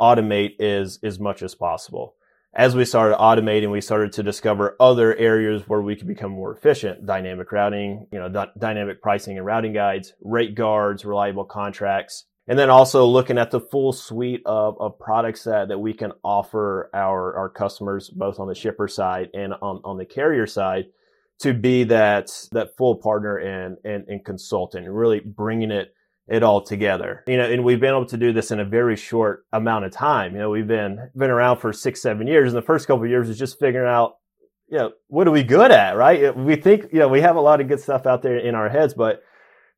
automate 0.00 0.58
as 0.60 0.98
as 1.02 1.20
much 1.20 1.42
as 1.42 1.54
possible 1.54 2.14
as 2.52 2.74
we 2.74 2.84
started 2.84 3.16
automating, 3.16 3.70
we 3.70 3.80
started 3.80 4.12
to 4.12 4.22
discover 4.24 4.76
other 4.80 5.14
areas 5.14 5.68
where 5.68 5.80
we 5.80 5.94
could 5.94 6.08
become 6.08 6.32
more 6.32 6.52
efficient. 6.52 7.06
Dynamic 7.06 7.52
routing, 7.52 8.08
you 8.12 8.18
know, 8.18 8.28
d- 8.28 8.50
dynamic 8.58 9.00
pricing 9.00 9.36
and 9.36 9.46
routing 9.46 9.72
guides, 9.72 10.14
rate 10.20 10.56
guards, 10.56 11.04
reliable 11.04 11.44
contracts. 11.44 12.24
And 12.48 12.58
then 12.58 12.68
also 12.68 13.06
looking 13.06 13.38
at 13.38 13.52
the 13.52 13.60
full 13.60 13.92
suite 13.92 14.42
of, 14.44 14.76
of 14.80 14.98
products 14.98 15.44
that, 15.44 15.68
that 15.68 15.78
we 15.78 15.92
can 15.92 16.12
offer 16.24 16.90
our, 16.92 17.36
our 17.36 17.48
customers, 17.48 18.10
both 18.10 18.40
on 18.40 18.48
the 18.48 18.56
shipper 18.56 18.88
side 18.88 19.28
and 19.32 19.54
on, 19.62 19.80
on 19.84 19.98
the 19.98 20.04
carrier 20.04 20.48
side 20.48 20.86
to 21.38 21.54
be 21.54 21.84
that, 21.84 22.30
that 22.50 22.76
full 22.76 22.96
partner 22.96 23.36
and, 23.36 23.76
and, 23.84 24.08
and 24.08 24.24
consultant 24.24 24.86
and 24.86 24.96
really 24.96 25.20
bringing 25.20 25.70
it 25.70 25.94
it 26.30 26.42
all 26.42 26.62
together. 26.62 27.24
You 27.26 27.36
know, 27.36 27.50
and 27.50 27.64
we've 27.64 27.80
been 27.80 27.90
able 27.90 28.06
to 28.06 28.16
do 28.16 28.32
this 28.32 28.50
in 28.50 28.60
a 28.60 28.64
very 28.64 28.96
short 28.96 29.44
amount 29.52 29.84
of 29.84 29.92
time. 29.92 30.32
You 30.32 30.38
know, 30.38 30.50
we've 30.50 30.66
been 30.66 31.10
been 31.16 31.30
around 31.30 31.58
for 31.58 31.72
six, 31.72 32.00
seven 32.00 32.26
years, 32.26 32.52
and 32.52 32.56
the 32.56 32.66
first 32.66 32.86
couple 32.86 33.04
of 33.04 33.10
years 33.10 33.28
is 33.28 33.38
just 33.38 33.58
figuring 33.58 33.88
out, 33.88 34.14
you 34.68 34.78
know, 34.78 34.92
what 35.08 35.26
are 35.26 35.32
we 35.32 35.42
good 35.42 35.72
at, 35.72 35.96
right? 35.96 36.36
We 36.36 36.56
think, 36.56 36.86
you 36.92 37.00
know, 37.00 37.08
we 37.08 37.20
have 37.20 37.36
a 37.36 37.40
lot 37.40 37.60
of 37.60 37.68
good 37.68 37.80
stuff 37.80 38.06
out 38.06 38.22
there 38.22 38.38
in 38.38 38.54
our 38.54 38.68
heads, 38.68 38.94
but 38.94 39.22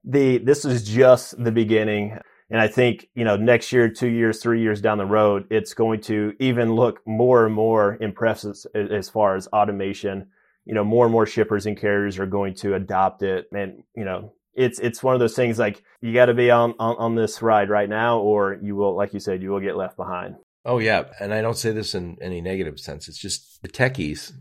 the 0.04 0.38
this 0.38 0.64
is 0.64 0.84
just 0.84 1.42
the 1.42 1.52
beginning. 1.52 2.18
And 2.50 2.60
I 2.60 2.68
think, 2.68 3.08
you 3.14 3.24
know, 3.24 3.36
next 3.36 3.72
year, 3.72 3.88
two 3.88 4.10
years, 4.10 4.42
three 4.42 4.60
years 4.60 4.82
down 4.82 4.98
the 4.98 5.06
road, 5.06 5.46
it's 5.48 5.72
going 5.72 6.02
to 6.02 6.34
even 6.38 6.74
look 6.74 7.00
more 7.06 7.46
and 7.46 7.54
more 7.54 7.96
impressive 7.98 8.56
as 8.74 9.08
far 9.08 9.36
as 9.36 9.48
automation. 9.48 10.26
You 10.66 10.74
know, 10.74 10.84
more 10.84 11.06
and 11.06 11.12
more 11.12 11.24
shippers 11.24 11.64
and 11.64 11.80
carriers 11.80 12.18
are 12.18 12.26
going 12.26 12.54
to 12.56 12.74
adopt 12.74 13.22
it. 13.22 13.46
And, 13.52 13.84
you 13.96 14.04
know, 14.04 14.34
it's 14.54 14.78
it's 14.78 15.02
one 15.02 15.14
of 15.14 15.20
those 15.20 15.34
things 15.34 15.58
like 15.58 15.82
you 16.00 16.12
got 16.12 16.26
to 16.26 16.34
be 16.34 16.50
on, 16.50 16.74
on 16.78 16.96
on 16.98 17.14
this 17.14 17.42
ride 17.42 17.70
right 17.70 17.88
now, 17.88 18.18
or 18.18 18.58
you 18.62 18.76
will, 18.76 18.96
like 18.96 19.14
you 19.14 19.20
said, 19.20 19.42
you 19.42 19.50
will 19.50 19.60
get 19.60 19.76
left 19.76 19.96
behind. 19.96 20.36
Oh 20.64 20.78
yeah, 20.78 21.04
and 21.20 21.34
I 21.34 21.40
don't 21.40 21.56
say 21.56 21.72
this 21.72 21.94
in 21.94 22.18
any 22.20 22.40
negative 22.40 22.78
sense. 22.78 23.08
It's 23.08 23.18
just 23.18 23.62
the 23.62 23.68
techies 23.68 24.32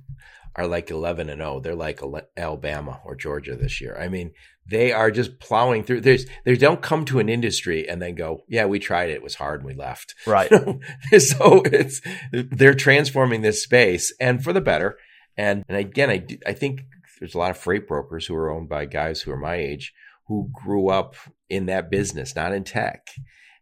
are 0.55 0.67
like 0.67 0.91
11 0.91 1.29
and 1.29 1.39
0. 1.39 1.61
They're 1.61 1.75
like 1.75 2.01
Alabama 2.35 2.99
or 3.05 3.15
Georgia 3.15 3.55
this 3.55 3.79
year. 3.79 3.97
I 3.97 4.09
mean, 4.09 4.33
they 4.67 4.91
are 4.91 5.09
just 5.09 5.39
plowing 5.39 5.83
through. 5.83 6.01
There's 6.01 6.25
they 6.45 6.55
don't 6.55 6.81
come 6.81 7.05
to 7.05 7.19
an 7.19 7.29
industry 7.29 7.87
and 7.87 8.01
then 8.01 8.15
go, 8.15 8.43
"Yeah, 8.47 8.65
we 8.65 8.79
tried 8.79 9.09
it. 9.09 9.13
It 9.13 9.23
was 9.23 9.35
hard 9.35 9.61
and 9.61 9.67
we 9.67 9.73
left." 9.73 10.13
Right. 10.27 10.49
so 11.19 11.63
it's 11.65 12.01
they're 12.31 12.73
transforming 12.73 13.41
this 13.41 13.63
space 13.63 14.13
and 14.19 14.43
for 14.43 14.53
the 14.53 14.61
better. 14.61 14.97
And 15.37 15.63
and 15.67 15.77
again, 15.77 16.09
I 16.09 16.25
I 16.45 16.53
think 16.53 16.83
there's 17.21 17.35
a 17.35 17.37
lot 17.37 17.51
of 17.51 17.57
freight 17.57 17.87
brokers 17.87 18.25
who 18.25 18.35
are 18.35 18.51
owned 18.51 18.67
by 18.67 18.85
guys 18.85 19.21
who 19.21 19.31
are 19.31 19.37
my 19.37 19.55
age 19.55 19.93
who 20.27 20.49
grew 20.51 20.89
up 20.89 21.15
in 21.49 21.67
that 21.67 21.91
business, 21.91 22.35
not 22.35 22.53
in 22.53 22.63
tech. 22.63 23.07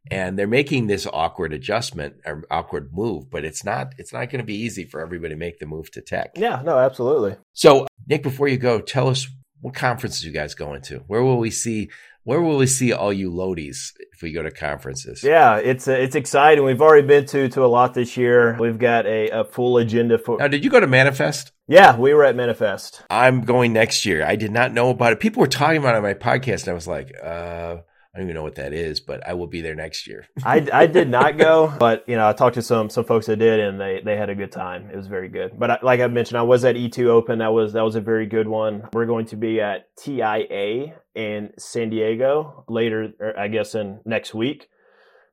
And 0.10 0.40
they're 0.40 0.48
making 0.48 0.88
this 0.88 1.06
awkward 1.12 1.52
adjustment 1.52 2.16
or 2.26 2.46
awkward 2.50 2.92
move, 2.94 3.30
but 3.30 3.44
it's 3.44 3.66
not 3.66 3.94
it's 3.98 4.14
not 4.14 4.30
going 4.30 4.40
to 4.40 4.46
be 4.46 4.56
easy 4.56 4.86
for 4.86 5.02
everybody 5.02 5.34
to 5.34 5.40
make 5.40 5.60
the 5.60 5.66
move 5.66 5.92
to 5.92 6.02
tech. 6.02 6.32
Yeah, 6.36 6.62
no, 6.64 6.80
absolutely. 6.80 7.36
So, 7.54 7.86
Nick, 8.08 8.24
before 8.24 8.48
you 8.48 8.58
go, 8.58 8.80
tell 8.80 9.10
us 9.10 9.28
what 9.60 9.74
conferences 9.74 10.24
you 10.24 10.32
guys 10.32 10.56
going 10.56 10.82
to? 10.84 11.00
Where 11.08 11.22
will 11.22 11.38
we 11.38 11.52
see 11.52 11.90
where 12.24 12.42
will 12.42 12.58
we 12.58 12.68
see 12.68 12.94
all 12.94 13.12
you 13.14 13.32
loadies 13.32 13.94
if 14.14 14.22
we 14.22 14.32
go 14.32 14.44
to 14.44 14.52
conferences? 14.52 15.24
Yeah, 15.24 15.58
it's 15.58 15.88
uh, 15.88 15.94
it's 15.94 16.16
exciting. 16.16 16.64
We've 16.64 16.82
already 16.82 17.08
been 17.08 17.26
to 17.28 17.50
to 17.50 17.64
a 17.64 17.68
lot 17.68 17.94
this 17.94 18.18
year. 18.18 18.58
We've 18.60 18.78
got 18.78 19.06
a, 19.06 19.30
a 19.30 19.44
full 19.44 19.78
agenda 19.78 20.18
for. 20.18 20.38
Now, 20.38 20.48
did 20.48 20.64
you 20.64 20.70
go 20.70 20.80
to 20.80 20.88
Manifest? 20.88 21.52
Yeah, 21.68 21.98
we 21.98 22.14
were 22.14 22.24
at 22.24 22.36
Manifest. 22.36 23.04
I'm 23.10 23.42
going 23.42 23.74
next 23.74 24.06
year. 24.06 24.26
I 24.26 24.36
did 24.36 24.52
not 24.52 24.74
know 24.74 24.90
about 24.90 25.14
it. 25.14 25.20
People 25.20 25.42
were 25.42 25.48
talking 25.48 25.78
about 25.78 25.96
it 25.96 25.98
on 25.98 26.04
my 26.04 26.14
podcast, 26.14 26.64
and 26.64 26.70
I 26.70 26.74
was 26.74 26.88
like, 26.88 27.14
uh, 27.24 27.78
don't 28.20 28.28
even 28.28 28.36
know 28.36 28.44
what 28.44 28.56
that 28.56 28.74
is, 28.74 29.00
but 29.00 29.26
I 29.28 29.34
will 29.34 29.48
be 29.48 29.62
there 29.62 29.76
next 29.76 30.08
year. 30.08 30.28
I, 30.44 30.68
I 30.72 30.88
did 30.88 31.10
not 31.10 31.38
go, 31.38 31.74
but 31.80 32.04
you 32.08 32.16
know, 32.16 32.28
I 32.28 32.34
talked 32.34 32.56
to 32.56 32.62
some 32.62 32.90
some 32.90 33.06
folks 33.06 33.26
that 33.28 33.38
did, 33.38 33.60
and 33.60 33.80
they 33.80 34.02
they 34.04 34.18
had 34.18 34.30
a 34.30 34.36
good 34.36 34.52
time. 34.52 34.90
It 34.92 34.98
was 34.98 35.08
very 35.08 35.30
good. 35.30 35.58
But 35.58 35.72
I, 35.72 35.80
like 35.82 36.02
I 36.02 36.08
mentioned, 36.08 36.38
I 36.38 36.44
was 36.44 36.66
at 36.66 36.76
E2open. 36.76 37.40
That 37.40 37.54
was 37.54 37.74
that 37.74 37.84
was 37.84 37.96
a 37.96 38.02
very 38.02 38.28
good 38.28 38.48
one. 38.48 38.88
We're 38.94 39.06
going 39.06 39.26
to 39.28 39.38
be 39.38 39.62
at 39.62 39.88
TIA 39.98 40.96
in 41.16 41.52
San 41.58 41.90
Diego 41.90 42.66
later, 42.68 43.14
I 43.38 43.48
guess, 43.48 43.76
in 43.76 44.02
next 44.06 44.34
week. 44.34 44.68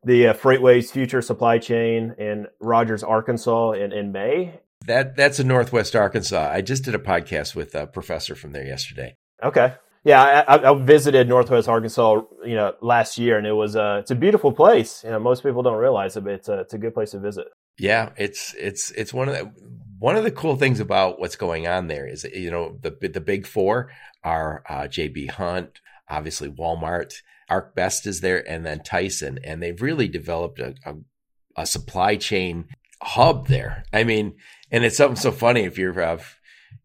The 0.04 0.28
uh, 0.28 0.34
FreightWaves 0.34 0.92
Future 0.92 1.20
Supply 1.20 1.58
Chain 1.58 2.14
in 2.18 2.46
Rogers, 2.60 3.02
Arkansas, 3.02 3.72
in 3.72 3.92
in 3.92 4.12
May. 4.12 4.60
That 4.86 5.16
that's 5.16 5.40
in 5.40 5.48
Northwest 5.48 5.96
Arkansas. 5.96 6.50
I 6.52 6.60
just 6.60 6.84
did 6.84 6.94
a 6.94 6.98
podcast 6.98 7.56
with 7.56 7.74
a 7.74 7.86
professor 7.88 8.36
from 8.36 8.52
there 8.52 8.64
yesterday. 8.64 9.16
Okay. 9.42 9.74
Yeah, 10.06 10.22
I, 10.46 10.70
I, 10.70 10.74
visited 10.74 11.28
Northwest 11.28 11.68
Arkansas, 11.68 12.20
you 12.44 12.54
know, 12.54 12.74
last 12.80 13.18
year, 13.18 13.38
and 13.38 13.44
it 13.44 13.52
was 13.52 13.74
uh, 13.74 13.96
it's 13.98 14.12
a 14.12 14.14
beautiful 14.14 14.52
place. 14.52 15.02
You 15.02 15.10
know, 15.10 15.18
most 15.18 15.42
people 15.42 15.64
don't 15.64 15.78
realize 15.78 16.16
it, 16.16 16.22
but 16.22 16.34
it's 16.34 16.48
a 16.48 16.60
it's 16.60 16.74
a 16.74 16.78
good 16.78 16.94
place 16.94 17.10
to 17.10 17.18
visit. 17.18 17.48
Yeah, 17.76 18.10
it's 18.16 18.54
it's 18.56 18.92
it's 18.92 19.12
one 19.12 19.28
of 19.28 19.34
the 19.34 19.52
one 19.98 20.14
of 20.14 20.22
the 20.22 20.30
cool 20.30 20.54
things 20.54 20.78
about 20.78 21.18
what's 21.18 21.34
going 21.34 21.66
on 21.66 21.88
there 21.88 22.06
is 22.06 22.22
you 22.22 22.52
know 22.52 22.78
the 22.80 22.90
the 23.08 23.20
big 23.20 23.48
four 23.48 23.90
are 24.22 24.62
uh, 24.68 24.82
JB 24.82 25.32
Hunt, 25.32 25.80
obviously 26.08 26.52
Walmart, 26.52 27.14
ArcBest 27.50 28.06
is 28.06 28.20
there, 28.20 28.48
and 28.48 28.64
then 28.64 28.84
Tyson, 28.84 29.40
and 29.42 29.60
they've 29.60 29.82
really 29.82 30.06
developed 30.06 30.60
a, 30.60 30.76
a, 30.84 30.94
a 31.56 31.66
supply 31.66 32.14
chain 32.14 32.68
hub 33.02 33.48
there. 33.48 33.82
I 33.92 34.04
mean, 34.04 34.36
and 34.70 34.84
it's 34.84 34.98
something 34.98 35.16
so 35.16 35.32
funny 35.32 35.64
if 35.64 35.78
you're 35.78 36.00
uh, 36.00 36.18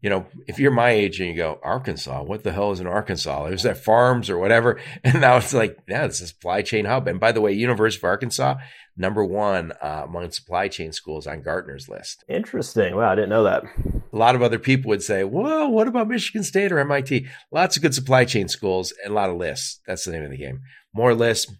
you 0.02 0.10
know, 0.10 0.26
if 0.48 0.58
you're 0.58 0.72
my 0.72 0.90
age 0.90 1.20
and 1.20 1.30
you 1.30 1.36
go, 1.36 1.60
Arkansas, 1.62 2.24
what 2.24 2.42
the 2.42 2.52
hell 2.52 2.72
is 2.72 2.80
in 2.80 2.88
Arkansas? 2.88 3.46
There's 3.46 3.62
that 3.62 3.78
farms 3.78 4.28
or 4.28 4.36
whatever. 4.36 4.80
And 5.04 5.20
now 5.20 5.36
it's 5.36 5.54
like, 5.54 5.78
yeah, 5.88 6.04
it's 6.04 6.20
a 6.20 6.26
supply 6.26 6.62
chain 6.62 6.84
hub. 6.84 7.08
And 7.08 7.18
by 7.18 7.32
the 7.32 7.40
way, 7.40 7.52
University 7.52 8.00
of 8.00 8.04
Arkansas, 8.04 8.56
number 8.96 9.24
one 9.24 9.72
uh, 9.82 10.02
among 10.04 10.30
supply 10.30 10.68
chain 10.68 10.92
schools 10.92 11.26
on 11.26 11.42
Gartner's 11.42 11.88
list. 11.88 12.24
Interesting. 12.28 12.96
Wow, 12.96 13.10
I 13.10 13.14
didn't 13.14 13.30
know 13.30 13.44
that. 13.44 13.64
A 14.12 14.16
lot 14.16 14.34
of 14.34 14.42
other 14.42 14.58
people 14.58 14.88
would 14.88 15.02
say, 15.02 15.24
well, 15.24 15.70
what 15.70 15.88
about 15.88 16.08
Michigan 16.08 16.42
State 16.42 16.72
or 16.72 16.78
MIT? 16.78 17.26
Lots 17.50 17.76
of 17.76 17.82
good 17.82 17.94
supply 17.94 18.24
chain 18.24 18.48
schools 18.48 18.92
and 19.04 19.12
a 19.12 19.14
lot 19.14 19.30
of 19.30 19.36
lists. 19.36 19.80
That's 19.86 20.04
the 20.04 20.12
name 20.12 20.24
of 20.24 20.30
the 20.30 20.36
game. 20.36 20.60
More 20.94 21.14
lists, 21.14 21.52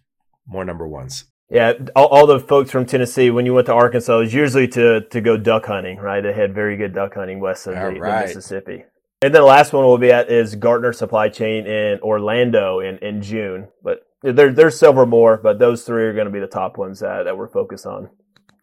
more 0.47 0.65
number 0.65 0.87
ones. 0.87 1.25
Yeah, 1.49 1.73
all, 1.95 2.07
all, 2.07 2.25
the 2.25 2.39
folks 2.39 2.71
from 2.71 2.85
Tennessee, 2.85 3.29
when 3.29 3.45
you 3.45 3.53
went 3.53 3.67
to 3.67 3.73
Arkansas, 3.73 4.17
it 4.17 4.21
was 4.21 4.33
usually 4.33 4.67
to 4.69 5.01
to 5.01 5.21
go 5.21 5.37
duck 5.37 5.65
hunting, 5.65 5.97
right? 5.97 6.21
They 6.21 6.33
had 6.33 6.55
very 6.55 6.77
good 6.77 6.93
duck 6.93 7.13
hunting 7.13 7.39
west 7.39 7.67
of 7.67 7.75
the, 7.75 7.99
right. 7.99 8.21
the, 8.21 8.27
Mississippi. 8.27 8.85
And 9.21 9.33
then 9.33 9.41
the 9.41 9.47
last 9.47 9.71
one 9.71 9.85
we'll 9.85 9.97
be 9.97 10.11
at 10.11 10.29
is 10.29 10.55
Gartner 10.55 10.91
Supply 10.91 11.29
Chain 11.29 11.65
in 11.65 11.99
Orlando 12.01 12.79
in, 12.79 12.97
in 12.97 13.21
June. 13.21 13.69
But 13.81 13.99
there, 14.21 14.51
there's 14.51 14.77
several 14.77 15.05
more, 15.05 15.37
but 15.37 15.59
those 15.59 15.83
three 15.83 16.03
are 16.03 16.13
going 16.13 16.25
to 16.25 16.31
be 16.31 16.41
the 16.41 16.47
top 16.47 16.77
ones 16.77 16.99
that, 16.99 17.23
that 17.23 17.37
we're 17.37 17.47
focused 17.47 17.85
on 17.85 18.09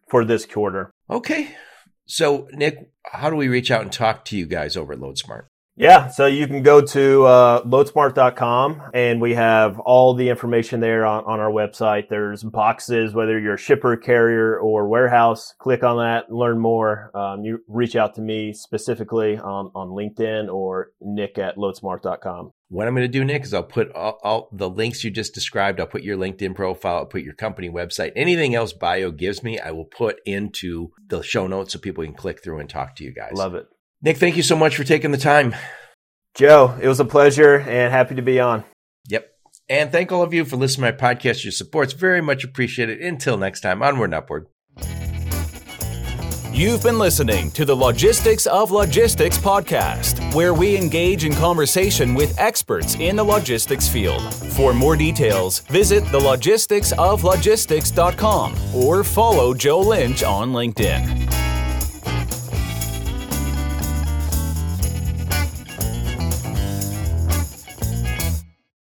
for 0.07 0.23
this 0.23 0.45
quarter. 0.45 0.91
Okay. 1.09 1.55
So, 2.05 2.47
Nick, 2.51 2.91
how 3.05 3.29
do 3.29 3.35
we 3.35 3.47
reach 3.47 3.71
out 3.71 3.81
and 3.81 3.91
talk 3.91 4.25
to 4.25 4.37
you 4.37 4.45
guys 4.45 4.77
over 4.77 4.93
at 4.93 4.99
LoadSmart? 4.99 5.45
Yeah, 5.81 6.09
so 6.09 6.27
you 6.27 6.45
can 6.45 6.61
go 6.61 6.81
to 6.81 7.25
uh, 7.25 7.63
loadsmart.com 7.63 8.91
and 8.93 9.19
we 9.19 9.33
have 9.33 9.79
all 9.79 10.13
the 10.13 10.29
information 10.29 10.79
there 10.79 11.07
on, 11.07 11.23
on 11.23 11.39
our 11.39 11.49
website. 11.49 12.07
There's 12.07 12.43
boxes, 12.43 13.15
whether 13.15 13.39
you're 13.39 13.55
a 13.55 13.57
shipper, 13.57 13.97
carrier, 13.97 14.59
or 14.59 14.87
warehouse. 14.87 15.55
Click 15.57 15.83
on 15.83 15.97
that, 15.97 16.31
learn 16.31 16.59
more. 16.59 17.09
Um, 17.17 17.43
you 17.43 17.63
reach 17.67 17.95
out 17.95 18.13
to 18.15 18.21
me 18.21 18.53
specifically 18.53 19.39
on, 19.39 19.71
on 19.73 19.87
LinkedIn 19.87 20.53
or 20.53 20.91
nick 21.01 21.39
at 21.39 21.55
loadsmart.com. 21.55 22.51
What 22.69 22.87
I'm 22.87 22.93
going 22.93 23.11
to 23.11 23.11
do, 23.11 23.25
Nick, 23.25 23.41
is 23.41 23.51
I'll 23.51 23.63
put 23.63 23.91
all, 23.93 24.19
all, 24.23 24.49
the 24.51 24.69
links 24.69 25.03
you 25.03 25.09
just 25.09 25.33
described. 25.33 25.79
I'll 25.79 25.87
put 25.87 26.03
your 26.03 26.15
LinkedIn 26.15 26.53
profile, 26.53 26.97
I'll 26.97 27.05
put 27.07 27.23
your 27.23 27.33
company 27.33 27.71
website, 27.71 28.11
anything 28.15 28.53
else 28.53 28.71
bio 28.71 29.09
gives 29.09 29.41
me, 29.41 29.57
I 29.57 29.71
will 29.71 29.85
put 29.85 30.21
into 30.27 30.91
the 31.07 31.23
show 31.23 31.47
notes 31.47 31.73
so 31.73 31.79
people 31.79 32.03
can 32.03 32.13
click 32.13 32.43
through 32.43 32.59
and 32.59 32.69
talk 32.69 32.95
to 32.97 33.03
you 33.03 33.11
guys. 33.11 33.31
Love 33.33 33.55
it. 33.55 33.65
Nick, 34.03 34.17
thank 34.17 34.35
you 34.35 34.43
so 34.43 34.55
much 34.55 34.75
for 34.75 34.83
taking 34.83 35.11
the 35.11 35.17
time. 35.17 35.55
Joe, 36.35 36.75
it 36.81 36.87
was 36.87 36.99
a 36.99 37.05
pleasure 37.05 37.57
and 37.57 37.93
happy 37.93 38.15
to 38.15 38.23
be 38.23 38.39
on. 38.39 38.63
Yep. 39.07 39.29
And 39.69 39.91
thank 39.91 40.11
all 40.11 40.23
of 40.23 40.33
you 40.33 40.43
for 40.43 40.55
listening 40.55 40.91
to 40.91 40.93
my 40.93 41.13
podcast. 41.13 41.43
Your 41.43 41.51
support's 41.51 41.93
very 41.93 42.21
much 42.21 42.43
appreciated. 42.43 42.99
Until 42.99 43.37
next 43.37 43.61
time, 43.61 43.83
onward 43.83 44.05
and 44.05 44.15
upward. 44.15 44.47
You've 46.53 46.83
been 46.83 46.99
listening 46.99 47.49
to 47.51 47.63
the 47.63 47.73
Logistics 47.75 48.45
of 48.45 48.71
Logistics 48.71 49.37
podcast, 49.37 50.33
where 50.33 50.53
we 50.53 50.75
engage 50.75 51.23
in 51.23 51.33
conversation 51.33 52.13
with 52.13 52.37
experts 52.37 52.95
in 52.95 53.15
the 53.15 53.23
logistics 53.23 53.87
field. 53.87 54.33
For 54.33 54.73
more 54.73 54.97
details, 54.97 55.59
visit 55.59 56.03
thelogisticsoflogistics.com 56.05 58.55
or 58.75 59.03
follow 59.05 59.53
Joe 59.53 59.79
Lynch 59.79 60.23
on 60.23 60.51
LinkedIn. 60.51 61.40